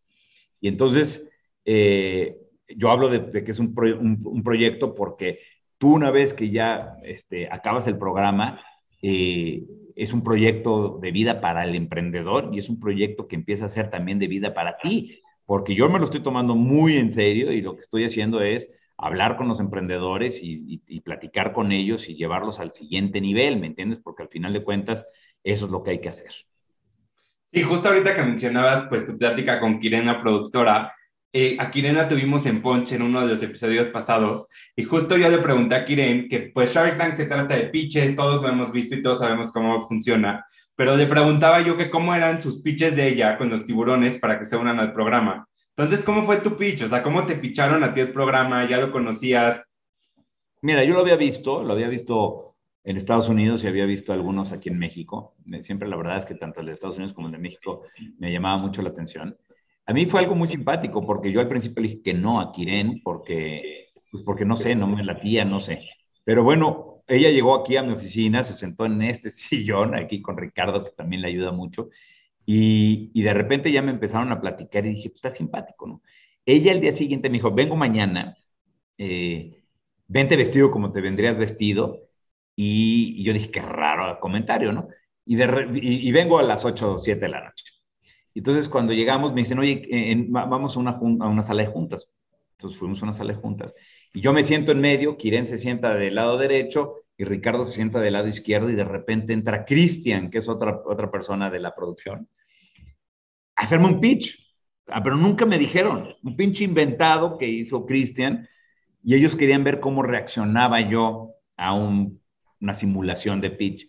Y 0.61 0.69
entonces, 0.69 1.29
eh, 1.65 2.39
yo 2.77 2.91
hablo 2.91 3.09
de, 3.09 3.45
que 3.45 3.51
es 3.51 3.59
un, 3.59 3.75
proyecto 4.45 4.95
porque 4.95 5.41
tú 5.79 5.95
una 5.95 6.11
vez 6.11 6.35
que 6.35 6.51
ya 6.51 6.97
este, 7.03 7.49
acabas 7.51 7.87
el 7.87 7.99
programa, 7.99 8.61
eh, 9.03 9.65
es 9.97 10.13
un 10.13 10.23
proyecto 10.23 10.99
de 11.01 11.13
vida 11.13 11.41
para 11.41 11.65
el 11.65 11.75
emprendedor 11.75 12.51
y 12.53 12.59
es 12.59 12.69
un 12.69 12.81
proyecto 12.81 13.29
que 13.29 13.37
empieza 13.37 13.67
a 13.67 13.71
ser 13.71 13.91
también 13.91 14.19
de 14.19 14.29
vida 14.29 14.55
para 14.55 14.79
ti, 14.79 15.21
porque 15.47 15.75
yo 15.75 15.89
me 15.89 15.99
lo 15.99 16.05
estoy 16.05 16.23
tomando 16.23 16.55
muy 16.55 16.97
en 16.97 17.13
serio 17.13 17.53
y 17.53 17.61
lo 17.61 17.75
que 17.75 17.81
estoy 17.81 18.05
haciendo 18.05 18.41
es 18.41 18.69
hablar 18.97 19.37
con 19.37 19.49
los 19.49 19.61
emprendedores 19.61 20.41
y, 20.43 20.79
platicar 21.05 21.53
con 21.53 21.73
ellos 21.73 22.09
y 22.09 22.15
llevarlos 22.15 22.61
al 22.61 22.73
siguiente 22.73 23.21
nivel, 23.21 23.59
¿me 23.59 23.67
entiendes? 23.67 23.99
Porque 23.99 24.23
al 24.23 24.29
final 24.29 24.53
de 24.53 24.63
cuentas, 24.63 25.07
eso 25.43 25.65
es 25.65 25.73
lo 25.73 25.83
que 25.83 25.93
hay 25.93 26.01
que 26.01 26.11
hacer. 26.11 26.31
Sí, 27.47 27.63
justo 27.63 27.89
ahorita 27.89 28.15
que 28.15 28.23
mencionabas, 28.23 28.87
pues 28.89 29.07
tu 29.07 29.17
plática 29.17 29.59
con 29.59 29.81
Kirena, 29.81 30.19
productora, 30.19 30.95
eh, 31.33 31.57
a 31.61 31.71
Kirena 31.71 32.09
tuvimos 32.09 32.45
en 32.47 32.61
Ponche 32.61 32.97
en 32.97 33.03
uno 33.03 33.21
de 33.23 33.29
los 33.29 33.43
episodios 33.43 33.87
pasados 33.89 34.49
y 34.75 34.83
justo 34.83 35.17
yo 35.17 35.29
le 35.29 35.39
pregunté 35.39 35.77
a 35.77 35.85
Kiren 35.85 36.29
que 36.29 36.51
pues 36.53 36.75
Shark 36.75 36.99
Tank 36.99 37.15
se 37.15 37.27
trata 37.27 37.55
de 37.55 37.69
pitches, 37.69 38.17
todos 38.17 38.43
lo 38.43 38.49
hemos 38.49 38.73
visto 38.73 38.97
y 38.97 39.03
todos 39.03 39.21
sabemos 39.21 39.53
cómo 39.53 39.81
funciona, 39.87 40.45
pero 40.75 40.97
le 40.97 41.07
preguntaba 41.07 41.61
yo 41.61 41.77
que 41.77 41.91
cómo 41.91 42.15
eran 42.15 42.41
sus 42.41 42.63
pitches 42.63 42.97
de 42.97 43.09
ella 43.09 43.39
con 43.39 43.49
los 43.49 43.65
tiburones 43.65 44.19
para 44.19 44.39
que 44.39 44.45
se 44.45 44.57
unan 44.57 44.81
al 44.81 44.93
programa. 44.93 45.47
Entonces, 45.77 46.05
¿cómo 46.05 46.25
fue 46.25 46.39
tu 46.39 46.57
pitch? 46.57 46.83
O 46.83 46.89
sea, 46.89 47.03
¿cómo 47.03 47.25
te 47.25 47.37
picharon 47.37 47.85
a 47.85 47.95
ti 47.95 48.01
el 48.01 48.13
programa? 48.13 48.69
¿Ya 48.69 48.79
lo 48.79 48.91
conocías? 48.91 49.65
Mira, 50.63 50.85
yo 50.85 50.95
lo 50.95 51.01
había 51.01 51.17
visto, 51.17 51.63
lo 51.63 51.73
había 51.73 51.89
visto 51.89 52.57
en 52.83 52.97
Estados 52.97 53.29
Unidos 53.29 53.63
y 53.63 53.67
había 53.67 53.87
visto 53.87 54.13
algunos 54.13 54.53
aquí 54.53 54.69
en 54.69 54.79
México. 54.79 55.35
Siempre 55.61 55.89
la 55.89 55.97
verdad 55.97 56.17
es 56.17 56.27
que 56.27 56.35
tanto 56.35 56.61
el 56.61 56.67
de 56.67 56.73
Estados 56.73 56.97
Unidos 56.97 57.15
como 57.15 57.29
el 57.29 57.33
de 57.33 57.39
México 57.39 57.83
me 58.19 58.33
llamaba 58.33 58.59
mucho 58.59 58.83
la 58.83 58.91
atención. 58.91 59.37
A 59.87 59.93
mí 59.93 60.07
fue 60.07 60.21
algo 60.21 60.35
muy 60.35 60.47
simpático 60.49 61.05
porque 61.05 61.33
yo 61.33 61.41
al 61.41 61.49
principio 61.49 61.83
le 61.83 61.89
dije 61.89 62.03
que 62.03 62.15
no 62.15 62.41
a 62.41 62.53
Kiren 62.53 63.01
porque, 63.03 63.89
pues 64.11 64.23
porque 64.23 64.45
no 64.45 64.57
sé, 64.57 64.75
no 64.75 64.87
me 64.87 65.05
latía, 65.05 65.45
no 65.45 65.61
sé. 65.61 65.89
Pero 66.25 66.45
bueno, 66.45 67.03
ella 67.09 67.31
llegó 67.31 67.55
aquí 67.57 67.77
a 67.77 67.83
mi 67.83 67.93
oficina, 67.93 68.45
se 68.45 68.55
sentó 68.55 68.87
en 68.87 69.03
este 69.03 69.31
sillón 69.31 69.95
aquí 69.95 70.23
con 70.23 70.37
Ricardo, 70.37 70.85
que 70.85 70.93
también 70.93 71.23
le 71.23 71.29
ayuda 71.29 71.53
mucho, 71.53 71.91
y, 72.47 73.11
y 73.15 73.23
de 73.23 73.35
repente 73.35 73.73
ya 73.73 73.83
me 73.83 73.91
empezaron 73.93 74.33
a 74.33 74.41
platicar 74.41 74.87
y 74.87 74.91
dije, 74.91 75.11
pues 75.11 75.17
está 75.17 75.31
simpático, 75.31 75.87
¿no? 75.87 76.03
Ella 76.47 76.73
el 76.73 76.81
día 76.81 76.93
siguiente 76.95 77.29
me 77.29 77.35
dijo, 77.35 77.53
vengo 77.53 77.77
mañana, 77.77 78.37
eh, 78.99 79.65
vente 80.09 80.37
vestido 80.37 80.71
como 80.71 80.93
te 80.93 81.01
vendrías 81.01 81.37
vestido, 81.37 82.11
y, 82.57 83.23
yo 83.25 83.33
dije, 83.33 83.51
qué 83.51 83.63
raro 83.63 84.19
comentario, 84.21 84.73
¿no? 84.73 84.89
Y, 85.25 85.37
de, 85.37 85.69
y 85.83 86.13
vengo 86.13 86.39
a 86.39 86.43
las 86.43 86.65
8 86.65 86.95
o 86.95 86.99
7 86.99 87.21
de 87.21 87.29
la 87.29 87.45
noche. 87.45 87.65
Entonces, 88.35 88.69
cuando 88.69 88.93
llegamos, 88.93 89.33
me 89.33 89.43
dicen, 89.43 89.59
oye, 89.59 90.27
vamos 90.29 90.77
a 90.77 90.81
una, 90.81 91.43
sala 91.43 91.63
de 91.63 91.69
juntas. 91.69 92.09
Entonces, 92.53 92.79
fuimos 92.79 93.01
a 93.01 93.05
una 93.05 93.13
sala 93.13 93.33
de 93.33 93.41
juntas. 93.41 93.75
Y 94.13 94.21
yo 94.21 94.33
me 94.33 94.45
siento 94.45 94.73
en 94.73 94.81
medio, 94.81 95.17
Kiren 95.17 95.47
se 95.47 95.59
sienta 95.59 95.95
del 95.95 96.15
lado 96.15 96.39
derecho 96.39 96.97
y 97.17 97.25
Ricardo 97.25 97.65
se 97.65 97.73
sienta 97.73 98.01
del 98.01 98.15
lado 98.15 98.29
izquierdo 98.29 98.71
y 98.71 98.75
de 98.75 98.85
repente 98.85 99.33
entra 99.33 99.65
Cristian, 99.65 100.31
que 100.31 100.39
es 100.39 100.49
otra, 100.49 100.83
otra 100.85 101.11
persona 101.11 101.51
de 101.51 101.61
la 101.61 101.75
producción, 101.75 102.29
a 103.57 103.63
hacerme 103.63 103.87
un 103.87 104.01
pitch. 104.01 104.39
Ah, 104.87 105.03
pero 105.03 105.17
nunca 105.17 105.47
me 105.47 105.59
dijeron, 105.59 106.15
un 106.23 106.37
pinche 106.37 106.65
inventado 106.65 107.39
que 107.39 107.47
hizo 107.47 107.87
Cristian 107.87 108.49
y 109.03 109.15
ellos 109.15 109.37
querían 109.37 109.65
ver 109.65 109.81
cómo 109.81 110.03
reaccionaba 110.03 110.81
yo 110.81 111.35
a 111.57 111.75
una 111.75 112.75
simulación 112.75 113.41
de 113.41 113.51
pitch. 113.51 113.89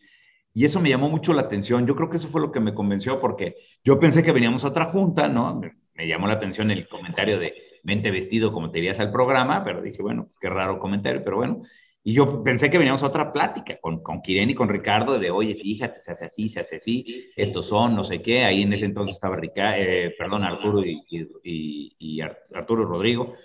Y 0.53 0.65
eso 0.65 0.81
me 0.81 0.89
llamó 0.89 1.09
mucho 1.09 1.33
la 1.33 1.43
atención. 1.43 1.87
Yo 1.87 1.95
creo 1.95 2.09
que 2.09 2.17
eso 2.17 2.27
fue 2.27 2.41
lo 2.41 2.51
que 2.51 2.59
me 2.59 2.73
convenció 2.73 3.19
porque 3.19 3.55
yo 3.83 3.99
pensé 3.99 4.23
que 4.23 4.31
veníamos 4.31 4.63
a 4.63 4.69
otra 4.69 4.85
junta, 4.85 5.27
¿no? 5.27 5.61
Me, 5.95 6.07
llamó 6.07 6.27
la 6.27 6.33
atención 6.33 6.71
el 6.71 6.87
comentario 6.87 7.39
de 7.39 7.53
mente 7.83 8.11
vestido 8.11 8.51
como 8.51 8.71
te 8.71 8.79
irías 8.79 8.99
al 8.99 9.11
programa, 9.11 9.63
pero 9.63 9.81
dije, 9.81 10.01
bueno, 10.01 10.25
pues 10.25 10.37
qué 10.39 10.49
raro 10.49 10.79
comentario, 10.79 11.23
pero 11.23 11.37
bueno. 11.37 11.61
Y 12.03 12.13
yo 12.13 12.43
pensé 12.43 12.71
que 12.71 12.79
veníamos 12.79 13.03
a 13.03 13.07
otra 13.07 13.31
plática 13.31 13.77
con, 13.79 14.01
con 14.01 14.21
Kiren 14.21 14.49
y 14.49 14.55
con 14.55 14.67
Ricardo 14.67 15.19
de, 15.19 15.29
oye, 15.29 15.55
fíjate, 15.55 15.99
se 15.99 16.11
hace 16.11 16.25
así, 16.25 16.49
se 16.49 16.59
hace 16.59 16.77
así, 16.77 17.31
estos 17.35 17.67
son, 17.67 17.95
no 17.95 18.03
sé 18.03 18.21
qué. 18.21 18.43
Ahí 18.43 18.63
en 18.63 18.73
ese 18.73 18.85
entonces 18.85 19.13
estaba 19.13 19.35
Ricardo, 19.35 19.75
eh, 19.77 20.15
perdón, 20.17 20.43
Arturo 20.43 20.83
y, 20.83 21.03
y, 21.09 21.95
y, 21.99 22.21
Arturo 22.21 22.85
Rodrigo. 22.85 23.35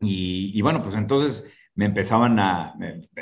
Y, 0.00 0.52
y, 0.54 0.62
bueno, 0.62 0.82
pues 0.82 0.94
entonces 0.96 1.50
me 1.74 1.86
empezaban 1.86 2.38
a, 2.38 2.74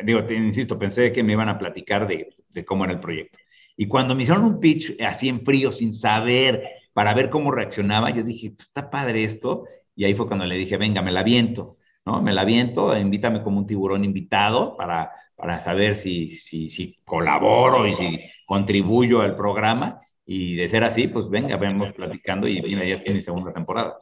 digo, 0.04 0.24
te, 0.24 0.34
insisto, 0.34 0.78
pensé 0.78 1.12
que 1.12 1.22
me 1.22 1.32
iban 1.32 1.48
a 1.48 1.58
platicar 1.58 2.06
de, 2.06 2.34
de 2.52 2.64
cómo 2.64 2.84
era 2.84 2.92
el 2.94 3.00
proyecto. 3.00 3.38
Y 3.76 3.88
cuando 3.88 4.14
me 4.14 4.22
hicieron 4.22 4.44
un 4.44 4.60
pitch 4.60 5.00
así 5.00 5.28
en 5.28 5.44
frío, 5.44 5.72
sin 5.72 5.92
saber, 5.92 6.64
para 6.92 7.14
ver 7.14 7.30
cómo 7.30 7.50
reaccionaba, 7.50 8.10
yo 8.10 8.22
dije, 8.22 8.50
pues 8.50 8.68
está 8.68 8.90
padre 8.90 9.24
esto. 9.24 9.64
Y 9.96 10.04
ahí 10.04 10.14
fue 10.14 10.26
cuando 10.26 10.44
le 10.44 10.56
dije, 10.56 10.76
venga, 10.76 11.02
me 11.02 11.12
la 11.12 11.22
viento, 11.22 11.78
¿no? 12.04 12.22
Me 12.22 12.32
la 12.32 12.44
viento, 12.44 12.96
invítame 12.96 13.42
como 13.42 13.58
un 13.58 13.66
tiburón 13.66 14.04
invitado 14.04 14.76
para, 14.76 15.10
para 15.36 15.60
saber 15.60 15.94
si, 15.94 16.32
si, 16.32 16.68
si 16.70 16.98
colaboro 17.04 17.86
y 17.86 17.94
si 17.94 18.20
contribuyo 18.46 19.20
al 19.20 19.36
programa. 19.36 20.00
Y 20.24 20.54
de 20.54 20.68
ser 20.68 20.84
así, 20.84 21.08
pues 21.08 21.28
venga, 21.28 21.56
vemos 21.56 21.92
platicando 21.92 22.46
y 22.46 22.62
mira, 22.62 22.84
ya 22.86 23.02
tiene 23.02 23.20
segunda 23.20 23.52
temporada. 23.52 23.98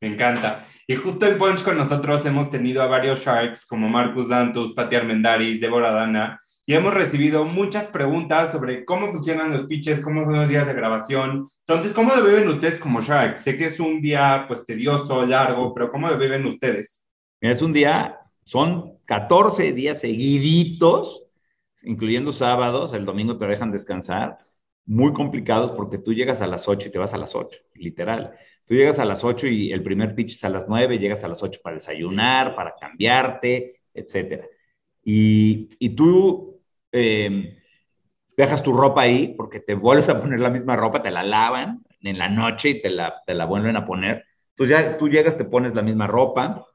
Me 0.00 0.08
encanta. 0.08 0.64
Y 0.86 0.94
justo 0.94 1.26
en 1.26 1.38
Punch 1.38 1.62
con 1.62 1.76
nosotros 1.76 2.24
hemos 2.26 2.50
tenido 2.50 2.82
a 2.82 2.86
varios 2.86 3.24
Sharks 3.24 3.66
como 3.66 3.88
Marcus 3.88 4.28
Dantus, 4.28 4.72
Pati 4.72 4.96
Armendaris, 4.96 5.60
Débora 5.60 5.90
Dana, 5.90 6.40
y 6.68 6.74
hemos 6.74 6.92
recibido 6.92 7.44
muchas 7.44 7.86
preguntas 7.86 8.50
sobre 8.50 8.84
cómo 8.84 9.08
funcionan 9.12 9.52
los 9.52 9.66
pitches, 9.66 10.00
cómo 10.00 10.24
son 10.24 10.34
los 10.34 10.48
días 10.48 10.66
de 10.66 10.74
grabación. 10.74 11.48
Entonces, 11.60 11.94
¿cómo 11.94 12.12
lo 12.12 12.24
viven 12.24 12.48
ustedes 12.48 12.80
como 12.80 13.00
Sharks? 13.00 13.40
Sé 13.40 13.56
que 13.56 13.66
es 13.66 13.78
un 13.78 14.02
día 14.02 14.46
pues 14.48 14.66
tedioso, 14.66 15.24
largo, 15.24 15.72
pero 15.72 15.92
¿cómo 15.92 16.08
lo 16.08 16.18
viven 16.18 16.44
ustedes? 16.44 17.04
Es 17.40 17.62
un 17.62 17.72
día, 17.72 18.18
son 18.42 18.98
14 19.04 19.74
días 19.74 20.00
seguiditos, 20.00 21.22
incluyendo 21.84 22.32
sábados, 22.32 22.94
el 22.94 23.04
domingo 23.04 23.38
te 23.38 23.46
dejan 23.46 23.70
descansar, 23.70 24.38
muy 24.86 25.12
complicados 25.12 25.70
porque 25.70 25.98
tú 25.98 26.14
llegas 26.14 26.42
a 26.42 26.48
las 26.48 26.66
8 26.66 26.88
y 26.88 26.90
te 26.90 26.98
vas 26.98 27.14
a 27.14 27.18
las 27.18 27.36
8, 27.36 27.60
literal. 27.74 28.36
Tú 28.64 28.74
llegas 28.74 28.98
a 28.98 29.04
las 29.04 29.22
8 29.22 29.46
y 29.46 29.70
el 29.70 29.84
primer 29.84 30.16
pitch 30.16 30.32
es 30.32 30.42
a 30.42 30.48
las 30.48 30.66
9, 30.68 30.98
llegas 30.98 31.22
a 31.22 31.28
las 31.28 31.44
8 31.44 31.60
para 31.62 31.74
desayunar, 31.76 32.56
para 32.56 32.74
cambiarte, 32.74 33.82
etc. 33.94 34.46
Y, 35.04 35.70
y 35.78 35.90
tú 35.90 36.55
eh, 36.92 37.58
dejas 38.36 38.62
tu 38.62 38.72
ropa 38.72 39.02
ahí 39.02 39.34
porque 39.36 39.60
te 39.60 39.74
vuelves 39.74 40.08
a 40.08 40.20
poner 40.20 40.40
la 40.40 40.50
misma 40.50 40.76
ropa, 40.76 41.02
te 41.02 41.10
la 41.10 41.22
lavan 41.22 41.84
en 42.02 42.18
la 42.18 42.28
noche 42.28 42.70
y 42.70 42.82
te 42.82 42.90
la, 42.90 43.22
te 43.26 43.34
la 43.34 43.46
vuelven 43.46 43.76
a 43.76 43.84
poner. 43.84 44.24
Entonces 44.50 44.76
ya 44.76 44.96
tú 44.96 45.08
llegas, 45.08 45.36
te 45.36 45.44
pones 45.44 45.74
la 45.74 45.82
misma 45.82 46.06
ropa, 46.06 46.66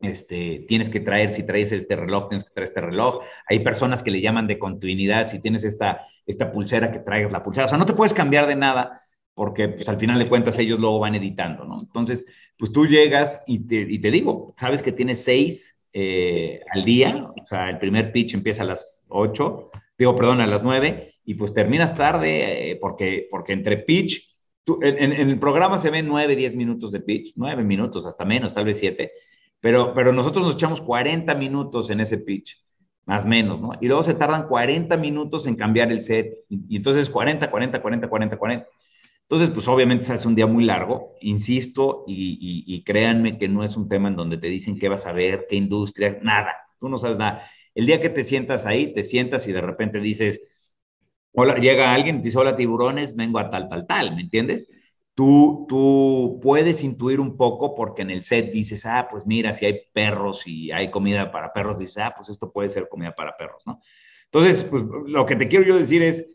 este, 0.00 0.64
tienes 0.68 0.90
que 0.90 1.00
traer, 1.00 1.30
si 1.30 1.46
traes 1.46 1.72
este 1.72 1.96
reloj, 1.96 2.28
tienes 2.28 2.44
que 2.44 2.54
traer 2.54 2.68
este 2.68 2.80
reloj. 2.80 3.20
Hay 3.48 3.60
personas 3.60 4.02
que 4.02 4.10
le 4.10 4.20
llaman 4.20 4.46
de 4.46 4.58
continuidad, 4.58 5.28
si 5.28 5.40
tienes 5.40 5.64
esta, 5.64 6.06
esta 6.26 6.52
pulsera 6.52 6.90
que 6.90 6.98
traigas 6.98 7.32
la 7.32 7.42
pulsera. 7.42 7.66
O 7.66 7.68
sea, 7.68 7.78
no 7.78 7.86
te 7.86 7.94
puedes 7.94 8.12
cambiar 8.12 8.46
de 8.46 8.56
nada 8.56 9.00
porque 9.34 9.68
pues, 9.68 9.88
al 9.88 9.98
final 9.98 10.18
de 10.18 10.28
cuentas 10.28 10.58
ellos 10.58 10.78
luego 10.78 11.00
van 11.00 11.14
editando, 11.14 11.64
¿no? 11.64 11.80
Entonces, 11.80 12.24
pues 12.56 12.72
tú 12.72 12.86
llegas 12.86 13.42
y 13.46 13.66
te, 13.66 13.80
y 13.80 13.98
te 13.98 14.10
digo, 14.10 14.54
sabes 14.56 14.82
que 14.82 14.92
tienes 14.92 15.24
seis 15.24 15.73
eh, 15.96 16.60
al 16.72 16.84
día, 16.84 17.30
o 17.40 17.46
sea, 17.46 17.70
el 17.70 17.78
primer 17.78 18.10
pitch 18.10 18.34
empieza 18.34 18.62
a 18.62 18.66
las 18.66 19.06
ocho, 19.08 19.70
digo, 19.96 20.16
perdón, 20.16 20.40
a 20.40 20.46
las 20.48 20.64
nueve, 20.64 21.14
y 21.24 21.34
pues 21.34 21.54
terminas 21.54 21.96
tarde 21.96 22.72
eh, 22.72 22.76
porque, 22.80 23.28
porque 23.30 23.52
entre 23.52 23.76
pitch, 23.76 24.36
tú, 24.64 24.80
en, 24.82 25.12
en, 25.12 25.30
el 25.30 25.38
programa 25.38 25.78
se 25.78 25.90
ven 25.90 26.08
nueve, 26.08 26.34
diez 26.34 26.56
minutos 26.56 26.90
de 26.90 26.98
pitch, 26.98 27.34
nueve 27.36 27.62
minutos, 27.62 28.06
hasta 28.06 28.24
menos, 28.24 28.52
tal 28.52 28.64
vez 28.64 28.78
siete, 28.80 29.12
pero, 29.60 29.94
pero 29.94 30.12
nosotros 30.12 30.44
nos 30.44 30.56
echamos 30.56 30.80
40 30.80 31.32
minutos 31.36 31.88
en 31.90 32.00
ese 32.00 32.18
pitch, 32.18 32.60
más 33.06 33.24
menos, 33.24 33.60
¿no? 33.60 33.70
Y 33.80 33.86
luego 33.86 34.02
se 34.02 34.14
tardan 34.14 34.48
40 34.48 34.96
minutos 34.96 35.46
en 35.46 35.54
cambiar 35.54 35.92
el 35.92 36.02
set, 36.02 36.44
y, 36.48 36.60
y 36.68 36.76
entonces 36.76 37.08
40, 37.08 37.52
40, 37.52 37.80
40, 37.80 38.08
40, 38.08 38.36
40. 38.36 38.66
Entonces, 39.28 39.50
pues 39.54 39.66
obviamente 39.68 40.04
se 40.04 40.12
hace 40.12 40.28
un 40.28 40.34
día 40.34 40.46
muy 40.46 40.64
largo, 40.64 41.14
insisto, 41.20 42.04
y, 42.06 42.64
y, 42.66 42.84
créanme 42.84 43.38
que 43.38 43.48
no 43.48 43.64
es 43.64 43.76
un 43.76 43.88
tema 43.88 44.08
en 44.08 44.16
donde 44.16 44.36
te 44.36 44.48
dicen 44.48 44.76
qué 44.76 44.88
vas 44.88 45.06
a 45.06 45.12
ver, 45.14 45.46
qué 45.48 45.56
industria, 45.56 46.18
nada, 46.22 46.54
tú 46.78 46.88
no 46.90 46.98
sabes 46.98 47.18
nada. 47.18 47.48
El 47.74 47.86
día 47.86 48.00
que 48.02 48.10
te 48.10 48.22
sientas 48.22 48.66
ahí, 48.66 48.92
te 48.92 49.02
sientas 49.02 49.48
y 49.48 49.52
de 49.52 49.62
repente 49.62 49.98
dices, 49.98 50.42
hola, 51.32 51.56
llega 51.56 51.94
alguien, 51.94 52.18
te 52.20 52.26
dice, 52.26 52.38
hola 52.38 52.56
tiburones, 52.56 53.16
vengo 53.16 53.38
a 53.38 53.50
tal, 53.50 53.68
tal, 53.68 53.86
tal, 53.86 54.14
¿me 54.14 54.22
entiendes? 54.22 54.70
Tú, 55.14 55.66
tú 55.68 56.40
puedes 56.42 56.82
intuir 56.82 57.20
un 57.20 57.36
poco 57.36 57.74
porque 57.74 58.02
en 58.02 58.10
el 58.10 58.24
set 58.24 58.52
dices, 58.52 58.84
ah, 58.86 59.08
pues 59.10 59.26
mira, 59.26 59.52
si 59.52 59.66
hay 59.66 59.80
perros 59.92 60.46
y 60.46 60.72
hay 60.72 60.90
comida 60.90 61.30
para 61.32 61.52
perros, 61.52 61.78
dices, 61.78 61.98
ah, 61.98 62.14
pues 62.16 62.28
esto 62.28 62.52
puede 62.52 62.68
ser 62.68 62.88
comida 62.88 63.14
para 63.14 63.36
perros, 63.36 63.62
¿no? 63.66 63.80
Entonces, 64.26 64.64
pues 64.64 64.82
lo 65.06 65.26
que 65.26 65.36
te 65.36 65.48
quiero 65.48 65.64
yo 65.64 65.78
decir 65.78 66.02
es, 66.02 66.26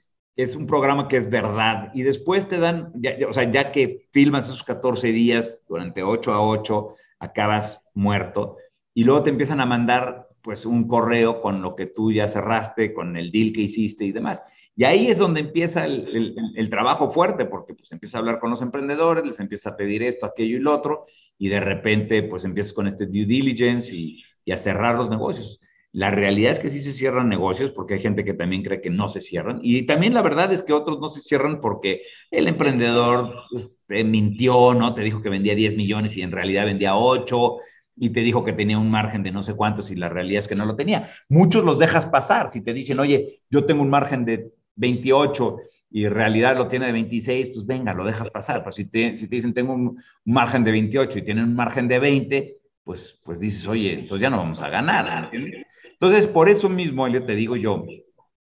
es 0.41 0.55
un 0.55 0.65
programa 0.65 1.09
que 1.09 1.17
es 1.17 1.29
verdad. 1.29 1.91
Y 1.93 2.03
después 2.03 2.47
te 2.47 2.59
dan, 2.59 2.93
ya, 2.95 3.17
o 3.27 3.33
sea, 3.33 3.51
ya 3.51 3.73
que 3.73 4.07
filmas 4.11 4.47
esos 4.47 4.63
14 4.63 5.11
días, 5.11 5.65
durante 5.67 6.01
8 6.01 6.31
a 6.31 6.41
8, 6.41 6.95
acabas 7.19 7.85
muerto. 7.93 8.55
Y 8.93 9.03
luego 9.03 9.23
te 9.23 9.31
empiezan 9.31 9.59
a 9.59 9.65
mandar, 9.65 10.29
pues, 10.41 10.65
un 10.65 10.87
correo 10.87 11.41
con 11.41 11.61
lo 11.61 11.75
que 11.75 11.87
tú 11.87 12.13
ya 12.13 12.29
cerraste, 12.29 12.93
con 12.93 13.17
el 13.17 13.31
deal 13.31 13.51
que 13.51 13.61
hiciste 13.61 14.05
y 14.05 14.13
demás. 14.13 14.41
Y 14.77 14.85
ahí 14.85 15.07
es 15.07 15.17
donde 15.17 15.41
empieza 15.41 15.85
el, 15.85 16.69
trabajo 16.69 17.09
fuerte, 17.09 17.43
porque 17.43 17.73
pues 17.73 17.91
empieza 17.91 18.17
a 18.17 18.21
hablar 18.21 18.39
con 18.39 18.49
los 18.49 18.61
emprendedores, 18.61 19.25
les 19.25 19.41
empieza 19.41 19.71
a 19.71 19.75
pedir 19.75 20.03
esto, 20.03 20.25
aquello 20.25 20.55
y 20.55 20.61
lo 20.61 20.73
otro, 20.73 21.05
y 21.37 21.49
de 21.49 21.59
repente, 21.59 22.23
pues 22.23 22.45
empiezas 22.45 22.71
con 22.71 22.87
este 22.87 23.07
due 23.07 23.25
diligence 23.25 23.93
y 23.93 24.51
a 24.51 24.57
cerrar 24.57 24.95
los 24.95 25.09
negocios. 25.09 25.59
La 25.91 26.11
realidad 26.11 26.51
es 26.51 26.59
que 26.59 26.69
sí 26.69 26.83
se 26.83 26.93
cierran 26.93 27.29
negocios 27.29 27.71
porque 27.71 27.95
hay 27.95 27.99
gente 27.99 28.23
que 28.23 28.35
también 28.35 28.63
cree 28.63 28.81
que 28.81 28.91
no 28.91 29.07
se 29.07 29.21
cierran. 29.21 29.59
Y 29.63 29.83
también 29.83 30.13
la 30.13 30.21
verdad 30.21 30.53
es 30.53 30.61
que 30.61 30.73
otros 30.73 30.99
no 30.99 31.09
se 31.09 31.21
cierran 31.21 31.61
porque 31.61 32.03
el 32.29 32.47
emprendedor 32.47 33.33
pues, 33.51 33.79
te 33.87 34.03
mintió, 34.03 34.73
¿no? 34.75 34.93
Te 34.93 35.01
dijo 35.01 35.21
que 35.21 35.29
vendía 35.29 35.55
10 35.55 35.75
millones 35.75 36.15
y 36.15 36.21
en 36.21 36.31
realidad 36.31 36.65
vendía 36.65 36.95
8 36.95 37.57
y 37.95 38.11
te 38.11 38.21
dijo 38.21 38.45
que 38.45 38.53
tenía 38.53 38.77
un 38.77 38.91
margen 38.91 39.23
de 39.23 39.31
no 39.31 39.43
sé 39.43 39.55
cuántos 39.55 39.89
y 39.89 39.95
la 39.95 40.09
realidad 40.09 40.39
es 40.39 40.47
que 40.47 40.55
no 40.55 40.65
lo 40.65 40.75
tenía. 40.75 41.11
Muchos 41.27 41.65
los 41.65 41.79
dejas 41.79 42.05
pasar. 42.05 42.49
Si 42.49 42.61
te 42.61 42.71
dicen, 42.71 42.99
oye, 42.99 43.41
yo 43.49 43.65
tengo 43.65 43.81
un 43.81 43.89
margen 43.89 44.25
de 44.25 44.53
28 44.75 45.57
y 45.91 46.05
en 46.05 46.13
realidad 46.13 46.55
lo 46.55 46.67
tiene 46.67 46.85
de 46.85 46.91
26, 46.91 47.49
pues 47.49 47.65
venga, 47.65 47.93
lo 47.93 48.05
dejas 48.05 48.29
pasar. 48.29 48.59
Pero 48.59 48.71
si 48.71 48.85
te, 48.85 49.15
si 49.15 49.27
te 49.27 49.35
dicen, 49.35 49.53
tengo 49.53 49.73
un, 49.73 50.01
margen 50.23 50.63
de 50.63 50.71
28 50.71 51.19
y 51.19 51.21
tienen 51.23 51.45
un 51.45 51.55
margen 51.55 51.87
de 51.87 51.99
20, 51.99 52.57
pues, 52.83 53.19
pues 53.25 53.39
dices, 53.39 53.67
oye, 53.67 53.93
entonces 53.93 54.19
ya 54.19 54.29
no 54.29 54.37
vamos 54.37 54.61
a 54.61 54.69
ganar, 54.69 55.25
¿entiendes? 55.25 55.65
Entonces, 55.99 56.27
por 56.27 56.49
eso 56.49 56.69
mismo, 56.69 57.05
Elio, 57.05 57.25
te 57.25 57.35
digo 57.35 57.55
yo 57.55 57.85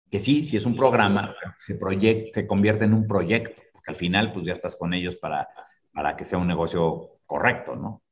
que 0.10 0.20
sí, 0.20 0.44
si 0.44 0.58
es 0.58 0.66
un 0.66 0.76
programa, 0.76 1.36
se, 1.58 1.76
proyect, 1.76 2.34
se 2.34 2.46
convierte 2.46 2.86
en 2.86 2.94
un 2.94 3.08
proyecto, 3.08 3.62
porque 3.72 3.92
al 3.92 3.96
final, 3.96 4.32
pues 4.32 4.46
ya 4.46 4.54
estás 4.54 4.76
con 4.76 4.94
ellos 4.94 5.16
para, 5.16 5.48
para 5.92 6.16
que 6.16 6.26
sea 6.26 6.38
un 6.38 6.48
negocio 6.48 7.20
correcto, 7.26 7.76
¿no? 7.76 8.04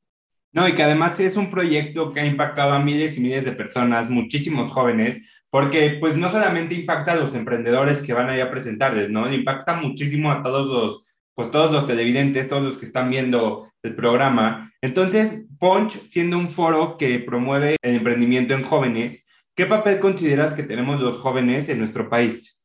No, 0.53 0.67
y 0.67 0.75
que 0.75 0.83
además 0.83 1.19
es 1.19 1.37
un 1.37 1.49
proyecto 1.49 2.11
que 2.11 2.19
ha 2.19 2.25
impactado 2.25 2.73
a 2.73 2.79
miles 2.79 3.17
y 3.17 3.21
miles 3.21 3.45
de 3.45 3.53
personas, 3.53 4.09
muchísimos 4.09 4.69
jóvenes, 4.71 5.43
porque 5.49 5.97
pues 5.99 6.15
no 6.17 6.27
solamente 6.27 6.75
impacta 6.75 7.13
a 7.13 7.15
los 7.15 7.35
emprendedores 7.35 8.01
que 8.01 8.13
van 8.13 8.29
ahí 8.29 8.41
a 8.41 8.51
presentarles, 8.51 9.09
¿no? 9.09 9.31
Impacta 9.31 9.75
muchísimo 9.75 10.31
a 10.31 10.43
todos 10.43 10.67
los, 10.67 11.05
pues 11.33 11.51
todos 11.51 11.71
los 11.71 11.85
televidentes, 11.85 12.49
todos 12.49 12.63
los 12.63 12.77
que 12.77 12.85
están 12.85 13.09
viendo 13.09 13.71
el 13.81 13.95
programa. 13.95 14.73
Entonces, 14.81 15.45
Punch, 15.59 15.91
siendo 16.05 16.37
un 16.37 16.49
foro 16.49 16.97
que 16.97 17.19
promueve 17.19 17.77
el 17.81 17.95
emprendimiento 17.95 18.53
en 18.53 18.63
jóvenes, 18.63 19.25
¿qué 19.55 19.65
papel 19.65 19.99
consideras 19.99 20.53
que 20.53 20.63
tenemos 20.63 20.99
los 20.99 21.19
jóvenes 21.19 21.69
en 21.69 21.79
nuestro 21.79 22.09
país? 22.09 22.63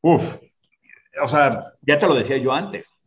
Uf, 0.00 0.38
o 1.22 1.28
sea, 1.28 1.72
ya 1.82 1.98
te 1.98 2.06
lo 2.06 2.14
decía 2.14 2.36
yo 2.36 2.52
antes, 2.52 2.98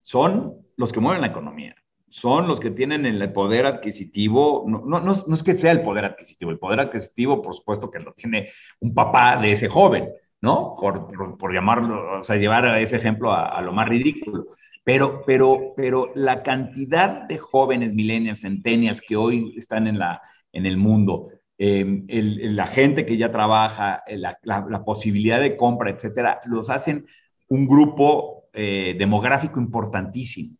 son 0.00 0.66
los 0.76 0.92
que 0.92 1.00
mueven 1.00 1.20
la 1.20 1.28
economía 1.28 1.74
son 2.10 2.48
los 2.48 2.60
que 2.60 2.70
tienen 2.70 3.04
el 3.06 3.32
poder 3.32 3.66
adquisitivo, 3.66 4.64
no, 4.66 4.82
no, 4.84 5.00
no, 5.00 5.12
es 5.12 5.42
que 5.42 5.54
sea 5.54 5.72
el 5.72 5.82
poder 5.82 6.06
adquisitivo, 6.06 6.50
el 6.50 6.58
poder 6.58 6.80
adquisitivo, 6.80 7.42
por 7.42 7.54
supuesto, 7.54 7.90
que 7.90 7.98
lo 7.98 8.12
tiene 8.12 8.50
un 8.80 8.94
papá 8.94 9.36
de 9.36 9.52
ese 9.52 9.68
joven, 9.68 10.08
¿no? 10.40 10.74
Por, 10.78 11.36
por, 11.36 11.52
llamarlo, 11.52 12.20
o 12.20 12.24
sea, 12.24 12.36
llevar 12.36 12.64
ese 12.78 12.96
ejemplo 12.96 13.32
a, 13.32 13.46
a, 13.48 13.62
lo 13.62 13.72
más 13.72 13.88
ridículo. 13.88 14.46
Pero, 14.84 15.22
pero, 15.26 15.74
pero 15.76 16.12
la 16.14 16.42
cantidad 16.42 17.26
de 17.28 17.36
jóvenes 17.36 17.92
millennials, 17.92 18.40
centennials 18.40 19.02
que 19.02 19.16
hoy 19.16 19.54
están 19.58 19.86
en, 19.86 19.98
la, 19.98 20.22
en 20.52 20.64
el 20.64 20.78
mundo, 20.78 21.28
eh, 21.58 22.04
el, 22.08 22.56
la 22.56 22.68
gente 22.68 23.04
que 23.04 23.16
ya 23.16 23.32
trabaja, 23.32 24.04
la, 24.08 24.38
la, 24.42 24.64
la, 24.68 24.84
posibilidad 24.84 25.40
de 25.40 25.56
compra, 25.56 25.90
etcétera, 25.90 26.40
los 26.46 26.70
hacen 26.70 27.06
un 27.48 27.66
grupo 27.66 28.44
eh, 28.52 28.94
demográfico 28.98 29.60
importantísimo 29.60 30.56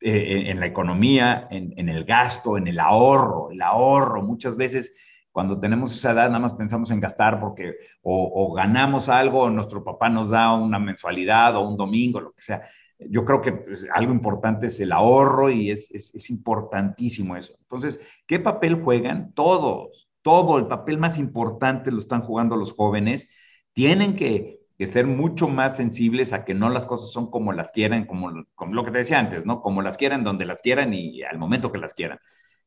eh, 0.00 0.50
en 0.50 0.60
la 0.60 0.66
economía, 0.66 1.46
en, 1.50 1.72
en, 1.76 1.88
el 1.88 2.04
gasto, 2.04 2.58
en 2.58 2.66
el 2.66 2.80
ahorro. 2.80 3.50
El 3.50 3.62
ahorro, 3.62 4.22
muchas 4.22 4.56
veces 4.56 4.94
cuando 5.32 5.58
tenemos 5.58 5.92
esa 5.94 6.12
edad 6.12 6.28
nada 6.28 6.40
más 6.40 6.52
pensamos 6.52 6.90
en 6.90 7.00
gastar 7.00 7.40
porque 7.40 7.74
o, 8.02 8.30
o 8.34 8.52
ganamos 8.52 9.08
algo, 9.08 9.42
o 9.42 9.50
nuestro 9.50 9.82
papá 9.82 10.08
nos 10.08 10.30
da 10.30 10.52
una 10.54 10.78
mensualidad 10.78 11.56
o 11.56 11.68
un 11.68 11.76
domingo, 11.76 12.20
lo 12.20 12.32
que 12.32 12.40
sea. 12.40 12.68
Yo 12.98 13.24
creo 13.24 13.40
que 13.40 13.52
pues, 13.52 13.86
algo 13.92 14.12
importante 14.12 14.66
es 14.66 14.78
el 14.78 14.92
ahorro 14.92 15.50
y 15.50 15.70
es, 15.70 15.90
es, 15.90 16.14
es 16.14 16.30
importantísimo 16.30 17.36
eso. 17.36 17.54
Entonces, 17.60 18.00
¿qué 18.26 18.38
papel 18.38 18.82
juegan? 18.82 19.32
Todos, 19.32 20.08
todo 20.24 20.58
el 20.58 20.68
papel 20.68 20.96
más 20.96 21.18
importante 21.18 21.92
lo 21.92 21.98
están 21.98 22.22
jugando 22.22 22.56
los 22.56 22.72
jóvenes. 22.72 23.28
Tienen 23.74 24.16
que, 24.16 24.60
ser 24.90 25.06
mucho 25.06 25.48
más 25.48 25.76
sensibles 25.76 26.32
a 26.32 26.44
que 26.44 26.54
no 26.54 26.70
las 26.70 26.86
cosas 26.86 27.12
son 27.12 27.30
como 27.30 27.52
las 27.52 27.70
quieran, 27.72 28.06
como, 28.06 28.30
lo 28.30 28.84
que 28.84 28.90
te 28.90 28.98
decía 28.98 29.18
antes, 29.18 29.46
¿no? 29.46 29.60
Como 29.60 29.82
las 29.82 29.96
quieran, 29.98 30.24
donde 30.24 30.46
las 30.46 30.62
quieran 30.62 30.94
y 30.94 31.22
al 31.22 31.38
momento 31.38 31.70
que 31.72 31.78
las 31.78 31.94
quieran. 31.94 32.18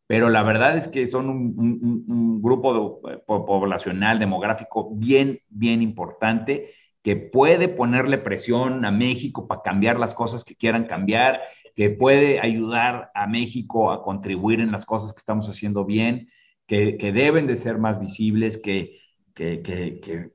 Pero 0.06 0.30
la 0.30 0.44
verdad 0.44 0.78
es 0.78 0.88
que 0.88 1.06
son 1.08 1.30
un, 1.30 2.42
grupo 2.42 3.02
de, 3.10 3.18
poblacional, 3.26 4.20
demográfico 4.20 4.92
bien, 4.96 5.42
bien 5.50 5.82
importante 5.82 6.70
que 7.02 7.16
puede 7.16 7.70
ponerle 7.70 8.18
presión 8.20 8.86
a 8.86 8.92
México 8.92 9.48
para 9.48 9.64
cambiar 9.64 10.00
las 10.00 10.14
cosas 10.14 10.44
que 10.44 10.56
quieran 10.56 10.86
cambiar, 10.86 11.42
que 11.76 11.90
puede 11.90 12.40
ayudar 12.40 13.12
a 13.16 13.28
México 13.28 13.92
a 13.92 14.04
contribuir 14.04 14.60
en 14.60 14.72
las 14.72 14.86
cosas 14.86 15.14
que 15.14 15.20
estamos 15.20 15.50
haciendo 15.50 15.86
bien, 15.86 16.30
que, 16.68 16.98
que 16.98 17.12
deben 17.12 17.48
de 17.48 17.56
ser 17.56 17.78
más 17.78 18.00
visibles, 18.00 18.58
que, 18.58 19.00
que, 19.34 19.62
que, 19.62 20.32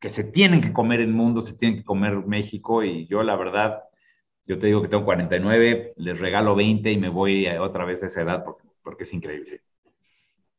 que, 0.00 0.08
se 0.10 0.24
tienen 0.24 0.60
que 0.60 0.72
comer 0.72 1.00
el 1.00 1.12
mundo, 1.12 1.40
se 1.40 1.56
tienen 1.56 1.78
que 1.78 1.84
comer 1.84 2.26
México 2.26 2.82
y 2.82 3.06
yo 3.06 3.22
la 3.22 3.36
verdad, 3.36 3.84
yo 4.46 4.58
te 4.58 4.66
digo 4.66 4.82
que 4.82 4.88
tengo 4.88 5.04
49, 5.04 5.92
les 5.96 6.18
regalo 6.18 6.56
20 6.56 6.90
y 6.90 6.98
me 6.98 7.08
voy 7.08 7.46
otra 7.46 7.84
vez 7.84 8.02
a 8.02 8.06
esa 8.06 8.22
edad 8.22 8.42
porque, 8.44 8.68
porque 8.82 9.04
es 9.04 9.12
increíble. 9.14 9.62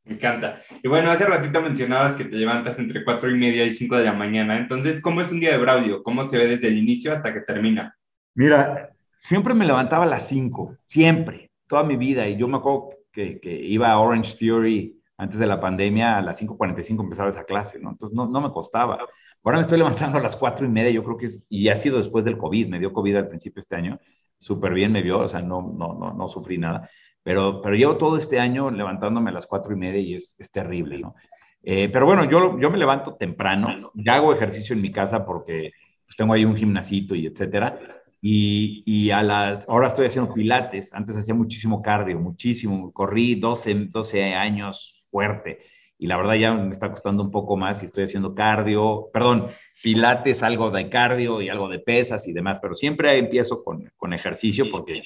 Me 0.06 0.16
encanta. 0.16 0.62
Y 0.82 0.88
bueno, 0.88 1.12
hace 1.12 1.26
ratito 1.26 1.62
mencionabas 1.62 2.14
que 2.14 2.26
te 2.26 2.36
levantas 2.36 2.80
entre 2.80 3.04
cuatro 3.04 3.30
y 3.30 3.38
media 3.38 3.66
y 3.66 3.70
cinco 3.70 3.98
de 3.98 4.06
la 4.06 4.14
mañana. 4.14 4.58
Entonces, 4.58 5.02
¿cómo 5.02 5.22
es 5.22 5.32
un 5.32 5.40
día 5.40 5.52
de 5.52 5.58
Braudio? 5.58 6.04
¿Cómo 6.04 6.28
se 6.28 6.38
ve 6.38 6.48
desde 6.48 6.70
el 6.70 6.78
inicio 6.78 7.14
hasta 7.14 7.34
que 7.34 7.42
termina? 7.42 7.98
Mira, 8.36 8.92
siempre 9.18 9.54
me 9.54 9.66
levantaba 9.66 10.04
a 10.04 10.08
las 10.08 10.28
cinco, 10.28 10.76
siempre, 10.86 11.52
toda 11.68 11.84
mi 11.84 11.96
vida. 11.96 12.28
Y 12.28 12.38
yo 12.38 12.48
me 12.48 12.58
acuerdo 12.58 12.93
que, 13.14 13.40
que 13.40 13.54
iba 13.54 13.92
a 13.92 14.00
Orange 14.00 14.36
Theory 14.38 15.00
antes 15.18 15.40
de 15.40 15.48
la 15.48 15.62
pandemia, 15.62 16.18
a 16.18 16.22
las 16.22 16.42
5.45 16.42 17.04
empezaba 17.04 17.30
esa 17.30 17.46
clase, 17.46 17.80
¿no? 17.80 17.92
Entonces, 17.92 18.16
no, 18.16 18.28
no 18.28 18.42
me 18.42 18.52
costaba. 18.52 18.98
Ahora 19.44 19.58
me 19.58 19.62
estoy 19.62 19.78
levantando 19.78 20.18
a 20.18 20.22
las 20.22 20.36
cuatro 20.36 20.66
y 20.66 20.70
media, 20.70 20.92
yo 20.92 21.04
creo 21.04 21.18
que 21.18 21.28
es, 21.28 21.44
y 21.48 21.70
ha 21.70 21.76
sido 21.76 21.98
después 21.98 22.26
del 22.26 22.38
COVID, 22.38 22.68
me 22.68 22.80
dio 22.80 22.92
COVID 22.92 23.16
al 23.16 23.28
principio 23.30 23.62
este 23.62 23.76
año, 23.76 24.00
súper 24.38 24.74
bien 24.74 24.92
me 24.92 25.02
vio, 25.02 25.20
o 25.20 25.28
sea, 25.28 25.42
no, 25.42 25.62
no, 25.62 25.94
no, 25.94 26.14
no 26.14 26.28
sufrí 26.28 26.58
nada 26.58 26.90
pero, 27.24 27.62
pero 27.62 27.76
llevo 27.76 27.98
todo 27.98 28.18
este 28.18 28.40
año 28.40 28.70
levantándome 28.70 29.30
a 29.32 29.34
las 29.34 29.48
cuatro 29.48 29.74
y 29.74 29.78
media 29.78 30.00
y 30.02 30.14
es, 30.16 30.36
es 30.40 30.52
terrible, 30.52 31.00
¿no? 31.00 31.16
Eh, 31.64 31.90
pero 31.92 32.06
bueno, 32.06 32.30
yo, 32.30 32.60
yo 32.60 32.70
me 32.70 32.78
levanto 32.78 33.16
temprano, 33.16 33.92
ya 33.96 34.16
hago 34.16 34.34
ejercicio 34.34 34.76
en 34.76 34.82
mi 34.82 34.92
casa 34.92 35.26
porque 35.26 35.72
pues, 36.06 36.18
tengo 36.18 36.34
ahí 36.34 36.44
un 36.44 36.58
gimnasito 36.58 37.16
y 37.16 37.26
etcétera. 37.26 37.93
Y, 38.26 38.84
y, 38.86 39.12
a 39.12 39.22
las, 39.22 39.68
ahora 39.68 39.88
estoy 39.88 40.06
haciendo 40.06 40.34
pilates, 40.34 40.94
antes 40.94 41.18
hacía 41.18 41.34
muchísimo 41.34 41.82
cardio, 41.82 42.18
muchísimo, 42.20 42.94
corrí 42.94 43.36
12, 43.36 43.88
12 43.92 44.34
años 44.34 45.08
fuerte 45.12 45.60
y 45.98 46.08
la 46.08 46.18
verdad 46.18 46.36
ya 46.36 46.54
me 46.54 46.72
está 46.72 46.90
costando 46.90 47.24
un 47.24 47.32
poco 47.32 47.58
más 47.58 47.82
y 47.82 47.86
estoy 47.86 48.06
haciendo 48.06 48.34
cardio, 48.34 49.10
perdón, 49.14 49.50
pilates, 49.82 50.44
algo 50.44 50.72
de 50.72 50.90
cardio 50.90 51.42
y 51.42 51.50
algo 51.50 51.70
de 51.70 51.80
pesas 51.80 52.28
y 52.28 52.34
demás, 52.34 52.60
pero 52.62 52.74
siempre 52.76 53.18
empiezo 53.18 53.64
con, 53.64 53.92
con 53.98 54.14
ejercicio 54.14 54.66
porque 54.72 55.02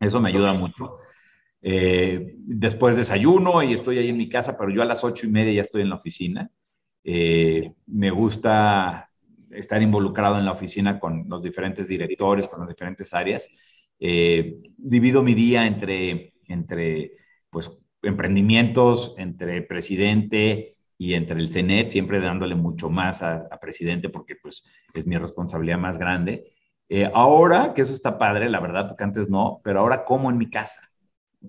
eso 0.00 0.20
me 0.20 0.30
ayuda 0.30 0.52
mucho. 0.52 0.96
Eh, 1.60 2.34
después 2.36 2.96
desayuno 2.96 3.62
y 3.62 3.72
estoy 3.72 3.98
ahí 3.98 4.08
en 4.08 4.16
mi 4.16 4.28
casa, 4.28 4.56
pero 4.56 4.70
yo 4.70 4.82
a 4.82 4.86
las 4.86 5.04
ocho 5.04 5.26
y 5.26 5.30
media 5.30 5.52
ya 5.52 5.62
estoy 5.62 5.82
en 5.82 5.90
la 5.90 5.96
oficina. 5.96 6.50
Eh, 7.04 7.72
me 7.86 8.10
gusta 8.10 9.07
estar 9.50 9.82
involucrado 9.82 10.38
en 10.38 10.44
la 10.44 10.52
oficina 10.52 10.98
con 10.98 11.26
los 11.28 11.42
diferentes 11.42 11.88
directores, 11.88 12.46
con 12.46 12.60
las 12.60 12.68
diferentes 12.68 13.12
áreas. 13.14 13.48
Eh, 13.98 14.58
divido 14.76 15.22
mi 15.22 15.34
día 15.34 15.66
entre, 15.66 16.34
entre 16.46 17.12
pues, 17.50 17.70
emprendimientos, 18.02 19.14
entre 19.18 19.62
presidente 19.62 20.76
y 20.96 21.14
entre 21.14 21.40
el 21.40 21.50
CENET, 21.50 21.90
siempre 21.90 22.20
dándole 22.20 22.54
mucho 22.54 22.90
más 22.90 23.22
a, 23.22 23.48
presidente 23.60 24.08
porque 24.08 24.36
pues, 24.36 24.64
es 24.94 25.06
mi 25.06 25.16
responsabilidad 25.16 25.78
más 25.78 25.98
grande. 25.98 26.52
ahora, 27.14 27.74
que 27.74 27.82
eso 27.82 27.94
está 27.94 28.18
padre, 28.18 28.48
la 28.48 28.60
verdad, 28.60 28.88
porque 28.88 29.04
antes 29.04 29.28
no, 29.28 29.60
pero 29.62 29.80
ahora 29.80 30.04
como 30.04 30.30
en 30.30 30.38
mi 30.38 30.48
casa 30.50 30.88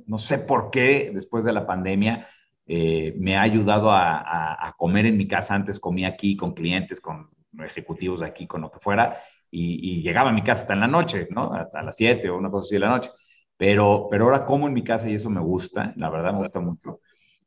no 0.06 0.18
sé 0.18 0.39
por 0.39 0.72
qué 0.72 1.12
después 1.14 1.43
de 1.43 1.54
la 1.54 1.66
pandemia 1.66 2.28
eh, 2.66 3.16
me 3.18 3.36
ha 3.36 3.41
ayudado 3.41 3.91
a, 3.91 4.76
comer 4.78 5.08
en 5.08 5.18
mi 5.18 5.28
casa. 5.28 5.56
Antes 5.56 5.80
comía 5.80 6.10
aquí 6.10 6.38
con 6.38 6.54
clientes, 6.54 7.02
con 7.02 7.30
ejecutivos 7.66 8.22
aquí, 8.22 8.47
con 8.47 8.62
lo 8.62 8.72
que 8.72 8.80
fuera, 8.80 9.18
y, 9.52 10.02
llegaba 10.02 10.30
a 10.30 10.34
mi 10.34 10.43
casa 10.43 10.62
hasta 10.62 10.74
en 10.74 10.82
la 10.82 10.88
noche, 10.88 11.28
¿no? 11.32 11.54
Hasta 11.54 11.82
las 11.82 11.95
7 11.97 12.30
o 12.30 12.38
una 12.38 12.52
cosa 12.52 12.66
así 12.66 12.76
de 12.76 12.80
la 12.80 12.89
noche. 12.89 13.10
Pero, 13.58 14.08
pero 14.10 14.26
ahora 14.26 14.45
como 14.45 14.68
en 14.68 14.74
mi 14.74 14.84
casa 14.84 15.10
y 15.10 15.16
eso 15.16 15.30
me 15.30 15.41
gusta, 15.41 15.93
la 15.97 16.10
verdad 16.10 16.34
me 16.34 16.39
gusta 16.39 16.60
mucho. 16.60 17.02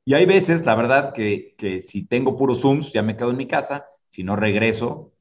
Y 0.04 0.14
hay 0.14 0.26
veces, 0.26 0.66
la 0.66 0.74
verdad, 0.74 1.12
que, 1.14 1.54
que 1.56 1.80
si 1.80 2.06
tengo 2.06 2.36
puros 2.36 2.60
Zooms, 2.60 2.92
ya 2.92 3.02
me 3.02 3.16
quedo 3.16 3.30
en 3.30 3.36
mi 3.36 3.46
casa, 3.46 3.86
si 4.10 4.24
no 4.24 4.36
regreso 4.36 5.12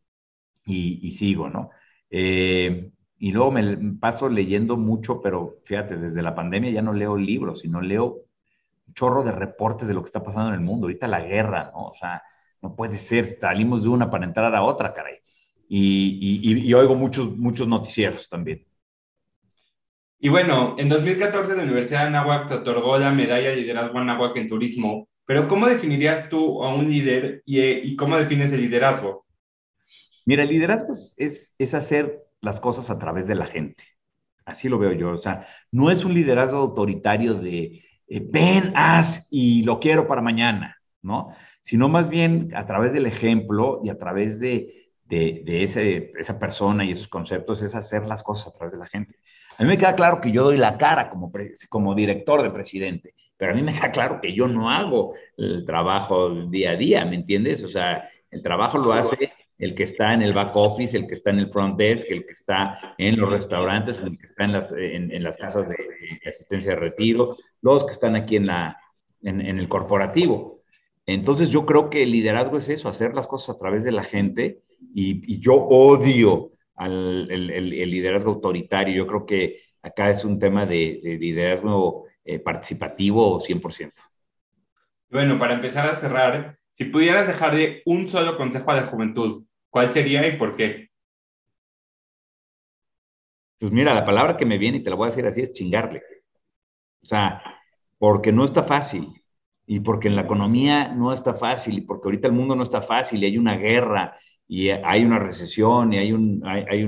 y, 0.66 1.00
y 1.06 1.12
sigo, 1.12 1.50
¿no? 1.50 1.72
Eh, 2.10 2.92
y 3.18 3.32
luego 3.32 3.52
me 3.52 3.94
paso 4.00 4.30
leyendo 4.30 4.78
mucho, 4.78 5.22
pero 5.22 5.60
fíjate, 5.66 5.98
desde 5.98 6.24
la 6.24 6.36
pandemia 6.36 6.72
ya 6.72 6.82
no 6.82 6.94
leo 6.94 7.16
libros, 7.18 7.62
sino 7.62 7.80
leo 7.82 8.26
chorro 8.94 9.24
de 9.24 9.32
reportes 9.32 9.88
de 9.88 9.94
lo 9.94 10.02
que 10.02 10.08
está 10.08 10.24
pasando 10.24 10.50
en 10.50 10.56
el 10.56 10.62
mundo. 10.62 10.88
Ahorita 10.88 11.08
la 11.08 11.22
guerra, 11.22 11.72
¿no? 11.74 11.88
O 11.88 11.94
sea, 11.94 12.24
no 12.62 12.76
puede 12.76 12.97
ser, 12.97 13.39
salimos 13.39 13.84
de 13.84 13.89
una 13.89 14.09
para 14.09 14.26
entrar 14.26 14.53
a 14.55 14.64
otra, 14.64 14.93
caray. 14.93 15.16
Y, 15.68 16.41
y, 16.43 16.74
oigo 16.74 16.95
muchos, 16.95 17.38
muchos 17.38 17.68
noticieros 17.68 18.28
también. 18.28 18.66
Y 20.20 20.30
bueno, 20.30 20.76
en 20.78 20.89
2014 20.89 21.55
la 21.55 21.64
Universidad 21.64 22.01
de 22.01 22.07
Anáhuac 22.07 22.47
te 22.47 22.55
otorgó 22.55 22.97
la 22.97 23.12
medalla 23.12 23.49
de 23.49 23.55
liderazgo 23.55 23.97
Anáhuac 23.97 24.36
en 24.36 24.49
turismo, 24.49 25.07
pero 25.26 25.47
¿cómo 25.47 25.68
definirías 25.68 26.30
tú 26.30 26.64
a 26.64 26.76
un 26.76 26.89
líder 26.89 27.41
y, 27.45 27.62
y 27.62 27.95
cómo 27.95 28.18
defines 28.18 28.51
el 28.51 28.62
liderazgo? 28.62 29.26
Mira, 30.26 30.43
el 30.43 30.49
liderazgo 30.49 30.93
es, 31.18 31.55
es 31.57 31.74
hacer 31.74 32.22
las 32.41 32.59
cosas 32.59 32.89
a 32.89 32.99
través 32.99 33.28
de 33.28 33.36
la 33.36 33.45
gente. 33.45 33.84
Así 34.45 34.68
lo 34.70 34.78
veo 34.78 34.91
yo. 34.91 35.12
O 35.12 35.18
sea, 35.18 35.47
no 35.72 35.89
es 35.89 36.03
un 36.03 36.14
liderazgo 36.14 36.57
autoritario 36.59 37.36
de 37.36 37.84
eh, 38.07 38.22
ven, 38.22 38.74
haz 38.76 39.28
y 39.32 39.64
lo 39.64 39.80
quiero 39.80 40.05
para 40.05 40.22
mañana, 40.22 40.78
¿no? 41.01 41.34
Sino 41.62 41.89
más 41.89 42.09
bien 42.09 42.51
a 42.55 42.66
través 42.66 42.93
del 42.93 43.05
ejemplo 43.05 43.82
y 43.84 43.89
a 43.89 43.97
través 43.97 44.39
de, 44.39 44.89
de, 45.05 45.64
ese, 45.64 46.12
esa 46.18 46.39
persona 46.39 46.84
y 46.86 46.91
esos 46.91 47.07
conceptos 47.07 47.62
es 47.62 47.76
hacer 47.76 48.05
las 48.05 48.24
cosas 48.24 48.47
a 48.47 48.53
través 48.53 48.72
de 48.72 48.80
la 48.80 48.88
gente. 48.88 49.16
A 49.57 49.64
mí 49.64 49.70
me 49.70 49.78
queda 49.78 49.95
claro 49.95 50.22
que 50.22 50.32
yo 50.32 50.43
doy 50.43 50.57
la 50.57 50.78
cara 50.78 51.09
como, 51.09 51.32
como 51.70 51.95
director 51.95 52.41
de 52.41 52.49
presidente, 52.49 53.14
pero 53.38 53.51
a 53.51 53.55
mí 53.55 53.62
me 53.62 53.74
queda 53.74 53.91
claro 53.91 54.20
que 54.22 54.34
yo 54.34 54.47
no 54.47 54.70
hago 54.70 55.14
el 55.38 55.66
trabajo 55.66 56.30
día 56.49 56.72
a 56.72 56.76
día, 56.76 57.05
¿me 57.05 57.16
entiendes? 57.16 57.64
O 57.64 57.68
sea, 57.68 58.09
el 58.32 58.41
trabajo 58.41 58.78
lo 58.78 58.93
hace 58.93 59.32
el 59.62 59.76
que 59.76 59.84
está 59.84 60.14
en 60.14 60.24
el 60.24 60.34
back 60.34 60.55
office, 60.55 60.97
el 60.97 61.07
que 61.07 61.14
está 61.14 61.30
en 61.30 61.39
el 61.39 61.51
front 61.51 61.78
desk, 61.78 62.09
el 62.09 62.26
que 62.26 62.32
está 62.32 62.95
en 62.97 63.20
los 63.20 63.30
restaurantes, 63.30 64.01
el 64.01 64.18
que 64.18 64.26
está 64.26 64.45
en 64.45 64.51
las, 64.53 64.72
en, 64.72 65.24
las 65.24 65.38
casas 65.38 65.70
de, 65.70 65.76
asistencia 66.28 66.72
de 66.72 66.78
retiro, 66.78 67.38
los 67.62 67.86
que 67.86 67.91
están 67.91 68.16
aquí 68.16 68.38
en, 68.38 68.47
la, 68.47 68.80
en, 69.22 69.41
el 69.41 69.70
corporativo. 69.70 70.61
Entonces 71.14 71.49
yo 71.49 71.66
creo 71.66 71.89
que 71.89 72.03
el 72.03 72.12
liderazgo 72.12 72.57
es 72.57 72.70
eso, 72.70 72.89
hacer 72.89 73.14
las 73.14 73.28
cosas 73.28 73.55
a 73.55 73.59
través 73.59 73.84
de 73.84 73.91
la 73.91 74.03
gente 74.03 74.62
y, 74.93 75.39
yo 75.39 75.55
odio 75.55 76.51
al, 76.76 77.30
el, 77.32 77.70
liderazgo 77.70 78.32
autoritario. 78.32 78.95
Yo 78.95 79.07
creo 79.07 79.26
que 79.26 79.62
acá 79.82 80.09
es 80.09 80.26
un 80.26 80.39
tema 80.39 80.66
de, 80.66 80.99
liderazgo 81.20 82.05
eh, 82.24 82.39
participativo 82.39 83.39
100%. 83.39 83.91
Bueno, 85.09 85.38
para 85.38 85.53
empezar 85.53 85.89
a 85.89 85.95
cerrar, 85.95 86.57
si 86.72 86.86
pudieras 86.86 87.28
dejar 87.28 87.55
de 87.55 87.82
un 87.86 88.07
solo 88.07 88.38
consejo 88.38 88.72
a 88.72 88.76
la 88.76 88.88
juventud, 88.88 89.43
¿Cuál 89.72 89.93
sería 89.93 90.28
y 90.28 90.38
por 90.38 90.55
qué? 90.57 90.89
Pues 93.57 93.72
mira, 93.72 93.93
la 93.93 94.05
palabra 94.05 94.36
que 94.36 94.45
me 94.45 94.57
viene, 94.57 94.80
y 94.80 94.84
te 94.84 94.89
la 94.89 94.97
voy 94.97 95.05
a 95.05 95.09
decir 95.09 95.26
así, 95.26 95.41
es 95.41 95.53
chingarle. 95.53 96.03
O 97.01 97.05
sea, 97.05 97.41
porque 97.97 98.34
no 98.34 98.43
está 98.43 98.64
fácil, 98.64 99.21
y 99.74 99.80
porque 99.80 100.10
en 100.10 100.18
la 100.18 100.24
economía 100.24 100.90
no 100.90 101.14
está 101.14 101.34
fácil, 101.34 101.78
y 101.78 101.82
porque 101.82 102.10
ahorita 102.10 102.28
el 102.28 102.34
mundo 102.34 102.58
no 102.58 102.64
está 102.64 102.82
fácil, 102.82 103.24
y 103.24 103.28
hay 103.28 103.38
una 103.38 103.56
guerra, 103.56 104.18
y 104.46 104.68
hay 104.70 105.06
una 105.06 105.18
recesión, 105.18 105.94
y 105.94 105.98
hay, 105.98 106.12
un, 106.12 106.44
hay, 106.46 106.84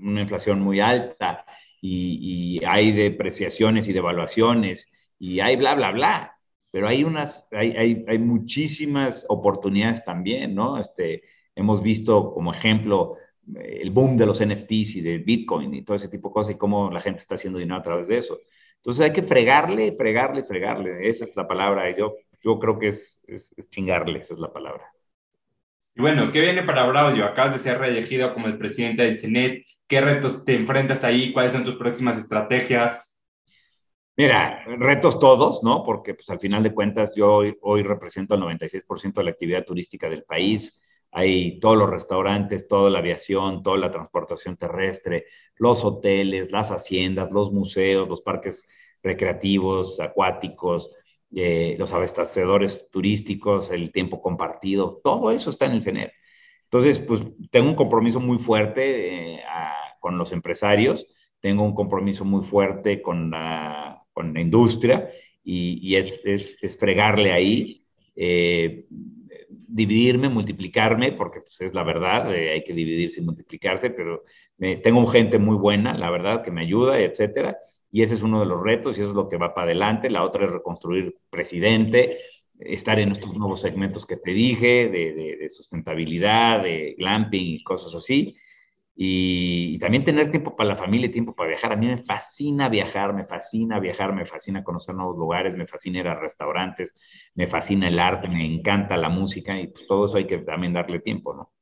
una 0.00 0.20
inflación 0.22 0.60
muy 0.60 0.80
alta, 0.80 1.46
y, 1.80 2.60
hay 2.66 2.90
depreciaciones 2.90 3.86
y 3.86 3.92
devaluaciones, 3.92 4.92
y 5.16 5.38
hay 5.38 5.54
bla, 5.54 5.76
bla, 5.76 5.92
bla. 5.92 6.36
Pero 6.72 6.88
hay 6.88 7.04
unas, 7.04 7.46
hay, 7.52 7.70
hay, 7.76 8.04
hay 8.08 8.18
muchísimas 8.18 9.24
oportunidades 9.28 10.04
también, 10.04 10.56
¿no? 10.56 10.76
Este, 10.76 11.22
Hemos 11.54 11.82
visto 11.84 12.32
como 12.34 12.52
ejemplo 12.52 13.16
eh, 13.56 13.78
el 13.82 13.90
boom 13.90 14.16
de 14.16 14.26
los 14.26 14.44
NFTs 14.44 14.96
y 14.96 15.00
de 15.02 15.18
Bitcoin 15.18 15.72
y 15.72 15.82
todo 15.82 15.96
ese 15.96 16.08
tipo 16.08 16.30
de 16.30 16.32
cosas 16.32 16.54
y 16.56 16.58
cómo 16.58 16.90
la 16.90 17.00
gente 17.00 17.18
está 17.18 17.36
haciendo 17.36 17.60
dinero 17.60 17.78
a 17.78 17.82
través 17.82 18.08
de 18.08 18.16
eso. 18.16 18.38
Entonces 18.78 19.04
hay 19.04 19.12
que 19.12 19.22
fregarle, 19.22 19.92
fregarle, 19.92 20.44
fregarle. 20.44 21.08
Esa 21.08 21.24
es 21.24 21.36
la 21.36 21.46
palabra. 21.46 21.94
Yo, 21.96 22.16
yo 22.42 22.58
creo 22.58 22.78
que 22.78 22.88
es, 22.88 23.20
chingarle, 23.70 24.20
esa 24.20 24.34
es 24.34 24.40
la 24.40 24.52
palabra. 24.52 24.84
Y 25.94 26.00
bueno, 26.00 26.30
¿qué 26.30 26.40
viene 26.40 26.62
para 26.62 26.86
Braulio? 26.86 27.24
Acabas 27.24 27.54
de 27.54 27.58
ser 27.58 27.78
reelegido 27.78 28.32
como 28.32 28.46
el 28.46 28.56
presidente 28.56 29.02
del 29.02 29.18
CENET. 29.18 29.64
¿Qué 29.86 30.00
retos 30.00 30.44
te 30.44 30.54
enfrentas 30.54 31.02
ahí? 31.02 31.32
¿Cuáles 31.32 31.52
son 31.52 31.64
tus 31.64 31.76
próximas 31.76 32.18
estrategias? 32.18 33.18
Mira, 34.16 34.64
retos 34.78 35.18
todos, 35.18 35.62
¿no? 35.62 35.84
Porque 35.84 36.14
pues 36.14 36.28
al 36.30 36.40
final 36.40 36.62
de 36.62 36.74
cuentas 36.74 37.12
yo 37.14 37.34
hoy, 37.34 37.56
hoy 37.62 37.82
represento 37.82 38.34
el 38.34 38.40
96% 38.40 39.20
de 39.20 39.24
la 39.24 39.30
actividad 39.30 39.64
turística 39.64 40.08
del 40.08 40.24
país 40.24 40.80
hay 41.10 41.58
todos 41.60 41.76
los 41.76 41.90
restaurantes, 41.90 42.68
toda 42.68 42.90
la 42.90 42.98
aviación, 42.98 43.62
toda 43.62 43.78
la 43.78 43.90
transportación 43.90 44.56
terrestre, 44.56 45.26
los 45.56 45.84
hoteles, 45.84 46.50
las 46.52 46.70
haciendas, 46.70 47.32
los 47.32 47.52
museos, 47.52 48.08
los 48.08 48.22
parques 48.22 48.68
recreativos, 49.02 50.00
acuáticos, 50.00 50.92
eh, 51.34 51.76
los 51.78 51.92
abastecedores 51.92 52.90
turísticos, 52.90 53.70
el 53.70 53.92
tiempo 53.92 54.20
compartido, 54.22 55.00
todo 55.02 55.30
eso 55.30 55.50
está 55.50 55.66
en 55.66 55.72
el 55.72 55.82
CENER. 55.82 56.12
Entonces, 56.64 56.98
pues 56.98 57.22
tengo 57.50 57.68
un 57.68 57.76
compromiso 57.76 58.20
muy 58.20 58.38
fuerte 58.38 59.34
eh, 59.34 59.40
con 60.00 60.18
los 60.18 60.32
empresarios, 60.32 61.06
tengo 61.40 61.64
un 61.64 61.74
compromiso 61.74 62.24
muy 62.24 62.44
fuerte 62.44 63.00
con 63.00 63.30
la, 63.30 64.02
con 64.12 64.34
la 64.34 64.40
industria 64.40 65.10
y, 65.42 65.94
es, 65.96 66.20
es, 66.24 66.78
fregarle 66.78 67.32
ahí. 67.32 67.86
Eh, 68.14 68.86
dividirme, 69.68 70.28
multiplicarme, 70.28 71.12
porque 71.12 71.40
pues, 71.40 71.60
es 71.60 71.74
la 71.74 71.82
verdad, 71.84 72.34
eh, 72.34 72.52
hay 72.52 72.64
que 72.64 72.72
dividirse 72.72 73.20
y 73.20 73.24
multiplicarse, 73.24 73.90
pero 73.90 74.24
tengo 74.82 75.06
gente 75.06 75.38
muy 75.38 75.54
buena, 75.56 75.96
la 75.96 76.10
verdad, 76.10 76.42
que 76.42 76.50
me 76.50 76.62
ayuda, 76.62 76.98
etcétera, 76.98 77.58
y 77.92 78.02
ese 78.02 78.16
es 78.16 78.22
uno 78.22 78.40
de 78.40 78.46
los 78.46 78.60
retos 78.60 78.98
y 78.98 79.02
eso 79.02 79.10
es 79.10 79.16
lo 79.16 79.28
que 79.28 79.36
va 79.36 79.54
para 79.54 79.66
adelante. 79.66 80.10
La 80.10 80.24
otra 80.24 80.46
es 80.46 80.50
reconstruir 80.50 81.16
presidente, 81.30 82.18
estar 82.58 82.98
en 82.98 83.12
estos 83.12 83.36
nuevos 83.36 83.60
segmentos 83.60 84.04
que 84.04 84.16
te 84.16 84.32
dije, 84.32 84.88
de, 84.88 85.36
de 85.38 85.48
sustentabilidad, 85.48 86.64
de 86.64 86.96
glamping 86.98 87.46
y 87.46 87.62
cosas 87.62 87.94
así 87.94 88.36
y, 89.00 89.78
también 89.78 90.02
tener 90.02 90.28
tiempo 90.28 90.56
para 90.56 90.70
la 90.70 90.74
familia 90.74 91.06
y 91.06 91.10
tiempo 91.10 91.32
para 91.32 91.50
viajar. 91.50 91.72
A 91.72 91.76
mí 91.76 91.86
me 91.86 91.98
fascina 91.98 92.68
viajar, 92.68 93.14
me 93.14 93.24
fascina 93.24 93.78
viajar, 93.78 94.12
me 94.12 94.26
fascina 94.26 94.64
conocer 94.64 94.96
nuevos 94.96 95.16
lugares, 95.16 95.54
me 95.54 95.68
fascina 95.68 96.00
ir 96.00 96.08
a 96.08 96.18
restaurantes, 96.18 96.96
me 97.36 97.46
fascina 97.46 97.86
el 97.86 98.00
arte, 98.00 98.26
me 98.26 98.44
encanta 98.44 98.96
la 98.96 99.08
música 99.08 99.56
y 99.56 99.68
pues 99.68 99.86
todo 99.86 100.06
eso 100.06 100.16
hay 100.16 100.26
que 100.26 100.38
también 100.38 100.72
darle 100.72 100.98
tiempo, 100.98 101.32
¿no? 101.32 101.52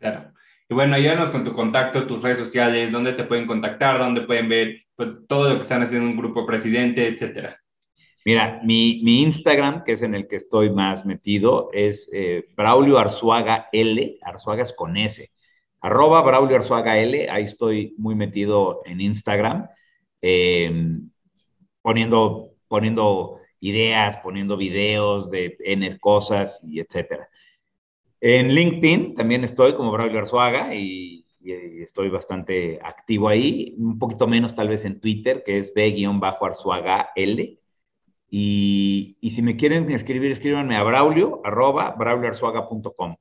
Claro. 0.00 0.32
Y 0.68 0.74
bueno, 0.74 0.96
ayúdanos 0.96 1.30
con 1.30 1.44
tu 1.44 1.52
contacto, 1.52 2.04
tus 2.04 2.20
redes 2.20 2.38
sociales, 2.38 2.90
dónde 2.90 3.12
te 3.12 3.22
pueden 3.22 3.46
contactar, 3.46 4.00
dónde 4.00 4.22
pueden 4.22 4.48
ver 4.48 4.82
pues, 4.96 5.10
todo 5.28 5.50
lo 5.50 5.54
que 5.54 5.60
están 5.60 5.82
haciendo 5.82 6.08
un 6.08 6.16
grupo 6.16 6.44
presidente, 6.44 7.06
etcétera. 7.06 7.60
Mira, 8.24 8.60
mi, 8.64 9.00
mi, 9.04 9.22
Instagram, 9.22 9.84
que 9.84 9.92
es 9.92 10.02
en 10.02 10.16
el 10.16 10.26
que 10.26 10.34
estoy 10.34 10.70
más 10.70 11.06
metido, 11.06 11.70
es 11.72 12.10
eh, 12.12 12.44
Braulio 12.56 12.98
Arzuaga 12.98 13.68
L, 13.70 14.18
Arzuaga 14.22 14.62
es 14.64 14.72
con 14.72 14.96
S 14.96 15.30
arroba 15.82 16.22
Braulio 16.22 16.56
Arzuaga 16.56 16.98
L, 16.98 17.28
ahí 17.28 17.42
estoy 17.42 17.94
muy 17.98 18.14
metido 18.14 18.82
en 18.86 19.00
Instagram, 19.00 19.68
em, 20.20 21.10
poniendo, 21.82 22.52
poniendo 22.68 23.40
ideas, 23.60 24.18
poniendo 24.18 24.56
videos 24.56 25.30
de 25.30 25.56
N 25.64 25.98
cosas 25.98 26.60
y 26.64 26.78
etcétera. 26.80 27.28
En 28.20 28.54
LinkedIn 28.54 29.16
también 29.16 29.42
estoy 29.42 29.74
como 29.74 29.90
Braulio 29.90 30.20
Arzuaga 30.20 30.74
y, 30.74 31.18
estoy 31.44 32.08
bastante 32.08 32.78
activo 32.84 33.28
ahí, 33.28 33.74
un 33.76 33.98
poquito 33.98 34.28
menos 34.28 34.54
tal 34.54 34.68
vez 34.68 34.84
en 34.84 35.00
Twitter, 35.00 35.42
que 35.44 35.58
es 35.58 35.74
B-Arzuaga 35.74 37.10
L. 37.16 37.58
Y, 38.30 39.16
y, 39.20 39.30
si 39.32 39.42
me 39.42 39.56
quieren 39.56 39.90
escribir, 39.90 40.30
escríbanme 40.30 40.76
a 40.76 40.84
braulio, 40.84 41.40
arroba, 41.44 41.96
braulioarzuaga.com. 41.98 43.16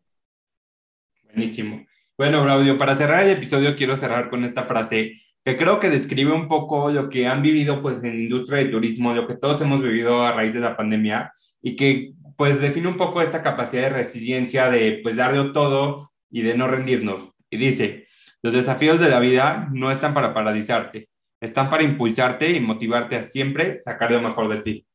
Buenísimo. 1.24 1.84
Bueno, 2.22 2.44
Braulio, 2.44 2.78
para 2.78 2.96
cerrar 2.96 3.24
el 3.24 3.32
episodio 3.32 3.76
quiero 3.76 3.98
cerrar 3.98 4.30
con 4.30 4.44
esta 4.44 4.66
frase 4.66 5.24
que 5.44 5.58
creo 5.58 5.80
que 5.80 5.90
describe 5.90 6.32
un 6.32 6.48
poco 6.48 6.92
lo 6.92 7.10
que 7.10 7.26
han 7.26 7.42
vivido 7.42 7.82
pues 7.82 7.98
en 8.04 8.12
la 8.12 8.22
industria 8.22 8.60
del 8.60 8.70
turismo, 8.70 9.16
lo 9.16 9.26
que 9.26 9.38
todos 9.38 9.60
hemos 9.62 9.82
vivido 9.82 10.24
a 10.24 10.32
raíz 10.32 10.54
de 10.54 10.60
la 10.60 10.78
pandemia 10.78 11.34
y 11.64 11.76
que 11.76 12.14
pues 12.38 12.62
define 12.62 12.90
un 12.90 12.96
poco 12.96 13.24
esta 13.24 13.42
capacidad 13.42 13.82
de 13.82 13.90
resiliencia 13.90 14.70
de 14.70 15.00
pues 15.02 15.18
darlo 15.18 15.52
todo 15.52 16.12
y 16.30 16.44
de 16.44 16.56
no 16.56 16.68
rendirnos. 16.68 17.34
Y 17.50 17.58
dice, 17.58 18.06
los 18.44 18.54
desafíos 18.54 19.00
de 19.00 19.10
la 19.10 19.20
vida 19.20 19.68
no 19.74 19.90
están 19.90 20.14
para 20.14 20.32
paralizarte, 20.32 21.10
están 21.40 21.72
para 21.72 21.82
impulsarte 21.82 22.52
y 22.52 22.60
motivarte 22.60 23.16
a 23.16 23.24
siempre 23.24 23.78
sacar 23.78 24.12
lo 24.12 24.22
mejor 24.22 24.48
de 24.48 24.62
ti. 24.62 24.86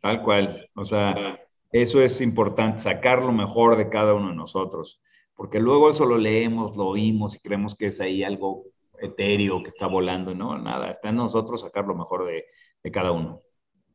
Tal 0.00 0.22
cual, 0.22 0.66
o 0.76 0.86
sea, 0.86 1.38
eso 1.72 2.00
es 2.00 2.22
importante, 2.22 2.78
sacar 2.78 3.22
lo 3.22 3.32
mejor 3.32 3.76
de 3.76 3.90
cada 3.90 4.14
uno 4.14 4.30
de 4.30 4.36
nosotros, 4.36 4.98
porque 5.34 5.60
luego 5.60 5.90
eso 5.90 6.06
lo 6.06 6.18
leemos, 6.18 6.76
lo 6.76 6.86
oímos 6.86 7.34
y 7.34 7.40
creemos 7.40 7.74
que 7.74 7.86
es 7.86 8.00
ahí 8.00 8.22
algo 8.22 8.64
etéreo 9.00 9.62
que 9.62 9.68
está 9.68 9.86
volando, 9.86 10.34
no, 10.34 10.58
nada, 10.58 10.90
está 10.90 11.08
en 11.08 11.16
nosotros 11.16 11.60
sacar 11.60 11.86
lo 11.86 11.94
mejor 11.94 12.26
de, 12.26 12.44
de 12.82 12.90
cada 12.90 13.12
uno. 13.12 13.42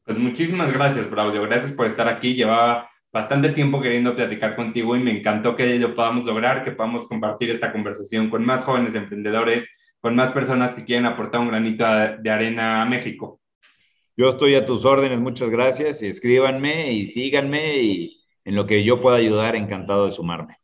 Pues 0.04 0.18
muchísimas 0.18 0.72
gracias, 0.72 1.10
Braulio. 1.10 1.42
Gracias 1.44 1.74
por 1.74 1.86
estar 1.86 2.08
aquí. 2.08 2.34
Llevaba 2.34 2.90
bastante 3.12 3.50
tiempo 3.50 3.82
queriendo 3.82 4.16
platicar 4.16 4.56
contigo 4.56 4.96
y 4.96 5.00
me 5.00 5.12
encantó 5.12 5.56
que 5.56 5.78
lo 5.80 5.96
podamos 5.96 6.26
lograr, 6.26 6.64
que 6.64 6.72
podamos 6.72 7.08
compartir 7.08 7.50
esta 7.50 7.72
conversación 7.72 8.30
con 8.30 8.46
más 8.46 8.64
jóvenes 8.64 8.96
emprendedores, 8.96 9.68
con 10.00 10.16
más 10.16 10.32
personas 10.32 10.76
que 10.76 10.86
quieren 10.86 11.06
aportar 11.06 11.42
un 11.42 11.50
granito 11.50 11.86
de 12.20 12.30
arena 12.30 12.82
a 12.82 12.86
México. 12.86 13.42
Yo 14.16 14.30
estoy 14.30 14.56
a 14.56 14.66
tus 14.66 14.86
órdenes, 14.86 15.20
muchas 15.20 15.50
gracias. 15.50 16.02
Escríbanme 16.02 16.94
y 16.94 17.08
síganme 17.08 17.78
y 17.78 18.24
en 18.46 18.56
lo 18.56 18.66
que 18.66 18.84
yo 18.84 19.02
pueda 19.02 19.18
ayudar, 19.18 19.56
encantado 19.56 20.06
de 20.06 20.12
sumarme. 20.12 20.57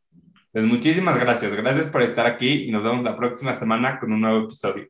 Pues 0.54 0.64
muchísimas 0.66 1.20
gracias. 1.20 1.54
Gracias 1.54 1.88
por 1.88 2.02
estar 2.02 2.26
aquí 2.28 2.64
y 2.66 2.72
nos 2.72 2.84
vemos 2.84 3.04
la 3.04 3.18
próxima 3.18 3.54
semana 3.54 4.00
con 4.00 4.14
un 4.14 4.22
nuevo 4.22 4.46
episodio. 4.46 4.88